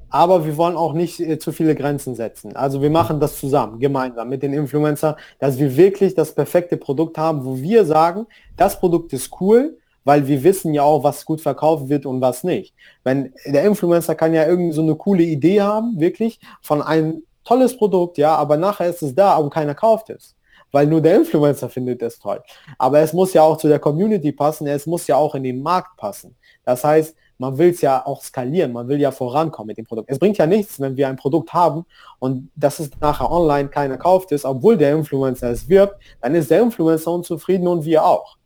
aber 0.09 0.45
wir 0.45 0.57
wollen 0.57 0.75
auch 0.75 0.93
nicht 0.93 1.19
äh, 1.19 1.37
zu 1.39 1.51
viele 1.51 1.75
Grenzen 1.75 2.15
setzen. 2.15 2.55
Also 2.55 2.81
wir 2.81 2.89
machen 2.89 3.19
das 3.19 3.37
zusammen, 3.39 3.79
gemeinsam 3.79 4.29
mit 4.29 4.43
den 4.43 4.53
Influencern, 4.53 5.15
dass 5.39 5.57
wir 5.59 5.75
wirklich 5.75 6.15
das 6.15 6.33
perfekte 6.33 6.77
Produkt 6.77 7.17
haben, 7.17 7.45
wo 7.45 7.57
wir 7.57 7.85
sagen, 7.85 8.27
das 8.55 8.79
Produkt 8.79 9.13
ist 9.13 9.31
cool, 9.41 9.77
weil 10.03 10.25
wir 10.27 10.43
wissen 10.43 10.73
ja 10.73 10.83
auch, 10.83 11.03
was 11.03 11.25
gut 11.25 11.41
verkauft 11.41 11.89
wird 11.89 12.05
und 12.05 12.21
was 12.21 12.45
nicht. 12.45 12.73
Wenn 13.03 13.33
der 13.45 13.65
Influencer 13.65 14.15
kann 14.15 14.33
ja 14.33 14.47
irgendwie 14.47 14.71
so 14.71 14.81
eine 14.81 14.95
coole 14.95 15.23
Idee 15.23 15.61
haben, 15.61 15.99
wirklich, 15.99 16.39
von 16.61 16.81
einem 16.81 17.23
tolles 17.43 17.75
Produkt, 17.75 18.17
ja, 18.17 18.35
aber 18.35 18.55
nachher 18.55 18.87
ist 18.87 19.01
es 19.01 19.13
da 19.13 19.35
und 19.35 19.49
keiner 19.49 19.75
kauft 19.75 20.09
es. 20.09 20.35
Weil 20.71 20.87
nur 20.87 21.01
der 21.01 21.15
Influencer 21.15 21.69
findet 21.69 22.01
es 22.01 22.19
toll. 22.19 22.41
Aber 22.77 22.99
es 22.99 23.13
muss 23.13 23.33
ja 23.33 23.41
auch 23.41 23.57
zu 23.57 23.67
der 23.67 23.79
Community 23.79 24.31
passen, 24.31 24.67
es 24.67 24.85
muss 24.85 25.07
ja 25.07 25.15
auch 25.15 25.35
in 25.35 25.43
den 25.43 25.61
Markt 25.61 25.97
passen. 25.97 26.35
Das 26.63 26.83
heißt, 26.83 27.15
man 27.37 27.57
will 27.57 27.69
es 27.69 27.81
ja 27.81 28.05
auch 28.05 28.21
skalieren, 28.23 28.73
man 28.73 28.87
will 28.87 28.99
ja 28.99 29.11
vorankommen 29.11 29.67
mit 29.67 29.77
dem 29.77 29.85
Produkt. 29.85 30.09
Es 30.09 30.19
bringt 30.19 30.37
ja 30.37 30.47
nichts, 30.47 30.79
wenn 30.79 30.97
wir 30.97 31.07
ein 31.07 31.17
Produkt 31.17 31.53
haben 31.53 31.85
und 32.19 32.49
das 32.55 32.79
ist 32.79 32.99
nachher 33.01 33.31
online 33.31 33.69
keiner 33.69 33.97
kauft 33.97 34.31
es, 34.31 34.45
obwohl 34.45 34.77
der 34.77 34.95
Influencer 34.95 35.51
es 35.51 35.69
wirbt, 35.69 35.95
dann 36.21 36.35
ist 36.35 36.49
der 36.49 36.61
Influencer 36.61 37.11
unzufrieden 37.11 37.67
und 37.67 37.85
wir 37.85 38.03
auch. 38.03 38.37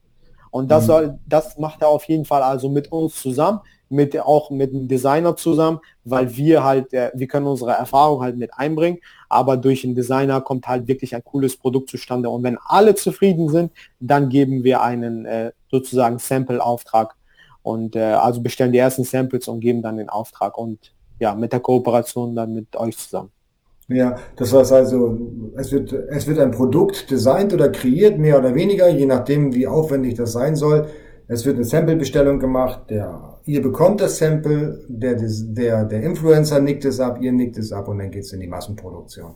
Und 0.51 0.69
das 0.69 0.83
mhm. 0.83 0.87
soll, 0.87 1.19
das 1.25 1.57
macht 1.57 1.81
er 1.81 1.87
auf 1.87 2.03
jeden 2.05 2.25
Fall 2.25 2.43
also 2.43 2.69
mit 2.69 2.91
uns 2.91 3.21
zusammen, 3.21 3.61
mit 3.87 4.17
auch 4.19 4.49
mit 4.51 4.73
dem 4.73 4.87
Designer 4.87 5.35
zusammen, 5.35 5.79
weil 6.03 6.35
wir 6.35 6.63
halt, 6.63 6.93
äh, 6.93 7.11
wir 7.13 7.27
können 7.27 7.47
unsere 7.47 7.71
Erfahrung 7.71 8.21
halt 8.21 8.37
mit 8.37 8.53
einbringen, 8.53 8.99
aber 9.29 9.57
durch 9.57 9.81
den 9.81 9.95
Designer 9.95 10.41
kommt 10.41 10.67
halt 10.67 10.87
wirklich 10.87 11.15
ein 11.15 11.23
cooles 11.23 11.57
Produkt 11.57 11.89
zustande. 11.89 12.29
Und 12.29 12.43
wenn 12.43 12.57
alle 12.65 12.95
zufrieden 12.95 13.49
sind, 13.49 13.71
dann 13.99 14.29
geben 14.29 14.63
wir 14.63 14.81
einen 14.81 15.25
äh, 15.25 15.51
sozusagen 15.69 16.19
Sample-Auftrag 16.19 17.15
und 17.63 17.95
äh, 17.95 17.99
also 17.99 18.41
bestellen 18.41 18.71
die 18.71 18.79
ersten 18.79 19.03
Samples 19.03 19.47
und 19.47 19.59
geben 19.59 19.81
dann 19.81 19.97
den 19.97 20.09
Auftrag 20.09 20.57
und 20.57 20.93
ja, 21.19 21.35
mit 21.35 21.53
der 21.53 21.59
Kooperation 21.59 22.35
dann 22.35 22.53
mit 22.53 22.75
euch 22.75 22.97
zusammen. 22.97 23.31
Ja, 23.87 24.15
das 24.37 24.53
heißt 24.53 24.71
also, 24.71 25.17
es 25.55 25.71
wird, 25.71 25.91
es 25.91 26.25
wird 26.25 26.39
ein 26.39 26.51
Produkt 26.51 27.11
designt 27.11 27.53
oder 27.53 27.69
kreiert, 27.69 28.17
mehr 28.17 28.39
oder 28.39 28.55
weniger, 28.55 28.89
je 28.89 29.05
nachdem, 29.05 29.53
wie 29.53 29.67
aufwendig 29.67 30.15
das 30.15 30.31
sein 30.31 30.55
soll. 30.55 30.87
Es 31.27 31.45
wird 31.45 31.55
eine 31.55 31.65
Sample-Bestellung 31.65 32.39
gemacht, 32.39 32.89
der, 32.89 33.39
ihr 33.45 33.61
bekommt 33.61 34.01
das 34.01 34.17
Sample, 34.17 34.83
der, 34.87 35.15
der, 35.19 35.85
der 35.85 36.03
Influencer 36.03 36.59
nickt 36.59 36.85
es 36.85 36.99
ab, 36.99 37.19
ihr 37.21 37.31
nickt 37.31 37.57
es 37.57 37.71
ab 37.71 37.87
und 37.87 37.99
dann 37.99 38.11
geht 38.11 38.23
es 38.23 38.33
in 38.33 38.39
die 38.39 38.47
Massenproduktion. 38.47 39.35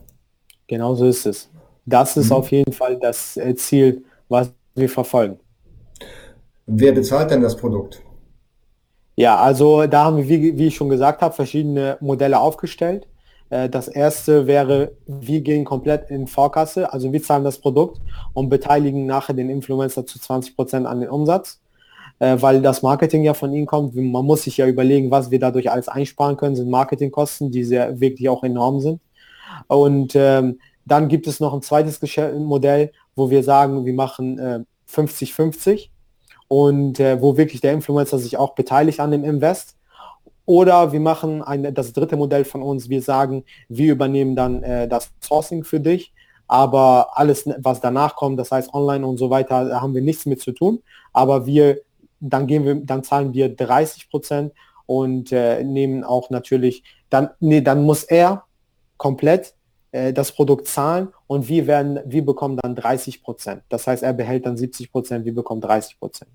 Genau 0.68 0.96
so 0.96 1.06
ist 1.06 1.26
es. 1.26 1.50
Das 1.86 2.18
ist 2.18 2.30
mhm. 2.30 2.36
auf 2.36 2.52
jeden 2.52 2.74
Fall 2.74 2.98
das 3.00 3.38
äh, 3.38 3.56
Ziel, 3.56 4.04
was 4.28 4.52
wir 4.74 4.90
verfolgen. 4.90 5.40
Wer 6.66 6.94
bezahlt 6.94 7.30
denn 7.30 7.42
das 7.42 7.56
Produkt? 7.56 8.02
Ja, 9.16 9.38
also 9.38 9.88
da 9.88 10.06
haben 10.06 10.18
wir, 10.18 10.28
wie, 10.28 10.58
wie 10.58 10.68
ich 10.68 10.76
schon 10.76 10.90
gesagt 10.90 11.22
habe, 11.22 11.34
verschiedene 11.34 11.98
Modelle 12.02 12.40
aufgestellt. 12.40 13.08
Äh, 13.50 13.70
das 13.70 13.88
erste 13.88 14.48
wäre, 14.48 14.92
wir 15.08 15.42
gehen 15.42 15.64
komplett 15.66 16.10
in 16.10 16.28
Vorkasse, 16.28 16.92
also 16.92 17.12
wir 17.14 17.24
zahlen 17.24 17.44
das 17.44 17.60
Produkt 17.60 18.02
und 18.34 18.50
beteiligen 18.50 19.06
nachher 19.06 19.34
den 19.34 19.50
Influencer 19.50 20.06
zu 20.06 20.20
20 20.20 20.56
Prozent 20.56 20.86
an 20.88 21.00
den 21.00 21.10
Umsatz, 21.10 21.62
äh, 22.20 22.38
weil 22.42 22.62
das 22.62 22.82
Marketing 22.82 23.24
ja 23.24 23.34
von 23.34 23.54
ihnen 23.54 23.68
kommt. 23.68 23.96
Man 23.96 24.26
muss 24.26 24.44
sich 24.44 24.58
ja 24.58 24.68
überlegen, 24.68 25.12
was 25.12 25.32
wir 25.32 25.40
dadurch 25.40 25.72
alles 25.72 25.88
einsparen 25.88 26.38
können, 26.38 26.56
sind 26.56 26.70
Marketingkosten, 26.70 27.52
die 27.52 27.64
sehr 27.64 28.00
wirklich 28.02 28.28
auch 28.30 28.44
enorm 28.44 28.82
sind. 28.82 29.02
Und 29.68 30.14
ähm, 30.16 30.60
dann 30.86 31.08
gibt 31.08 31.28
es 31.28 31.40
noch 31.40 31.54
ein 31.54 31.62
zweites 31.62 32.00
Modell, 32.38 32.92
wo 33.16 33.30
wir 33.30 33.44
sagen, 33.44 33.86
wir 33.86 33.94
machen 33.94 34.66
50-50 34.90 35.74
äh, 35.74 35.90
und 36.48 37.00
äh, 37.00 37.22
wo 37.22 37.38
wirklich 37.38 37.62
der 37.62 37.74
Influencer 37.74 38.20
sich 38.20 38.38
auch 38.38 38.56
beteiligt 38.56 39.00
an 39.00 39.12
dem 39.12 39.24
Invest. 39.24 39.76
Oder 40.46 40.92
wir 40.92 41.00
machen 41.00 41.42
ein, 41.42 41.74
das 41.74 41.94
dritte 41.94 42.18
Modell 42.18 42.46
von 42.46 42.62
uns, 42.62 42.88
wir 42.88 43.02
sagen, 43.02 43.44
wir 43.68 43.92
übernehmen 43.92 44.36
dann 44.36 44.62
äh, 44.62 44.88
das 44.88 45.12
Sourcing 45.20 45.64
für 45.64 45.80
dich, 45.80 46.14
aber 46.48 47.18
alles, 47.18 47.50
was 47.58 47.82
danach 47.82 48.16
kommt, 48.16 48.40
das 48.40 48.52
heißt 48.52 48.74
online 48.74 49.06
und 49.06 49.18
so 49.18 49.32
weiter, 49.32 49.66
da 49.66 49.82
haben 49.82 49.96
wir 49.96 50.04
nichts 50.04 50.28
mit 50.28 50.42
zu 50.42 50.52
tun. 50.52 50.84
Aber 51.14 51.48
wir, 51.48 51.82
dann 52.20 52.46
gehen 52.46 52.64
wir, 52.64 52.76
dann 52.76 53.04
zahlen 53.04 53.34
wir 53.34 53.56
30 53.56 54.10
Prozent 54.10 54.54
und 54.86 55.32
äh, 55.32 55.64
nehmen 55.64 56.04
auch 56.04 56.30
natürlich, 56.30 56.84
dann, 57.10 57.30
nee, 57.40 57.62
dann 57.62 57.84
muss 57.84 58.04
er 58.04 58.44
komplett 58.98 59.56
äh, 59.96 60.14
das 60.14 60.34
Produkt 60.34 60.68
zahlen 60.68 61.08
und 61.28 61.48
wir 61.48 61.68
werden, 61.68 62.00
wir 62.06 62.26
bekommen 62.26 62.58
dann 62.62 62.76
30 62.76 63.24
Prozent. 63.24 63.62
Das 63.70 63.88
heißt, 63.88 64.04
er 64.04 64.14
behält 64.14 64.46
dann 64.46 64.58
70 64.58 64.92
Prozent, 64.92 65.24
wir 65.24 65.34
bekommen 65.34 65.62
30 65.62 65.98
Prozent. 66.00 66.32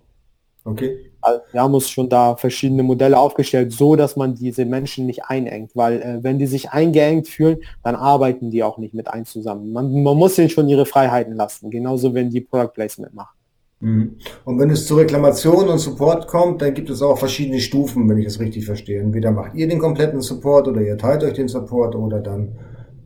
Okay. 0.64 1.10
Also 1.20 1.40
wir 1.52 1.60
haben 1.60 1.74
uns 1.74 1.88
schon 1.88 2.08
da 2.08 2.36
verschiedene 2.36 2.82
Modelle 2.82 3.18
aufgestellt, 3.18 3.72
so 3.72 3.96
dass 3.96 4.16
man 4.16 4.34
diese 4.34 4.64
Menschen 4.64 5.06
nicht 5.06 5.24
einengt, 5.24 5.72
weil 5.74 6.00
äh, 6.00 6.18
wenn 6.22 6.38
die 6.38 6.46
sich 6.46 6.70
eingeengt 6.70 7.28
fühlen, 7.28 7.58
dann 7.82 7.96
arbeiten 7.96 8.50
die 8.50 8.62
auch 8.62 8.78
nicht 8.78 8.94
mit 8.94 9.08
ein 9.08 9.26
zusammen. 9.26 9.72
Man, 9.72 10.02
man 10.02 10.16
muss 10.16 10.38
ihnen 10.38 10.48
schon 10.48 10.68
ihre 10.68 10.86
Freiheiten 10.86 11.34
lassen, 11.34 11.70
genauso 11.70 12.14
wenn 12.14 12.30
die 12.30 12.40
Product 12.40 12.72
Placement 12.74 13.14
machen. 13.14 13.36
Mhm. 13.80 14.16
Und 14.44 14.58
wenn 14.58 14.70
es 14.70 14.86
zu 14.86 14.96
Reklamation 14.96 15.68
und 15.68 15.78
Support 15.78 16.28
kommt, 16.28 16.62
dann 16.62 16.72
gibt 16.72 16.88
es 16.88 17.02
auch 17.02 17.18
verschiedene 17.18 17.60
Stufen, 17.60 18.08
wenn 18.08 18.18
ich 18.18 18.26
es 18.26 18.40
richtig 18.40 18.64
verstehe. 18.64 19.00
Entweder 19.00 19.32
macht 19.32 19.54
ihr 19.54 19.68
den 19.68 19.78
kompletten 19.78 20.20
Support 20.20 20.68
oder 20.68 20.80
ihr 20.80 20.96
teilt 20.98 21.24
euch 21.24 21.34
den 21.34 21.48
Support 21.48 21.94
oder 21.94 22.20
dann 22.20 22.52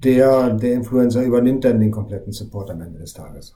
der, 0.04 0.50
der 0.50 0.74
Influencer 0.74 1.22
übernimmt 1.22 1.64
dann 1.64 1.80
den 1.80 1.90
kompletten 1.90 2.32
Support 2.32 2.70
am 2.70 2.80
Ende 2.80 3.00
des 3.00 3.12
Tages. 3.12 3.54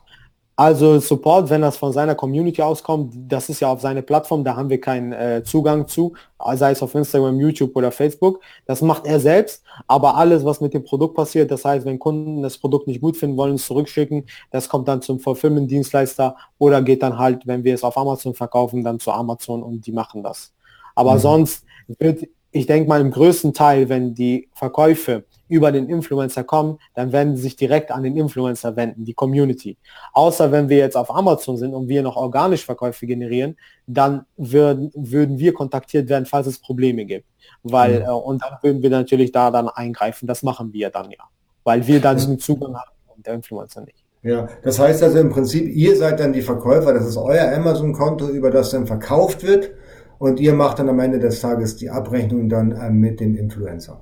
Also 0.61 0.99
Support, 0.99 1.51
wenn 1.51 1.61
das 1.61 1.77
von 1.77 1.93
seiner 1.93 2.17
Community 2.17 2.61
auskommt, 2.63 3.15
das 3.17 3.49
ist 3.49 3.61
ja 3.61 3.71
auf 3.71 3.81
seine 3.81 4.03
Plattform, 4.03 4.43
da 4.43 4.57
haben 4.57 4.69
wir 4.69 4.81
keinen 4.81 5.13
äh, 5.13 5.45
Zugang 5.45 5.87
zu, 5.87 6.15
sei 6.55 6.73
es 6.73 6.83
auf 6.83 6.97
Instagram, 6.97 7.39
YouTube 7.39 7.77
oder 7.77 7.93
Facebook. 7.93 8.41
Das 8.67 8.83
macht 8.83 9.07
er 9.07 9.21
selbst, 9.21 9.63
aber 9.87 10.17
alles, 10.17 10.45
was 10.45 10.61
mit 10.61 10.75
dem 10.75 10.83
Produkt 10.83 11.15
passiert, 11.15 11.53
das 11.53 11.65
heißt, 11.65 11.87
wenn 11.87 12.01
Kunden 12.01 12.43
das 12.43 12.59
Produkt 12.59 12.89
nicht 12.89 13.01
gut 13.01 13.17
finden, 13.17 13.37
wollen 13.37 13.55
es 13.55 13.67
zurückschicken, 13.67 14.25
das 14.51 14.69
kommt 14.69 14.89
dann 14.89 15.01
zum 15.01 15.21
Fulfillment-Dienstleister 15.21 16.35
oder 16.59 16.83
geht 16.83 17.05
dann 17.05 17.19
halt, 17.19 17.47
wenn 17.47 17.63
wir 17.63 17.75
es 17.75 17.85
auf 17.85 17.97
Amazon 17.97 18.35
verkaufen, 18.35 18.83
dann 18.83 18.99
zu 18.99 19.13
Amazon 19.13 19.63
und 19.63 19.87
die 19.87 19.93
machen 19.93 20.25
das. 20.25 20.53
Aber 20.97 21.15
mhm. 21.15 21.19
sonst 21.21 21.65
wird, 22.01 22.27
ich 22.51 22.67
denke 22.67 22.89
mal, 22.89 23.01
im 23.01 23.11
größten 23.11 23.53
Teil, 23.53 23.89
wenn 23.89 24.15
die 24.15 24.49
Verkäufe 24.55 25.25
über 25.49 25.73
den 25.73 25.89
Influencer 25.89 26.45
kommen, 26.45 26.79
dann 26.95 27.13
werden 27.13 27.37
sie 27.37 27.43
sich 27.43 27.57
direkt 27.57 27.91
an 27.91 28.03
den 28.03 28.17
Influencer 28.17 28.77
wenden, 28.77 29.05
die 29.05 29.15
Community. 29.15 29.77
Außer 30.13 30.53
wenn 30.53 30.69
wir 30.69 30.77
jetzt 30.77 30.97
auf 30.97 31.15
Amazon 31.15 31.57
sind 31.57 31.75
und 31.75 31.89
wir 31.89 32.03
noch 32.03 32.17
organisch 32.17 32.65
Verkäufe 32.65 33.07
generieren, 33.07 33.57
dann 33.87 34.27
würden, 34.37 34.91
würden 34.95 35.39
wir 35.39 35.55
kontaktiert 35.55 36.09
werden, 36.09 36.27
falls 36.27 36.47
es 36.47 36.59
Probleme 36.59 37.05
gibt. 37.07 37.27
Weil, 37.63 38.01
mhm. 38.01 38.07
äh, 38.07 38.11
und 38.11 38.43
dann 38.43 38.59
würden 38.63 38.83
wir 38.83 38.91
natürlich 38.91 39.33
da 39.33 39.51
dann 39.51 39.69
eingreifen. 39.69 40.27
Das 40.27 40.43
machen 40.43 40.73
wir 40.73 40.91
dann 40.91 41.11
ja. 41.11 41.25
Weil 41.65 41.87
wir 41.87 42.01
dann 42.01 42.19
den 42.19 42.39
Zugang 42.39 42.77
haben 42.77 42.91
und 43.15 43.27
der 43.27 43.35
Influencer 43.35 43.83
nicht. 43.83 44.05
Ja, 44.23 44.49
das 44.63 44.79
heißt 44.79 45.03
also 45.03 45.19
im 45.19 45.31
Prinzip, 45.31 45.69
ihr 45.69 45.97
seid 45.97 46.19
dann 46.19 46.33
die 46.33 46.43
Verkäufer, 46.43 46.93
das 46.93 47.07
ist 47.07 47.17
euer 47.17 47.53
Amazon-Konto, 47.55 48.29
über 48.29 48.51
das 48.51 48.71
dann 48.71 48.87
verkauft 48.87 49.45
wird 49.45 49.71
und 50.19 50.41
ihr 50.41 50.55
macht 50.55 50.79
dann 50.79 50.89
am 50.89 50.99
Ende 51.01 51.19
des 51.19 51.41
Tages 51.41 51.77
die 51.77 51.91
Abrechnung 51.91 52.49
dann 52.49 52.73
äh, 52.73 52.91
mit 52.91 53.21
dem 53.21 53.37
Influencer. 53.37 54.01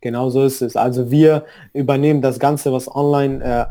Genau 0.00 0.28
so 0.28 0.44
ist 0.44 0.60
es. 0.60 0.76
Also 0.76 1.10
wir 1.10 1.44
übernehmen 1.72 2.20
das 2.20 2.38
Ganze, 2.38 2.72
was 2.72 2.94
online, 2.94 3.42
äh, 3.42 3.64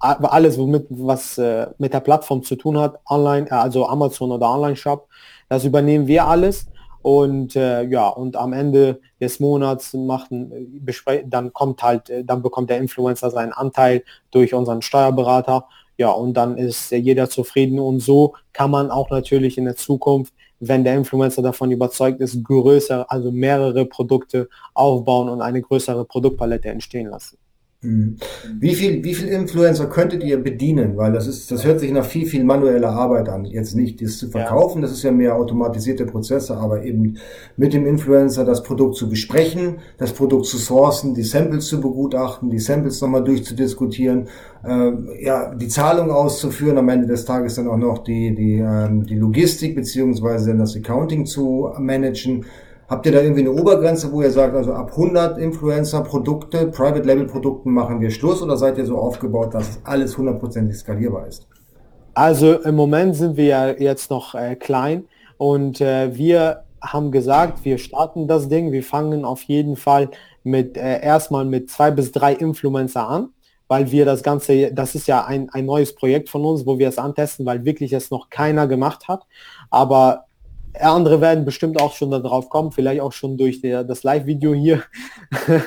alles, 0.00 0.58
womit 0.58 0.86
was 0.90 1.38
äh, 1.38 1.66
mit 1.78 1.94
der 1.94 2.00
Plattform 2.00 2.42
zu 2.42 2.56
tun 2.56 2.78
hat, 2.78 3.00
online, 3.08 3.46
äh, 3.48 3.54
also 3.54 3.86
Amazon 3.86 4.30
oder 4.32 4.50
Online-Shop, 4.50 5.08
das 5.48 5.64
übernehmen 5.64 6.06
wir 6.06 6.26
alles. 6.26 6.66
Und 7.00 7.56
äh, 7.56 7.84
ja, 7.84 8.08
und 8.08 8.36
am 8.36 8.52
Ende 8.52 9.00
des 9.20 9.40
Monats 9.40 9.94
machen, 9.94 10.82
dann 11.26 11.52
kommt 11.52 11.82
halt, 11.82 12.10
äh, 12.10 12.24
dann 12.24 12.42
bekommt 12.42 12.70
der 12.70 12.78
Influencer 12.78 13.30
seinen 13.30 13.52
Anteil 13.52 14.02
durch 14.30 14.52
unseren 14.52 14.82
Steuerberater. 14.82 15.66
Ja, 15.96 16.10
und 16.10 16.34
dann 16.34 16.58
ist 16.58 16.90
jeder 16.90 17.30
zufrieden 17.30 17.78
und 17.80 18.00
so 18.00 18.34
kann 18.52 18.70
man 18.70 18.90
auch 18.90 19.10
natürlich 19.10 19.58
in 19.58 19.64
der 19.64 19.76
Zukunft 19.76 20.32
wenn 20.60 20.84
der 20.84 20.96
Influencer 20.96 21.42
davon 21.42 21.70
überzeugt 21.70 22.20
ist, 22.20 22.42
größer, 22.44 23.10
also 23.10 23.30
mehrere 23.30 23.86
Produkte 23.86 24.48
aufbauen 24.74 25.28
und 25.28 25.42
eine 25.42 25.62
größere 25.62 26.04
Produktpalette 26.04 26.68
entstehen 26.68 27.08
lassen. 27.08 27.38
Mhm. 27.80 28.16
Wie 28.58 28.74
viel, 28.74 29.04
wie 29.04 29.14
viel 29.14 29.28
Influencer 29.28 29.86
könntet 29.86 30.24
ihr 30.24 30.42
bedienen? 30.42 30.96
Weil 30.96 31.12
das 31.12 31.28
ist, 31.28 31.48
das 31.52 31.64
hört 31.64 31.78
sich 31.78 31.92
nach 31.92 32.04
viel, 32.04 32.26
viel 32.26 32.42
manueller 32.42 32.90
Arbeit 32.90 33.28
an. 33.28 33.44
Jetzt 33.44 33.76
nicht 33.76 34.02
das 34.02 34.18
zu 34.18 34.28
verkaufen, 34.28 34.78
ja. 34.78 34.82
das 34.82 34.96
ist 34.96 35.04
ja 35.04 35.12
mehr 35.12 35.36
automatisierte 35.36 36.04
Prozesse, 36.04 36.56
aber 36.56 36.82
eben 36.82 37.18
mit 37.56 37.72
dem 37.72 37.86
Influencer 37.86 38.44
das 38.44 38.64
Produkt 38.64 38.96
zu 38.96 39.08
besprechen, 39.08 39.76
das 39.96 40.12
Produkt 40.12 40.46
zu 40.46 40.58
sourcen, 40.58 41.14
die 41.14 41.22
Samples 41.22 41.66
zu 41.66 41.80
begutachten, 41.80 42.50
die 42.50 42.58
Samples 42.58 43.00
nochmal 43.00 43.22
durchzudiskutieren, 43.22 44.26
äh, 44.64 45.24
ja, 45.24 45.54
die 45.54 45.68
Zahlung 45.68 46.10
auszuführen, 46.10 46.78
am 46.78 46.88
Ende 46.88 47.06
des 47.06 47.26
Tages 47.26 47.54
dann 47.54 47.68
auch 47.68 47.76
noch 47.76 47.98
die, 47.98 48.34
die, 48.34 48.58
ähm, 48.58 49.06
die 49.06 49.14
Logistik 49.14 49.76
beziehungsweise 49.76 50.56
das 50.56 50.74
Accounting 50.74 51.26
zu 51.26 51.70
managen. 51.78 52.44
Habt 52.88 53.04
ihr 53.04 53.12
da 53.12 53.20
irgendwie 53.20 53.42
eine 53.42 53.52
Obergrenze, 53.52 54.10
wo 54.10 54.22
ihr 54.22 54.30
sagt, 54.30 54.56
also 54.56 54.72
ab 54.72 54.92
100 54.92 55.36
Influencer-Produkte, 55.36 56.68
Private-Label-Produkten 56.68 57.70
machen 57.70 58.00
wir 58.00 58.10
Schluss 58.10 58.40
oder 58.40 58.56
seid 58.56 58.78
ihr 58.78 58.86
so 58.86 58.96
aufgebaut, 58.96 59.52
dass 59.52 59.78
alles 59.84 60.16
hundertprozentig 60.16 60.78
skalierbar 60.78 61.26
ist? 61.26 61.46
Also 62.14 62.54
im 62.54 62.74
Moment 62.74 63.14
sind 63.14 63.36
wir 63.36 63.44
ja 63.44 63.70
jetzt 63.72 64.10
noch 64.10 64.34
äh, 64.34 64.56
klein 64.56 65.04
und 65.36 65.82
äh, 65.82 66.16
wir 66.16 66.64
haben 66.80 67.12
gesagt, 67.12 67.62
wir 67.66 67.76
starten 67.76 68.26
das 68.26 68.48
Ding, 68.48 68.72
wir 68.72 68.82
fangen 68.82 69.26
auf 69.26 69.42
jeden 69.42 69.76
Fall 69.76 70.08
mit 70.42 70.78
äh, 70.78 71.02
erstmal 71.02 71.44
mit 71.44 71.70
zwei 71.70 71.90
bis 71.90 72.10
drei 72.10 72.32
Influencer 72.32 73.06
an, 73.06 73.28
weil 73.68 73.90
wir 73.90 74.06
das 74.06 74.22
Ganze, 74.22 74.72
das 74.72 74.94
ist 74.94 75.06
ja 75.08 75.26
ein, 75.26 75.50
ein 75.50 75.66
neues 75.66 75.94
Projekt 75.94 76.30
von 76.30 76.42
uns, 76.42 76.64
wo 76.64 76.78
wir 76.78 76.88
es 76.88 76.96
antesten, 76.96 77.44
weil 77.44 77.66
wirklich 77.66 77.92
es 77.92 78.10
noch 78.10 78.30
keiner 78.30 78.66
gemacht 78.66 79.08
hat. 79.08 79.26
Aber 79.70 80.27
andere 80.80 81.20
werden 81.20 81.44
bestimmt 81.44 81.80
auch 81.80 81.94
schon 81.94 82.10
darauf 82.10 82.48
kommen, 82.48 82.72
vielleicht 82.72 83.00
auch 83.00 83.12
schon 83.12 83.36
durch 83.36 83.60
der, 83.60 83.84
das 83.84 84.02
Live-Video 84.02 84.54
hier. 84.54 84.82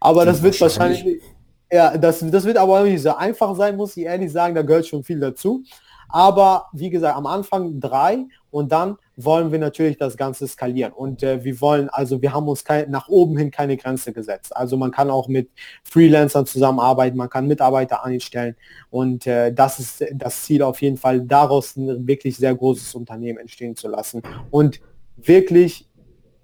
aber 0.00 0.24
das, 0.24 0.36
das 0.36 0.42
wird 0.42 0.60
wahrscheinlich, 0.60 0.98
wahrscheinlich 1.04 1.36
ja, 1.70 1.98
das, 1.98 2.20
das 2.20 2.44
wird 2.44 2.56
aber 2.58 2.82
nicht 2.84 3.02
so 3.02 3.14
einfach 3.14 3.54
sein, 3.56 3.76
muss 3.76 3.96
ich 3.96 4.04
ehrlich 4.04 4.30
sagen, 4.30 4.54
da 4.54 4.62
gehört 4.62 4.86
schon 4.86 5.02
viel 5.02 5.18
dazu. 5.18 5.64
Aber 6.08 6.66
wie 6.72 6.90
gesagt, 6.90 7.16
am 7.16 7.26
Anfang 7.26 7.80
drei 7.80 8.26
und 8.50 8.72
dann 8.72 8.96
wollen 9.16 9.52
wir 9.52 9.58
natürlich 9.58 9.98
das 9.98 10.16
Ganze 10.16 10.46
skalieren. 10.46 10.92
Und 10.92 11.22
äh, 11.22 11.44
wir 11.44 11.60
wollen, 11.60 11.88
also 11.88 12.22
wir 12.22 12.32
haben 12.32 12.48
uns 12.48 12.64
kein, 12.64 12.90
nach 12.90 13.08
oben 13.08 13.36
hin 13.36 13.50
keine 13.50 13.76
Grenze 13.76 14.12
gesetzt. 14.12 14.56
Also 14.56 14.76
man 14.76 14.90
kann 14.90 15.10
auch 15.10 15.28
mit 15.28 15.50
Freelancern 15.84 16.46
zusammenarbeiten, 16.46 17.16
man 17.16 17.30
kann 17.30 17.46
Mitarbeiter 17.46 18.04
einstellen. 18.04 18.56
Und 18.90 19.26
äh, 19.26 19.52
das 19.52 19.78
ist 19.78 20.04
das 20.14 20.42
Ziel 20.44 20.62
auf 20.62 20.80
jeden 20.80 20.96
Fall, 20.96 21.20
daraus 21.20 21.76
ein 21.76 22.06
wirklich 22.06 22.36
sehr 22.36 22.54
großes 22.54 22.94
Unternehmen 22.94 23.38
entstehen 23.38 23.76
zu 23.76 23.88
lassen. 23.88 24.22
Und 24.50 24.80
wirklich 25.16 25.88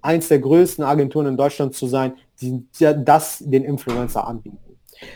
eins 0.03 0.27
der 0.27 0.39
größten 0.39 0.83
Agenturen 0.83 1.27
in 1.27 1.37
Deutschland 1.37 1.73
zu 1.73 1.87
sein, 1.87 2.13
die 2.41 2.65
das 2.79 3.39
den 3.39 3.63
Influencer 3.63 4.27
anbieten. 4.27 4.57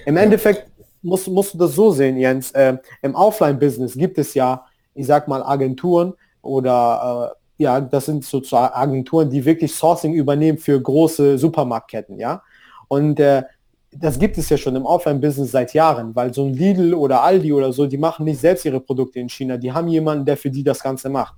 Im 0.06 0.18
Endeffekt 0.18 0.72
musst, 1.02 1.28
musst 1.28 1.54
du 1.54 1.58
das 1.58 1.76
so 1.76 1.92
sehen, 1.92 2.18
Jens. 2.18 2.52
Äh, 2.52 2.78
Im 3.02 3.16
Offline-Business 3.16 3.94
gibt 3.96 4.18
es 4.18 4.34
ja, 4.34 4.66
ich 4.94 5.08
sag 5.08 5.28
mal, 5.28 5.44
Agenturen 5.44 6.14
oder 6.42 7.34
äh, 7.34 7.64
ja, 7.64 7.82
das 7.82 8.06
sind 8.06 8.24
sozusagen 8.24 8.74
Agenturen, 8.74 9.30
die 9.30 9.44
wirklich 9.44 9.74
Sourcing 9.74 10.14
übernehmen 10.14 10.58
für 10.58 10.80
große 10.80 11.38
Supermarktketten, 11.38 12.20
ja. 12.20 12.42
Und 12.88 13.20
äh, 13.20 13.44
das 13.92 14.20
gibt 14.20 14.38
es 14.38 14.50
ja 14.50 14.58
schon 14.58 14.76
im 14.76 14.86
Offline-Business 14.86 15.52
seit 15.52 15.74
Jahren, 15.74 16.16
weil 16.16 16.34
so 16.34 16.46
ein 16.46 16.54
Lidl 16.54 16.94
oder 16.94 17.24
Aldi 17.24 17.52
oder 17.54 17.74
so, 17.74 17.88
die 17.88 17.98
machen 17.98 18.26
nicht 18.26 18.40
selbst 18.40 18.66
ihre 18.66 18.80
Produkte 18.80 19.20
in 19.20 19.30
China, 19.30 19.58
die 19.58 19.72
haben 19.72 19.88
jemanden, 19.88 20.26
der 20.26 20.38
für 20.38 20.52
die 20.52 20.64
das 20.64 20.82
Ganze 20.82 21.10
macht. 21.10 21.36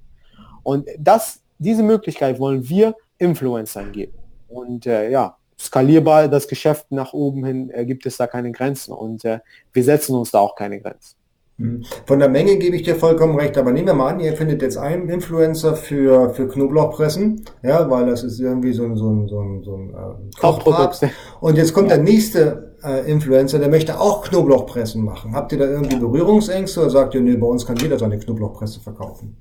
Und 0.64 0.88
das, 0.98 1.42
diese 1.58 1.84
Möglichkeit 1.84 2.40
wollen 2.40 2.68
wir 2.68 2.96
Influencern 3.18 3.92
geben. 3.92 4.14
Und 4.48 4.86
äh, 4.86 5.10
ja, 5.10 5.38
skalierbar 5.60 6.28
das 6.28 6.48
Geschäft 6.48 6.92
nach 6.92 7.14
oben 7.14 7.46
hin 7.46 7.70
äh, 7.70 7.86
gibt 7.86 8.06
es 8.06 8.18
da 8.18 8.28
keine 8.28 8.52
Grenzen 8.52 8.94
und 8.94 9.26
äh, 9.26 9.40
wir 9.74 9.84
setzen 9.84 10.16
uns 10.16 10.32
da 10.32 10.40
auch 10.40 10.56
keine 10.56 10.80
Grenzen. 10.80 11.16
Hm. 11.58 11.84
Von 12.06 12.20
der 12.20 12.30
Menge 12.30 12.56
gebe 12.58 12.78
ich 12.78 12.84
dir 12.84 12.96
vollkommen 12.96 13.38
recht, 13.38 13.58
aber 13.58 13.72
nehmen 13.74 13.88
wir 13.88 13.94
mal 13.94 14.14
an, 14.14 14.20
ihr 14.22 14.34
findet 14.34 14.62
jetzt 14.62 14.78
einen 14.78 15.10
Influencer 15.10 15.76
für, 15.76 16.34
für 16.34 16.48
Knoblauchpressen, 16.48 17.44
ja, 17.64 17.90
weil 17.90 18.06
das 18.06 18.24
ist 18.24 18.40
irgendwie 18.40 18.72
so 18.72 18.86
ein, 18.86 18.96
so 18.96 19.10
ein, 19.10 19.28
so 19.28 19.42
ein, 19.42 19.64
so 19.64 19.76
ein 19.76 19.90
äh, 19.90 20.40
Kochprodukt. 20.40 21.06
Und 21.42 21.58
jetzt 21.58 21.74
kommt 21.74 21.90
ja. 21.90 21.96
der 21.96 22.06
nächste 22.06 22.76
äh, 22.82 23.12
Influencer, 23.12 23.60
der 23.60 23.68
möchte 23.68 24.00
auch 24.00 24.24
Knoblauchpressen 24.24 25.04
machen. 25.04 25.36
Habt 25.36 25.52
ihr 25.52 25.58
da 25.58 25.66
irgendwie 25.66 25.98
Berührungsängste 25.98 26.80
oder 26.80 26.90
sagt 26.90 27.16
ihr, 27.16 27.22
nee, 27.22 27.36
bei 27.36 27.48
uns 27.48 27.66
kann 27.66 27.76
jeder 27.76 28.00
seine 28.00 28.18
Knoblauchpresse 28.18 28.80
verkaufen? 28.80 29.36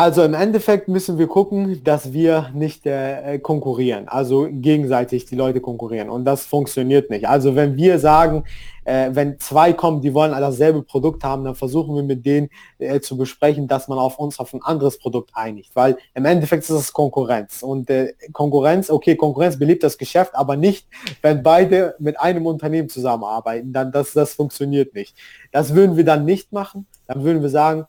Also 0.00 0.22
im 0.22 0.32
Endeffekt 0.32 0.88
müssen 0.88 1.18
wir 1.18 1.26
gucken, 1.26 1.84
dass 1.84 2.14
wir 2.14 2.48
nicht 2.54 2.86
äh, 2.86 3.38
konkurrieren, 3.38 4.08
also 4.08 4.48
gegenseitig 4.50 5.26
die 5.26 5.34
Leute 5.34 5.60
konkurrieren. 5.60 6.08
Und 6.08 6.24
das 6.24 6.46
funktioniert 6.46 7.10
nicht. 7.10 7.28
Also 7.28 7.54
wenn 7.54 7.76
wir 7.76 7.98
sagen, 7.98 8.44
äh, 8.84 9.10
wenn 9.12 9.38
zwei 9.40 9.74
kommen, 9.74 10.00
die 10.00 10.14
wollen 10.14 10.30
dasselbe 10.30 10.82
Produkt 10.82 11.22
haben, 11.22 11.44
dann 11.44 11.54
versuchen 11.54 11.94
wir 11.94 12.02
mit 12.02 12.24
denen 12.24 12.48
äh, 12.78 13.00
zu 13.00 13.18
besprechen, 13.18 13.68
dass 13.68 13.88
man 13.88 13.98
auf 13.98 14.18
uns 14.18 14.38
auf 14.38 14.54
ein 14.54 14.62
anderes 14.62 14.98
Produkt 14.98 15.32
einigt, 15.34 15.76
weil 15.76 15.98
im 16.14 16.24
Endeffekt 16.24 16.62
ist 16.62 16.70
es 16.70 16.94
Konkurrenz. 16.94 17.62
Und 17.62 17.90
äh, 17.90 18.14
Konkurrenz, 18.32 18.88
okay, 18.88 19.16
Konkurrenz 19.16 19.58
belebt 19.58 19.82
das 19.82 19.98
Geschäft, 19.98 20.34
aber 20.34 20.56
nicht, 20.56 20.88
wenn 21.20 21.42
beide 21.42 21.94
mit 21.98 22.18
einem 22.18 22.46
Unternehmen 22.46 22.88
zusammenarbeiten, 22.88 23.74
dann 23.74 23.92
das, 23.92 24.14
das 24.14 24.32
funktioniert 24.32 24.94
nicht. 24.94 25.14
Das 25.52 25.74
würden 25.74 25.98
wir 25.98 26.06
dann 26.06 26.24
nicht 26.24 26.52
machen, 26.52 26.86
dann 27.06 27.22
würden 27.22 27.42
wir 27.42 27.50
sagen, 27.50 27.84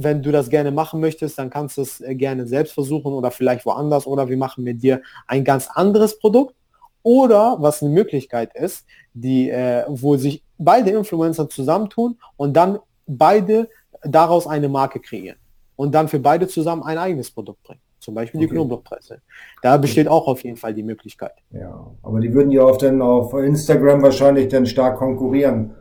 wenn 0.00 0.22
du 0.22 0.30
das 0.30 0.48
gerne 0.48 0.70
machen 0.70 1.00
möchtest, 1.00 1.38
dann 1.38 1.50
kannst 1.50 1.76
du 1.76 1.82
es 1.82 2.00
äh, 2.00 2.14
gerne 2.14 2.46
selbst 2.46 2.72
versuchen 2.72 3.12
oder 3.12 3.32
vielleicht 3.32 3.66
woanders 3.66 4.06
oder 4.06 4.28
wir 4.28 4.36
machen 4.36 4.62
mit 4.62 4.80
dir 4.80 5.02
ein 5.26 5.42
ganz 5.42 5.68
anderes 5.68 6.18
Produkt. 6.20 6.54
Oder 7.02 7.56
was 7.58 7.82
eine 7.82 7.90
Möglichkeit 7.90 8.54
ist, 8.54 8.86
die, 9.12 9.50
äh, 9.50 9.84
wo 9.88 10.16
sich 10.16 10.44
beide 10.56 10.90
Influencer 10.90 11.48
zusammentun 11.48 12.16
und 12.36 12.56
dann 12.56 12.78
beide 13.06 13.68
daraus 14.02 14.46
eine 14.46 14.68
Marke 14.68 15.00
kreieren 15.00 15.38
und 15.74 15.94
dann 15.94 16.06
für 16.06 16.20
beide 16.20 16.46
zusammen 16.46 16.82
ein 16.82 16.98
eigenes 16.98 17.30
Produkt 17.30 17.62
bringen. 17.64 17.80
Zum 17.98 18.14
Beispiel 18.14 18.38
okay. 18.38 18.46
die 18.46 18.54
Knoblauchpresse. 18.54 19.20
Da 19.62 19.76
besteht 19.78 20.06
auch 20.06 20.28
auf 20.28 20.44
jeden 20.44 20.56
Fall 20.56 20.74
die 20.74 20.84
Möglichkeit. 20.84 21.32
Ja, 21.50 21.90
aber 22.02 22.20
die 22.20 22.32
würden 22.32 22.52
ja 22.52 22.62
auch 22.62 22.76
dann 22.76 23.02
auf 23.02 23.34
Instagram 23.34 24.02
wahrscheinlich 24.02 24.48
dann 24.48 24.66
stark 24.66 24.98
konkurrieren. 24.98 25.74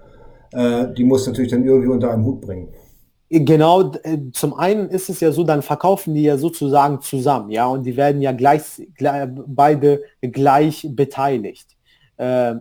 Äh, 0.53 0.87
die 0.93 1.03
muss 1.03 1.27
natürlich 1.27 1.51
dann 1.51 1.63
irgendwie 1.63 1.89
unter 1.89 2.11
einen 2.11 2.25
Hut 2.25 2.41
bringen. 2.41 2.69
Genau, 3.29 3.91
äh, 4.03 4.19
zum 4.31 4.53
einen 4.53 4.89
ist 4.89 5.09
es 5.09 5.19
ja 5.19 5.31
so, 5.33 5.43
dann 5.43 5.61
verkaufen 5.61 6.13
die 6.13 6.23
ja 6.23 6.37
sozusagen 6.37 7.01
zusammen, 7.01 7.49
ja, 7.51 7.67
und 7.67 7.83
die 7.83 7.97
werden 7.97 8.21
ja 8.21 8.31
gleich, 8.31 8.63
gleich 8.95 9.27
beide 9.47 10.01
gleich 10.21 10.87
beteiligt. 10.91 11.75
Äh, 12.15 12.55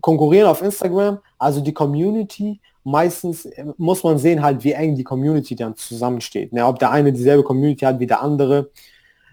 konkurrieren 0.00 0.48
auf 0.48 0.62
Instagram, 0.62 1.18
also 1.38 1.60
die 1.60 1.74
Community, 1.74 2.60
meistens 2.82 3.44
äh, 3.44 3.66
muss 3.76 4.02
man 4.02 4.18
sehen 4.18 4.42
halt, 4.42 4.64
wie 4.64 4.72
eng 4.72 4.94
die 4.96 5.04
Community 5.04 5.54
dann 5.54 5.76
zusammensteht. 5.76 6.52
Ne? 6.52 6.66
Ob 6.66 6.78
der 6.78 6.90
eine 6.90 7.12
dieselbe 7.12 7.42
Community 7.42 7.84
hat 7.84 8.00
wie 8.00 8.06
der 8.06 8.22
andere. 8.22 8.70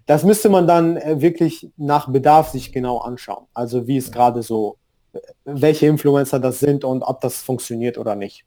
Das 0.05 0.23
müsste 0.23 0.49
man 0.49 0.67
dann 0.67 0.97
äh, 0.97 1.21
wirklich 1.21 1.69
nach 1.77 2.09
Bedarf 2.09 2.49
sich 2.49 2.71
genau 2.73 2.99
anschauen. 2.99 3.45
Also 3.53 3.88
wie 3.88 3.97
es 3.97 4.11
gerade 4.11 4.43
so, 4.43 4.77
welche 5.45 5.88
Influencer 5.88 6.39
das 6.39 6.59
sind 6.59 6.83
und 6.83 7.03
ob 7.03 7.21
das 7.21 7.41
funktioniert 7.41 7.97
oder 7.97 8.15
nicht. 8.15 8.45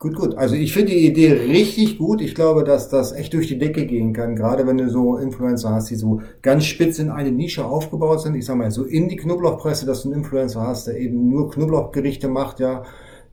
Gut, 0.00 0.16
gut. 0.16 0.38
Also 0.38 0.54
ich 0.54 0.72
finde 0.72 0.92
die 0.92 1.06
Idee 1.06 1.30
richtig 1.32 1.98
gut. 1.98 2.22
Ich 2.22 2.34
glaube, 2.34 2.64
dass 2.64 2.88
das 2.88 3.12
echt 3.12 3.34
durch 3.34 3.48
die 3.48 3.58
Decke 3.58 3.84
gehen 3.84 4.14
kann, 4.14 4.34
gerade 4.34 4.66
wenn 4.66 4.78
du 4.78 4.88
so 4.88 5.18
Influencer 5.18 5.74
hast, 5.74 5.90
die 5.90 5.96
so 5.96 6.22
ganz 6.40 6.64
spitz 6.64 6.98
in 6.98 7.10
eine 7.10 7.30
Nische 7.30 7.66
aufgebaut 7.66 8.22
sind. 8.22 8.34
Ich 8.34 8.46
sag 8.46 8.56
mal, 8.56 8.70
so 8.70 8.84
in 8.84 9.10
die 9.10 9.16
Knoblauchpresse, 9.16 9.84
dass 9.84 10.02
du 10.02 10.08
einen 10.08 10.22
Influencer 10.22 10.62
hast, 10.62 10.86
der 10.86 10.96
eben 10.96 11.28
nur 11.28 11.50
Knoblauchgerichte 11.50 12.28
macht, 12.28 12.60
ja, 12.60 12.84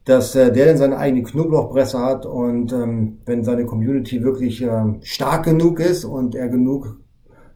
dass 0.04 0.34
äh, 0.34 0.52
der 0.52 0.66
dann 0.66 0.76
seine 0.76 0.98
eigene 0.98 1.22
Knoblauchpresse 1.22 2.00
hat 2.00 2.26
und 2.26 2.70
ähm, 2.74 3.16
wenn 3.24 3.44
seine 3.44 3.64
Community 3.64 4.22
wirklich 4.22 4.62
äh, 4.62 4.84
stark 5.00 5.46
genug 5.46 5.80
ist 5.80 6.04
und 6.04 6.34
er 6.34 6.50
genug 6.50 7.00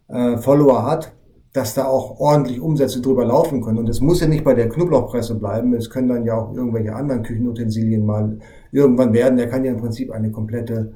äh, 0.09 0.39
Follower 0.39 0.87
hat, 0.87 1.13
dass 1.53 1.75
da 1.75 1.85
auch 1.85 2.19
ordentlich 2.19 2.63
Umsätze 2.63 3.03
drüber 3.03 3.27
laufen 3.27 3.63
können. 3.63 3.77
Und 3.77 3.91
es 3.91 4.01
muss 4.01 4.23
ja 4.23 4.27
nicht 4.27 4.43
bei 4.43 4.55
der 4.55 4.71
Knoblauchpresse 4.71 5.35
bleiben, 5.35 5.75
es 5.75 5.91
können 5.91 6.09
dann 6.09 6.25
ja 6.25 6.35
auch 6.35 6.55
irgendwelche 6.55 6.95
anderen 6.95 7.23
Küchenutensilien 7.23 8.07
mal 8.07 8.39
irgendwann 8.73 9.13
werden. 9.13 9.39
Der 9.39 9.49
kann 9.49 9.65
ja 9.65 9.71
im 9.71 9.79
Prinzip 9.79 10.11
eine 10.11 10.33
komplette 10.33 10.93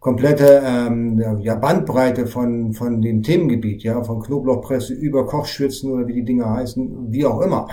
komplette 0.00 0.62
ähm, 0.64 1.20
ja, 1.40 1.56
Bandbreite 1.56 2.26
von, 2.26 2.72
von 2.72 3.02
dem 3.02 3.22
Themengebiet, 3.22 3.82
ja, 3.82 4.02
von 4.02 4.20
Knoblauchpresse 4.20 4.94
über 4.94 5.26
Kochschürzen 5.26 5.90
oder 5.90 6.06
wie 6.06 6.14
die 6.14 6.24
Dinger 6.24 6.50
heißen, 6.50 7.10
wie 7.10 7.26
auch 7.26 7.40
immer. 7.40 7.66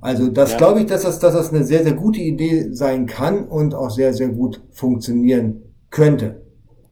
Also 0.00 0.28
das 0.28 0.52
ja. 0.52 0.58
glaube 0.58 0.80
ich, 0.80 0.86
dass 0.86 1.02
das, 1.02 1.18
dass 1.18 1.34
das 1.34 1.52
eine 1.52 1.64
sehr, 1.64 1.82
sehr 1.82 1.94
gute 1.94 2.20
Idee 2.20 2.72
sein 2.72 3.06
kann 3.06 3.44
und 3.44 3.74
auch 3.74 3.90
sehr, 3.90 4.14
sehr 4.14 4.28
gut 4.28 4.62
funktionieren 4.70 5.62
könnte. 5.90 6.42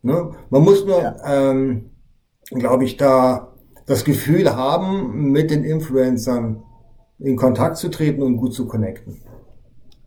Ne? 0.02 0.30
Man 0.50 0.62
muss 0.62 0.84
nur, 0.84 1.00
ja. 1.00 1.16
ähm, 1.26 1.90
glaube 2.50 2.84
ich, 2.84 2.96
da 2.96 3.54
das 3.86 4.04
Gefühl 4.04 4.54
haben, 4.54 5.30
mit 5.30 5.50
den 5.50 5.64
Influencern 5.64 6.62
in 7.18 7.36
Kontakt 7.36 7.76
zu 7.76 7.88
treten 7.88 8.22
und 8.22 8.36
gut 8.36 8.52
zu 8.54 8.66
connecten. 8.66 9.20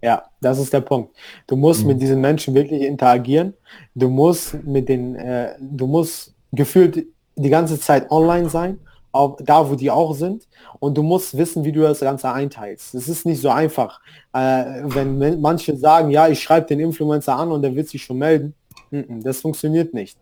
Ja, 0.02 0.24
das 0.41 0.60
ist 0.60 0.72
der 0.74 0.82
Punkt. 0.82 1.16
Du 1.48 1.56
musst 1.56 1.82
mhm. 1.82 1.88
mit 1.88 2.02
diesen 2.02 2.22
Menschen 2.22 2.54
wirklich 2.54 2.84
interagieren. 2.84 3.54
Du 3.95 4.10
musst 4.10 4.64
mit 4.64 4.89
den, 4.89 5.16
äh, 5.16 5.56
du 5.60 5.88
musst 5.88 6.36
gefühlt 6.52 7.06
die 7.36 7.50
ganze 7.50 7.80
Zeit 7.80 8.10
online 8.12 8.50
sein, 8.50 8.80
auch 9.12 9.38
da, 9.39 9.70
wo 9.70 9.76
die 9.76 9.89
auch 9.89 10.14
sind. 10.14 10.48
Und 10.80 10.98
du 10.98 11.04
musst 11.04 11.36
wissen, 11.36 11.64
wie 11.64 11.72
du 11.72 11.82
das 11.82 12.00
Ganze 12.00 12.32
einteilst. 12.32 12.93
Es 12.93 13.10
ist 13.10 13.26
nicht 13.26 13.41
so 13.41 13.50
einfach. 13.50 14.00
Äh, 14.34 14.84
wenn 14.84 15.41
manche 15.41 15.76
sagen, 15.76 16.12
ja, 16.12 16.28
ich 16.28 16.41
schreibe 16.41 16.68
den 16.68 16.80
Influencer 16.80 17.36
an 17.36 17.52
und 17.52 17.62
der 17.62 17.76
wird 17.76 17.89
sich 17.89 18.04
schon 18.04 18.18
melden. 18.18 18.54
Das 18.91 19.41
funktioniert 19.41 19.93
nicht 19.93 20.18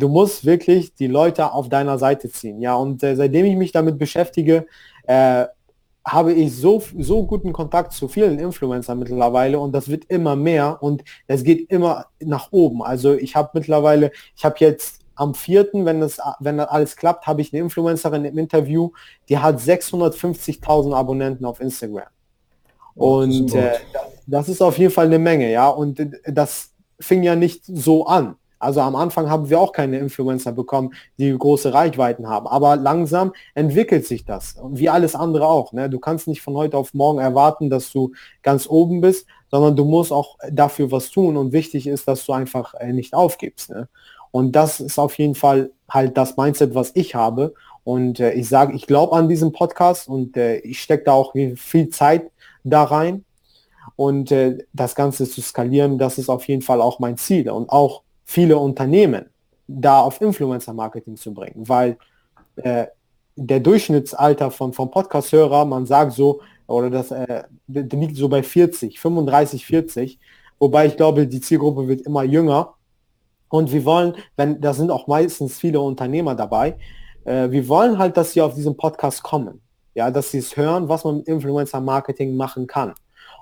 du 0.00 0.08
musst 0.08 0.44
wirklich 0.44 0.94
die 0.94 1.06
Leute 1.06 1.52
auf 1.52 1.68
deiner 1.68 1.98
Seite 1.98 2.30
ziehen. 2.30 2.60
Ja, 2.60 2.74
und 2.74 3.02
äh, 3.02 3.14
seitdem 3.14 3.46
ich 3.46 3.56
mich 3.56 3.72
damit 3.72 3.98
beschäftige, 3.98 4.66
äh, 5.06 5.46
habe 6.04 6.32
ich 6.32 6.56
so, 6.56 6.82
so 6.98 7.26
guten 7.26 7.52
Kontakt 7.52 7.92
zu 7.92 8.08
vielen 8.08 8.38
Influencern 8.38 8.98
mittlerweile 8.98 9.58
und 9.58 9.72
das 9.72 9.88
wird 9.88 10.06
immer 10.06 10.34
mehr 10.34 10.82
und 10.82 11.04
es 11.26 11.44
geht 11.44 11.70
immer 11.70 12.06
nach 12.20 12.48
oben. 12.52 12.82
Also 12.82 13.14
ich 13.14 13.36
habe 13.36 13.50
mittlerweile, 13.54 14.10
ich 14.34 14.44
habe 14.44 14.56
jetzt 14.58 15.00
am 15.14 15.34
vierten, 15.34 15.84
wenn 15.84 16.00
das, 16.00 16.18
wenn 16.38 16.56
das 16.56 16.68
alles 16.68 16.96
klappt, 16.96 17.26
habe 17.26 17.42
ich 17.42 17.52
eine 17.52 17.60
Influencerin 17.60 18.24
im 18.24 18.38
Interview, 18.38 18.90
die 19.28 19.36
hat 19.36 19.58
650.000 19.58 20.94
Abonnenten 20.94 21.44
auf 21.44 21.60
Instagram. 21.60 22.08
Oh, 22.96 23.18
und 23.18 23.54
äh, 23.54 23.74
das 24.26 24.48
ist 24.48 24.62
auf 24.62 24.78
jeden 24.78 24.92
Fall 24.92 25.06
eine 25.06 25.18
Menge, 25.18 25.50
ja. 25.50 25.68
Und 25.68 26.00
das 26.24 26.72
fing 26.98 27.22
ja 27.22 27.36
nicht 27.36 27.64
so 27.66 28.06
an. 28.06 28.36
Also 28.60 28.80
am 28.80 28.94
Anfang 28.94 29.28
haben 29.30 29.48
wir 29.48 29.58
auch 29.58 29.72
keine 29.72 29.98
Influencer 29.98 30.52
bekommen, 30.52 30.92
die 31.18 31.36
große 31.36 31.72
Reichweiten 31.72 32.28
haben. 32.28 32.46
Aber 32.46 32.76
langsam 32.76 33.32
entwickelt 33.54 34.06
sich 34.06 34.24
das. 34.26 34.56
Wie 34.70 34.90
alles 34.90 35.14
andere 35.14 35.46
auch. 35.48 35.72
Ne? 35.72 35.88
Du 35.88 35.98
kannst 35.98 36.28
nicht 36.28 36.42
von 36.42 36.54
heute 36.54 36.76
auf 36.76 36.92
morgen 36.94 37.18
erwarten, 37.18 37.70
dass 37.70 37.90
du 37.90 38.12
ganz 38.42 38.68
oben 38.68 39.00
bist, 39.00 39.26
sondern 39.50 39.74
du 39.76 39.84
musst 39.84 40.12
auch 40.12 40.36
dafür 40.50 40.92
was 40.92 41.10
tun. 41.10 41.38
Und 41.38 41.52
wichtig 41.52 41.86
ist, 41.86 42.06
dass 42.06 42.24
du 42.26 42.32
einfach 42.32 42.74
äh, 42.74 42.92
nicht 42.92 43.14
aufgibst. 43.14 43.70
Ne? 43.70 43.88
Und 44.30 44.52
das 44.52 44.78
ist 44.78 44.98
auf 44.98 45.18
jeden 45.18 45.34
Fall 45.34 45.72
halt 45.88 46.16
das 46.16 46.36
Mindset, 46.36 46.74
was 46.74 46.92
ich 46.94 47.14
habe. 47.14 47.54
Und 47.82 48.20
äh, 48.20 48.32
ich 48.32 48.48
sage, 48.48 48.74
ich 48.74 48.86
glaube 48.86 49.16
an 49.16 49.28
diesen 49.28 49.52
Podcast 49.52 50.06
und 50.06 50.36
äh, 50.36 50.58
ich 50.58 50.82
stecke 50.82 51.04
da 51.04 51.12
auch 51.12 51.32
viel 51.56 51.88
Zeit 51.88 52.30
da 52.62 52.84
rein. 52.84 53.24
Und 53.96 54.30
äh, 54.32 54.58
das 54.72 54.94
Ganze 54.94 55.28
zu 55.28 55.40
skalieren, 55.40 55.98
das 55.98 56.18
ist 56.18 56.28
auf 56.28 56.46
jeden 56.46 56.62
Fall 56.62 56.80
auch 56.80 56.98
mein 56.98 57.16
Ziel. 57.16 57.50
Und 57.50 57.70
auch 57.70 58.02
viele 58.30 58.56
Unternehmen 58.58 59.26
da 59.66 60.00
auf 60.00 60.20
Influencer-Marketing 60.20 61.16
zu 61.16 61.34
bringen, 61.34 61.68
weil 61.68 61.98
äh, 62.54 62.86
der 63.34 63.58
Durchschnittsalter 63.58 64.52
von, 64.52 64.72
vom 64.72 64.88
Podcast-Hörer, 64.88 65.64
man 65.64 65.84
sagt 65.84 66.12
so, 66.12 66.40
oder 66.68 66.90
das 66.90 67.10
äh, 67.10 67.42
liegt 67.66 68.16
so 68.16 68.28
bei 68.28 68.44
40, 68.44 69.00
35, 69.00 69.66
40, 69.66 70.18
wobei 70.60 70.86
ich 70.86 70.96
glaube, 70.96 71.26
die 71.26 71.40
Zielgruppe 71.40 71.88
wird 71.88 72.02
immer 72.02 72.22
jünger. 72.22 72.74
Und 73.48 73.72
wir 73.72 73.84
wollen, 73.84 74.14
wenn, 74.36 74.60
da 74.60 74.74
sind 74.74 74.92
auch 74.92 75.08
meistens 75.08 75.58
viele 75.58 75.80
Unternehmer 75.80 76.36
dabei, 76.36 76.76
äh, 77.24 77.50
wir 77.50 77.66
wollen 77.66 77.98
halt, 77.98 78.16
dass 78.16 78.32
sie 78.32 78.42
auf 78.42 78.54
diesen 78.54 78.76
Podcast 78.76 79.24
kommen. 79.24 79.60
Ja, 79.94 80.12
dass 80.12 80.30
sie 80.30 80.38
es 80.38 80.56
hören, 80.56 80.88
was 80.88 81.02
man 81.02 81.16
mit 81.16 81.26
Influencer-Marketing 81.26 82.36
machen 82.36 82.68
kann. 82.68 82.94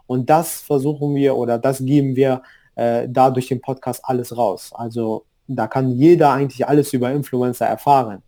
Und 0.06 0.30
das 0.30 0.62
versuchen 0.62 1.14
wir 1.14 1.36
oder 1.36 1.58
das 1.58 1.84
geben 1.84 2.16
wir 2.16 2.40
äh, 2.78 3.08
da 3.08 3.30
durch 3.30 3.48
den 3.48 3.60
Podcast 3.60 4.00
alles 4.04 4.36
raus. 4.36 4.70
Also 4.72 5.24
da 5.48 5.66
kann 5.66 5.90
jeder 5.90 6.30
eigentlich 6.30 6.66
alles 6.66 6.92
über 6.92 7.10
Influencer 7.10 7.66
erfahren. 7.66 8.22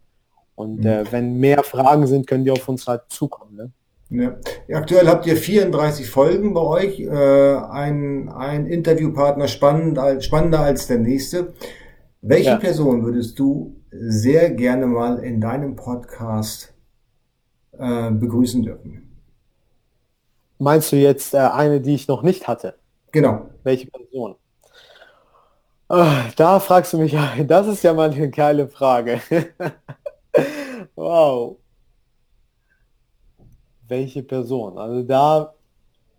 Und 0.57 0.85
äh, 0.85 1.03
mhm. 1.03 1.07
wenn 1.13 1.39
mehr 1.39 1.63
Fragen 1.63 2.07
sind, 2.07 2.27
können 2.27 2.45
die 2.45 2.51
auf 2.51 2.69
uns 2.69 2.87
halt 2.87 3.03
zukommen. 3.09 3.57
Ne? 3.57 3.71
Ja. 4.11 4.77
Aktuell 4.77 5.07
habt 5.07 5.25
ihr 5.27 5.37
34 5.37 6.11
Folgen 6.11 6.53
bei 6.53 6.61
euch, 6.63 6.99
äh, 6.99 7.09
ein, 7.09 8.29
ein 8.29 8.67
Interviewpartner 8.67 9.47
spannend, 9.47 9.99
spannender 10.25 10.61
als 10.61 10.89
der 10.89 10.99
nächste. 10.99 11.55
Welche 12.21 12.51
ja. 12.51 12.57
Person 12.57 13.05
würdest 13.05 13.39
du 13.39 13.77
sehr 13.93 14.51
gerne 14.51 14.87
mal 14.87 15.21
in 15.21 15.41
deinem 15.41 15.77
Podcast 15.77 16.75
äh, 17.79 18.11
begrüßen 18.11 18.65
dürfen? 18.65 19.17
Meinst 20.59 20.91
du 20.91 20.97
jetzt 20.97 21.35
äh, 21.35 21.39
eine, 21.39 21.81
die 21.81 21.95
ich 21.95 22.09
noch 22.09 22.23
nicht 22.23 22.49
hatte? 22.49 22.80
Genau. 23.13 23.51
Welche 23.63 23.87
Person? 23.89 24.37
Oh, 25.89 26.07
da 26.37 26.61
fragst 26.61 26.93
du 26.93 26.99
mich, 26.99 27.17
das 27.47 27.67
ist 27.67 27.83
ja 27.83 27.93
mal 27.93 28.11
eine 28.11 28.31
geile 28.31 28.69
Frage. 28.69 29.21
wow. 30.95 31.57
Welche 33.89 34.23
Person? 34.23 34.79
Also 34.79 35.03
da, 35.03 35.55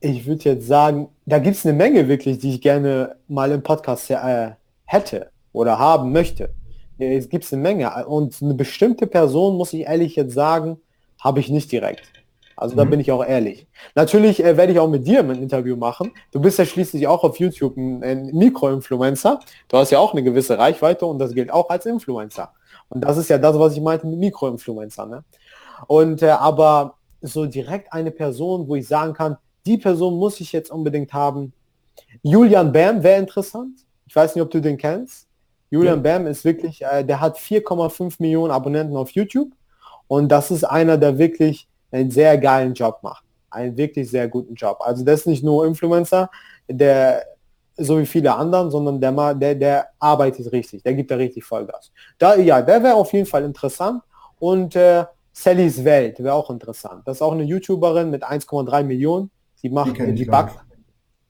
ich 0.01 0.25
würde 0.25 0.43
jetzt 0.43 0.67
sagen, 0.67 1.07
da 1.25 1.39
gibt 1.39 1.55
es 1.55 1.65
eine 1.65 1.73
Menge 1.73 2.09
wirklich, 2.09 2.39
die 2.39 2.55
ich 2.55 2.61
gerne 2.61 3.15
mal 3.29 3.51
im 3.51 3.63
Podcast 3.63 4.09
äh, 4.11 4.51
hätte 4.85 5.31
oder 5.53 5.79
haben 5.79 6.11
möchte. 6.11 6.53
Es 6.97 7.29
gibt 7.29 7.51
eine 7.51 7.61
Menge. 7.61 8.05
Und 8.07 8.41
eine 8.41 8.53
bestimmte 8.53 9.07
Person, 9.07 9.55
muss 9.55 9.73
ich 9.73 9.81
ehrlich 9.87 10.17
jetzt 10.17 10.33
sagen, 10.33 10.81
habe 11.19 11.39
ich 11.39 11.49
nicht 11.49 11.71
direkt. 11.71 12.20
Also 12.55 12.75
da 12.75 12.85
mhm. 12.85 12.91
bin 12.91 12.99
ich 12.99 13.11
auch 13.11 13.25
ehrlich. 13.25 13.67
Natürlich 13.95 14.43
äh, 14.43 14.57
werde 14.57 14.73
ich 14.73 14.79
auch 14.79 14.89
mit 14.89 15.07
dir 15.07 15.19
ein 15.19 15.29
Interview 15.31 15.75
machen. 15.75 16.11
Du 16.31 16.39
bist 16.39 16.59
ja 16.59 16.65
schließlich 16.65 17.07
auch 17.07 17.23
auf 17.23 17.37
YouTube 17.37 17.77
ein, 17.77 18.03
ein 18.03 18.25
Mikroinfluencer. 18.33 19.39
Du 19.67 19.77
hast 19.77 19.91
ja 19.91 19.99
auch 19.99 20.13
eine 20.13 20.23
gewisse 20.23 20.57
Reichweite 20.57 21.05
und 21.05 21.19
das 21.19 21.33
gilt 21.33 21.51
auch 21.51 21.69
als 21.69 21.85
Influencer. 21.85 22.53
Und 22.89 23.01
das 23.01 23.17
ist 23.17 23.29
ja 23.29 23.37
das, 23.37 23.57
was 23.57 23.73
ich 23.73 23.81
meinte 23.81 24.07
mit 24.07 24.19
Mikroinfluencer. 24.19 25.05
Ne? 25.05 25.23
Und 25.87 26.21
äh, 26.21 26.29
aber 26.29 26.95
so 27.21 27.45
direkt 27.45 27.93
eine 27.93 28.11
Person, 28.11 28.67
wo 28.67 28.75
ich 28.75 28.87
sagen 28.87 29.13
kann, 29.13 29.37
die 29.65 29.77
Person 29.77 30.17
muss 30.17 30.39
ich 30.39 30.51
jetzt 30.51 30.71
unbedingt 30.71 31.13
haben. 31.13 31.53
Julian 32.23 32.71
Bam 32.71 33.03
wäre 33.03 33.19
interessant. 33.19 33.85
Ich 34.07 34.15
weiß 34.15 34.35
nicht, 34.35 34.43
ob 34.43 34.51
du 34.51 34.59
den 34.59 34.77
kennst. 34.77 35.27
Julian 35.69 36.03
ja. 36.03 36.17
Bam 36.17 36.27
ist 36.27 36.43
wirklich, 36.43 36.83
äh, 36.83 37.03
der 37.03 37.21
hat 37.21 37.37
4,5 37.37 38.15
Millionen 38.19 38.51
Abonnenten 38.51 38.97
auf 38.97 39.11
YouTube. 39.11 39.51
Und 40.07 40.29
das 40.29 40.51
ist 40.51 40.65
einer, 40.65 40.97
der 40.97 41.17
wirklich 41.17 41.69
einen 41.91 42.11
sehr 42.11 42.37
geilen 42.37 42.73
Job 42.73 42.99
macht. 43.01 43.23
Einen 43.49 43.75
wirklich 43.75 44.09
sehr 44.09 44.27
guten 44.27 44.55
Job. 44.55 44.77
Also 44.79 45.03
das 45.03 45.21
ist 45.21 45.27
nicht 45.27 45.43
nur 45.43 45.65
Influencer, 45.65 46.29
der 46.67 47.23
so 47.77 47.99
wie 47.99 48.05
viele 48.05 48.33
anderen, 48.33 48.69
sondern 48.69 48.99
der, 48.99 49.33
der, 49.33 49.55
der 49.55 49.87
arbeitet 49.99 50.51
richtig, 50.51 50.83
der 50.83 50.93
gibt 50.93 51.09
da 51.11 51.15
richtig 51.15 51.43
Vollgas. 51.43 51.91
Da, 52.17 52.35
ja, 52.35 52.61
der 52.61 52.83
wäre 52.83 52.95
auf 52.95 53.11
jeden 53.13 53.25
Fall 53.25 53.43
interessant. 53.43 54.03
Und 54.39 54.75
äh, 54.75 55.05
Sallys 55.31 55.83
Welt 55.83 56.19
wäre 56.19 56.33
auch 56.33 56.49
interessant. 56.49 57.03
Das 57.05 57.17
ist 57.17 57.21
auch 57.21 57.31
eine 57.31 57.43
YouTuberin 57.43 58.09
mit 58.09 58.23
1,3 58.23 58.83
Millionen. 58.83 59.31
Die 59.63 59.69
macht, 59.69 59.97
die, 59.97 60.13
die 60.13 60.25
backt. 60.25 60.57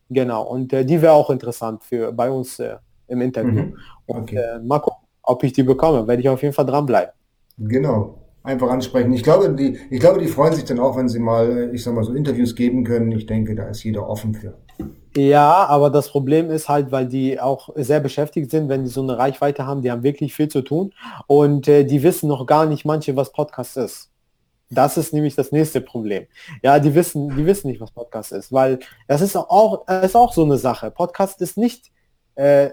Genau, 0.09 0.43
und 0.43 0.73
äh, 0.73 0.85
die 0.85 1.01
wäre 1.01 1.13
auch 1.13 1.29
interessant 1.29 1.83
für 1.83 2.11
bei 2.11 2.29
uns 2.29 2.59
äh, 2.59 2.77
im 3.07 3.21
Interview. 3.21 3.63
Mhm. 3.63 3.77
Okay. 4.07 4.19
Und 4.19 4.33
äh, 4.33 4.59
mal 4.59 4.79
gucken, 4.79 5.07
ob 5.23 5.43
ich 5.43 5.53
die 5.53 5.63
bekomme. 5.63 6.07
Werde 6.07 6.21
ich 6.21 6.29
auf 6.29 6.41
jeden 6.41 6.53
Fall 6.53 6.65
dranbleiben. 6.65 7.13
Genau 7.57 8.20
einfach 8.43 8.69
ansprechen. 8.69 9.13
Ich 9.13 9.23
glaube, 9.23 9.49
die, 9.53 9.77
ich 9.89 9.99
glaube, 9.99 10.19
die 10.19 10.27
freuen 10.27 10.53
sich 10.53 10.65
dann 10.65 10.79
auch, 10.79 10.97
wenn 10.97 11.09
sie 11.09 11.19
mal, 11.19 11.71
ich 11.73 11.83
sag 11.83 11.93
mal, 11.93 12.03
so 12.03 12.13
Interviews 12.13 12.55
geben 12.55 12.83
können. 12.83 13.11
Ich 13.11 13.25
denke, 13.25 13.55
da 13.55 13.67
ist 13.67 13.83
jeder 13.83 14.07
offen 14.07 14.33
für. 14.33 14.55
Ja, 15.15 15.65
aber 15.65 15.89
das 15.89 16.09
Problem 16.09 16.49
ist 16.49 16.69
halt, 16.69 16.91
weil 16.91 17.07
die 17.07 17.39
auch 17.39 17.69
sehr 17.75 17.99
beschäftigt 17.99 18.49
sind, 18.49 18.69
wenn 18.69 18.83
die 18.83 18.89
so 18.89 19.01
eine 19.01 19.17
Reichweite 19.17 19.65
haben, 19.65 19.81
die 19.81 19.91
haben 19.91 20.03
wirklich 20.03 20.33
viel 20.33 20.47
zu 20.47 20.61
tun 20.61 20.93
und 21.27 21.67
äh, 21.67 21.83
die 21.83 22.01
wissen 22.01 22.29
noch 22.29 22.45
gar 22.45 22.65
nicht 22.65 22.85
manche, 22.85 23.15
was 23.15 23.33
Podcast 23.33 23.75
ist. 23.77 24.09
Das 24.69 24.95
ist 24.95 25.13
nämlich 25.13 25.35
das 25.35 25.51
nächste 25.51 25.81
Problem. 25.81 26.27
Ja, 26.63 26.79
die 26.79 26.95
wissen, 26.95 27.35
die 27.35 27.45
wissen 27.45 27.67
nicht, 27.67 27.81
was 27.81 27.91
Podcast 27.91 28.31
ist, 28.31 28.53
weil 28.53 28.79
das 29.09 29.19
ist 29.19 29.35
auch, 29.35 29.85
ist 29.87 30.15
auch 30.15 30.31
so 30.31 30.45
eine 30.45 30.57
Sache. 30.57 30.91
Podcast 30.91 31.41
ist 31.41 31.57
nicht 31.57 31.91
äh, 32.35 32.69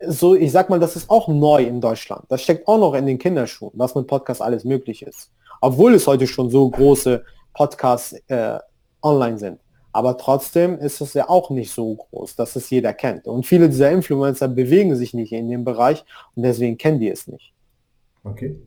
so, 0.00 0.34
ich 0.34 0.52
sag 0.52 0.68
mal, 0.68 0.80
das 0.80 0.96
ist 0.96 1.08
auch 1.08 1.28
neu 1.28 1.62
in 1.62 1.80
Deutschland. 1.80 2.24
Das 2.28 2.42
steckt 2.42 2.68
auch 2.68 2.78
noch 2.78 2.94
in 2.94 3.06
den 3.06 3.18
Kinderschuhen, 3.18 3.72
was 3.74 3.94
mit 3.94 4.06
Podcasts 4.06 4.42
alles 4.42 4.64
möglich 4.64 5.02
ist. 5.02 5.30
Obwohl 5.60 5.94
es 5.94 6.06
heute 6.06 6.26
schon 6.26 6.50
so 6.50 6.68
große 6.68 7.24
Podcasts 7.54 8.12
äh, 8.28 8.58
online 9.02 9.38
sind. 9.38 9.60
Aber 9.92 10.18
trotzdem 10.18 10.78
ist 10.78 11.00
es 11.00 11.14
ja 11.14 11.30
auch 11.30 11.48
nicht 11.48 11.72
so 11.72 11.94
groß, 11.94 12.36
dass 12.36 12.54
es 12.54 12.68
jeder 12.68 12.92
kennt. 12.92 13.26
Und 13.26 13.46
viele 13.46 13.70
dieser 13.70 13.90
Influencer 13.90 14.48
bewegen 14.48 14.94
sich 14.94 15.14
nicht 15.14 15.32
in 15.32 15.48
dem 15.48 15.64
Bereich 15.64 16.04
und 16.34 16.42
deswegen 16.42 16.76
kennen 16.76 17.00
die 17.00 17.08
es 17.08 17.26
nicht. 17.26 17.54
Okay. 18.22 18.60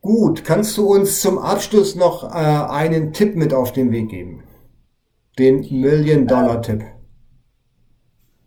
Gut, 0.00 0.44
kannst 0.44 0.76
du 0.76 0.92
uns 0.92 1.20
zum 1.20 1.38
Abschluss 1.38 1.94
noch 1.94 2.24
äh, 2.24 2.36
einen 2.36 3.12
Tipp 3.12 3.36
mit 3.36 3.54
auf 3.54 3.72
den 3.72 3.92
Weg 3.92 4.08
geben? 4.08 4.42
Den 5.38 5.60
Million-Dollar-Tipp. 5.60 6.84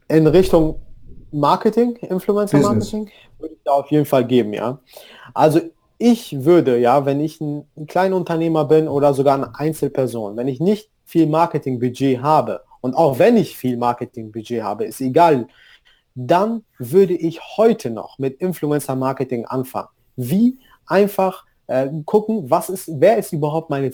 In 0.10 0.28
Richtung 0.28 0.82
Marketing, 1.32 1.96
Influencer-Marketing, 1.98 3.10
würde 3.38 3.54
ich 3.54 3.60
da 3.64 3.72
auf 3.72 3.92
jeden 3.92 4.06
Fall 4.06 4.26
geben, 4.26 4.54
ja. 4.54 4.80
Also 5.34 5.62
ich 5.98 6.44
würde, 6.46 6.80
ja, 6.80 7.06
wenn 7.06 7.20
ich 7.20 7.40
ein, 7.42 7.66
ein 7.76 7.86
kleiner 7.86 8.16
Unternehmer 8.16 8.66
bin 8.66 8.88
oder 8.88 9.14
sogar 9.14 9.36
eine 9.36 9.56
Einzelperson, 9.56 10.38
wenn 10.38 10.48
ich 10.48 10.60
nicht 10.60 10.90
viel 11.06 11.28
Marketingbudget 11.28 12.22
habe 12.22 12.62
und 12.82 12.96
auch 12.96 13.20
wenn 13.20 13.38
ich 13.38 13.58
viel 13.58 13.78
Marketingbudget 13.78 14.64
habe, 14.64 14.86
ist 14.86 15.02
egal, 15.02 15.48
dann 16.16 16.64
würde 16.78 17.14
ich 17.14 17.42
heute 17.58 17.90
noch 17.90 18.18
mit 18.18 18.40
Influencer-Marketing 18.42 19.46
anfangen. 19.46 19.90
Wie 20.16 20.58
einfach 20.86 21.46
äh, 21.68 21.88
gucken, 22.06 22.50
was 22.50 22.70
ist, 22.70 22.90
wer 22.94 23.18
ist 23.18 23.34
überhaupt 23.34 23.70
meine 23.70 23.92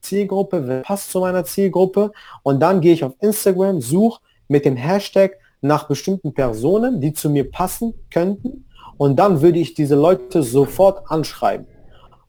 Zielgruppe, 0.00 0.66
wer 0.66 0.82
passt 0.82 1.10
zu 1.10 1.20
meiner 1.20 1.44
Zielgruppe 1.44 2.12
und 2.42 2.60
dann 2.60 2.80
gehe 2.80 2.92
ich 2.92 3.04
auf 3.04 3.14
Instagram, 3.20 3.80
suche 3.80 4.20
mit 4.48 4.64
dem 4.64 4.76
Hashtag 4.76 5.38
nach 5.60 5.88
bestimmten 5.88 6.32
Personen, 6.32 7.00
die 7.00 7.12
zu 7.12 7.30
mir 7.30 7.50
passen 7.50 7.94
könnten. 8.10 8.66
Und 8.96 9.16
dann 9.16 9.40
würde 9.40 9.58
ich 9.58 9.74
diese 9.74 9.94
Leute 9.94 10.42
sofort 10.42 11.10
anschreiben. 11.10 11.66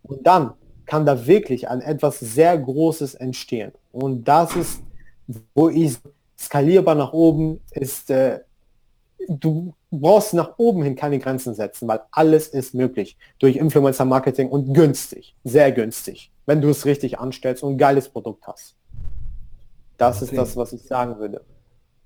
Und 0.03 0.25
dann 0.25 0.53
kann 0.86 1.05
da 1.05 1.25
wirklich 1.25 1.69
ein 1.69 1.82
etwas 1.82 2.19
sehr 2.19 2.57
Großes 2.57 3.15
entstehen. 3.15 3.71
Und 3.91 4.25
das 4.25 4.55
ist, 4.55 4.84
wo 5.53 5.69
ich 5.69 5.97
skalierbar 6.38 6.95
nach 6.95 7.13
oben 7.13 7.61
ist, 7.71 8.09
äh, 8.09 8.39
du 9.27 9.73
brauchst 9.91 10.34
nach 10.34 10.57
oben 10.57 10.84
hin 10.84 10.95
keine 10.95 11.19
Grenzen 11.19 11.53
setzen, 11.53 11.88
weil 11.88 12.01
alles 12.11 12.47
ist 12.47 12.73
möglich 12.73 13.17
durch 13.39 13.55
Influencer 13.55 14.05
Marketing 14.05 14.49
und 14.49 14.73
günstig, 14.73 15.36
sehr 15.43 15.71
günstig, 15.71 16.32
wenn 16.45 16.61
du 16.61 16.69
es 16.69 16.86
richtig 16.86 17.19
anstellst 17.19 17.63
und 17.63 17.73
ein 17.73 17.77
geiles 17.77 18.09
Produkt 18.09 18.47
hast. 18.47 18.75
Das 19.97 20.17
okay. 20.17 20.32
ist 20.32 20.38
das, 20.38 20.57
was 20.57 20.73
ich 20.73 20.82
sagen 20.82 21.19
würde. 21.19 21.41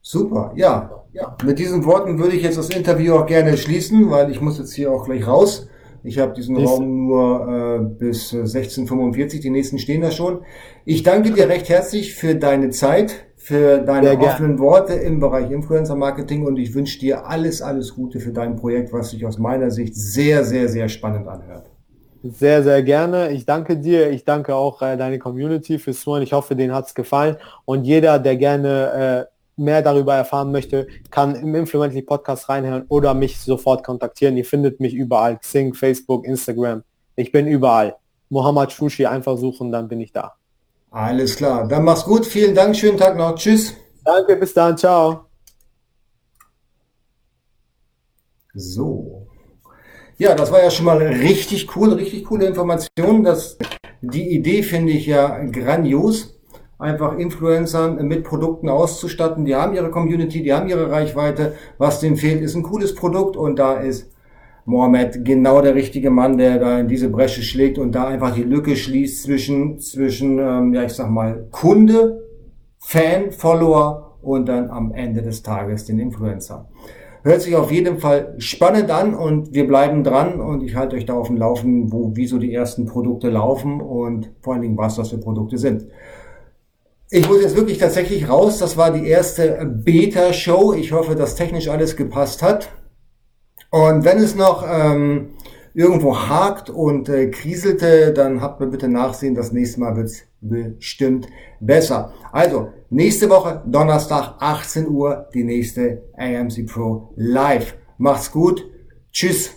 Super, 0.07 0.53
ja. 0.55 1.03
ja. 1.13 1.35
Mit 1.43 1.57
diesen 1.57 1.83
Worten 1.83 2.19
würde 2.19 2.35
ich 2.35 2.43
jetzt 2.43 2.59
das 2.59 2.69
Interview 2.69 3.15
auch 3.15 3.25
gerne 3.25 3.57
schließen, 3.57 4.11
weil 4.11 4.29
ich 4.29 4.39
muss 4.39 4.59
jetzt 4.59 4.75
hier 4.75 4.91
auch 4.91 5.05
gleich 5.05 5.25
raus. 5.25 5.67
Ich 6.03 6.19
habe 6.19 6.31
diesen 6.31 6.57
Ist 6.57 6.69
Raum 6.69 7.07
nur 7.07 7.47
äh, 7.47 7.79
bis 7.79 8.31
16.45, 8.31 9.41
die 9.41 9.49
nächsten 9.49 9.79
stehen 9.79 10.01
da 10.01 10.11
schon. 10.11 10.41
Ich 10.85 11.01
danke 11.01 11.31
dir 11.31 11.49
recht 11.49 11.69
herzlich 11.69 12.13
für 12.13 12.35
deine 12.35 12.69
Zeit, 12.69 13.25
für 13.35 13.79
deine 13.79 14.19
offenen 14.19 14.59
Worte 14.59 14.93
im 14.93 15.19
Bereich 15.19 15.49
Influencer 15.49 15.95
Marketing 15.95 16.45
und 16.45 16.57
ich 16.57 16.75
wünsche 16.75 16.99
dir 16.99 17.25
alles, 17.25 17.63
alles 17.63 17.95
Gute 17.95 18.19
für 18.19 18.31
dein 18.31 18.57
Projekt, 18.57 18.93
was 18.93 19.09
sich 19.09 19.25
aus 19.25 19.39
meiner 19.39 19.71
Sicht 19.71 19.95
sehr, 19.95 20.43
sehr, 20.43 20.69
sehr 20.69 20.87
spannend 20.87 21.27
anhört. 21.27 21.65
Sehr, 22.21 22.61
sehr 22.61 22.83
gerne. 22.83 23.31
Ich 23.31 23.47
danke 23.47 23.77
dir. 23.77 24.11
Ich 24.11 24.23
danke 24.23 24.53
auch 24.53 24.83
äh, 24.83 24.97
deine 24.97 25.17
Community 25.17 25.79
fürs 25.79 26.01
Zuhören. 26.01 26.21
Ich 26.21 26.33
hoffe, 26.33 26.55
denen 26.55 26.75
hat 26.75 26.85
es 26.85 26.93
gefallen. 26.93 27.37
Und 27.65 27.85
jeder, 27.85 28.19
der 28.19 28.35
gerne 28.35 29.27
äh, 29.29 29.34
mehr 29.57 29.81
darüber 29.81 30.15
erfahren 30.15 30.51
möchte, 30.51 30.87
kann 31.11 31.35
im 31.35 31.55
Influently 31.55 32.01
Podcast 32.01 32.49
reinhören 32.49 32.85
oder 32.89 33.13
mich 33.13 33.39
sofort 33.39 33.85
kontaktieren. 33.85 34.37
Ihr 34.37 34.45
findet 34.45 34.79
mich 34.79 34.93
überall. 34.93 35.37
Xing, 35.37 35.73
Facebook, 35.73 36.25
Instagram. 36.25 36.83
Ich 37.15 37.31
bin 37.31 37.47
überall. 37.47 37.95
Mohammed 38.29 38.71
Shushi 38.71 39.05
einfach 39.05 39.37
suchen, 39.37 39.71
dann 39.71 39.87
bin 39.87 40.01
ich 40.01 40.11
da. 40.11 40.33
Alles 40.91 41.35
klar. 41.35 41.67
Dann 41.67 41.83
mach's 41.83 42.05
gut. 42.05 42.25
Vielen 42.25 42.55
Dank. 42.55 42.75
Schönen 42.75 42.97
Tag 42.97 43.17
noch. 43.17 43.35
Tschüss. 43.35 43.73
Danke. 44.03 44.35
Bis 44.35 44.53
dann. 44.53 44.77
Ciao. 44.77 45.25
So. 48.53 49.27
Ja, 50.17 50.33
das 50.33 50.51
war 50.51 50.63
ja 50.63 50.71
schon 50.71 50.85
mal 50.85 50.97
richtig 50.97 51.75
cool, 51.75 51.93
richtig 51.93 52.23
coole 52.25 52.45
Information. 52.45 53.23
Das, 53.23 53.57
die 54.01 54.29
Idee 54.29 54.63
finde 54.63 54.93
ich 54.93 55.07
ja 55.07 55.43
grandios, 55.43 56.39
einfach 56.77 57.17
Influencer 57.17 57.91
mit 57.91 58.23
Produkten 58.23 58.69
auszustatten. 58.69 59.45
Die 59.45 59.55
haben 59.55 59.73
ihre 59.75 59.91
Community, 59.91 60.43
die 60.43 60.53
haben 60.53 60.67
ihre 60.67 60.91
Reichweite. 60.91 61.53
Was 61.77 61.99
denen 61.99 62.17
fehlt, 62.17 62.41
ist 62.41 62.55
ein 62.55 62.63
cooles 62.63 62.95
Produkt 62.95 63.37
und 63.37 63.57
da 63.57 63.75
ist 63.75 64.11
Mohammed 64.65 65.23
genau 65.23 65.61
der 65.61 65.75
richtige 65.75 66.09
Mann, 66.09 66.37
der 66.37 66.57
da 66.57 66.79
in 66.79 66.87
diese 66.87 67.09
Bresche 67.09 67.43
schlägt 67.43 67.77
und 67.77 67.93
da 67.93 68.07
einfach 68.07 68.33
die 68.33 68.43
Lücke 68.43 68.75
schließt 68.75 69.23
zwischen, 69.23 69.79
zwischen 69.79 70.39
ähm, 70.39 70.73
ja 70.73 70.83
ich 70.83 70.93
sag 70.93 71.09
mal, 71.09 71.47
Kunde, 71.51 72.23
Fan, 72.79 73.31
Follower 73.31 74.17
und 74.21 74.47
dann 74.47 74.69
am 74.71 74.91
Ende 74.91 75.21
des 75.21 75.43
Tages 75.43 75.85
den 75.85 75.99
Influencer. 75.99 76.67
Hört 77.23 77.41
sich 77.41 77.55
auf 77.55 77.71
jeden 77.71 77.97
Fall 77.97 78.35
spannend 78.37 78.91
an 78.91 79.15
und 79.15 79.53
wir 79.53 79.65
bleiben 79.67 80.03
dran 80.03 80.39
und 80.39 80.61
ich 80.61 80.75
halte 80.75 80.95
euch 80.95 81.07
da 81.07 81.13
auf 81.13 81.27
dem 81.27 81.37
Laufen, 81.37 81.91
wo, 81.91 82.15
wie 82.15 82.27
so 82.27 82.37
die 82.37 82.53
ersten 82.53 82.85
Produkte 82.85 83.29
laufen 83.29 83.81
und 83.81 84.31
vor 84.41 84.53
allen 84.53 84.61
Dingen, 84.61 84.77
was 84.77 84.95
das 84.95 85.09
für 85.09 85.17
Produkte 85.17 85.57
sind. 85.57 85.87
Ich 87.15 87.29
muss 87.29 87.41
jetzt 87.41 87.55
wirklich 87.55 87.77
tatsächlich 87.77 88.27
raus. 88.27 88.57
Das 88.57 88.75
war 88.75 88.91
die 88.91 89.07
erste 89.07 89.65
Beta-Show. 89.65 90.73
Ich 90.73 90.91
hoffe, 90.91 91.15
dass 91.15 91.35
technisch 91.35 91.69
alles 91.69 91.95
gepasst 91.95 92.43
hat. 92.43 92.73
Und 93.71 94.03
wenn 94.03 94.17
es 94.17 94.35
noch 94.35 94.65
ähm, 94.69 95.29
irgendwo 95.73 96.17
hakt 96.17 96.69
und 96.69 97.07
äh, 97.07 97.31
kriselte, 97.31 98.11
dann 98.11 98.41
habt 98.41 98.59
mir 98.59 98.67
bitte 98.67 98.89
nachsehen. 98.89 99.33
Das 99.33 99.53
nächste 99.53 99.79
Mal 99.79 99.95
wird's 99.95 100.23
bestimmt 100.41 101.27
besser. 101.61 102.11
Also, 102.33 102.73
nächste 102.89 103.29
Woche, 103.29 103.63
Donnerstag, 103.65 104.35
18 104.39 104.89
Uhr, 104.89 105.29
die 105.33 105.45
nächste 105.45 106.03
AMC 106.17 106.65
Pro 106.67 107.13
Live. 107.15 107.77
Macht's 107.97 108.29
gut. 108.29 108.69
Tschüss. 109.13 109.51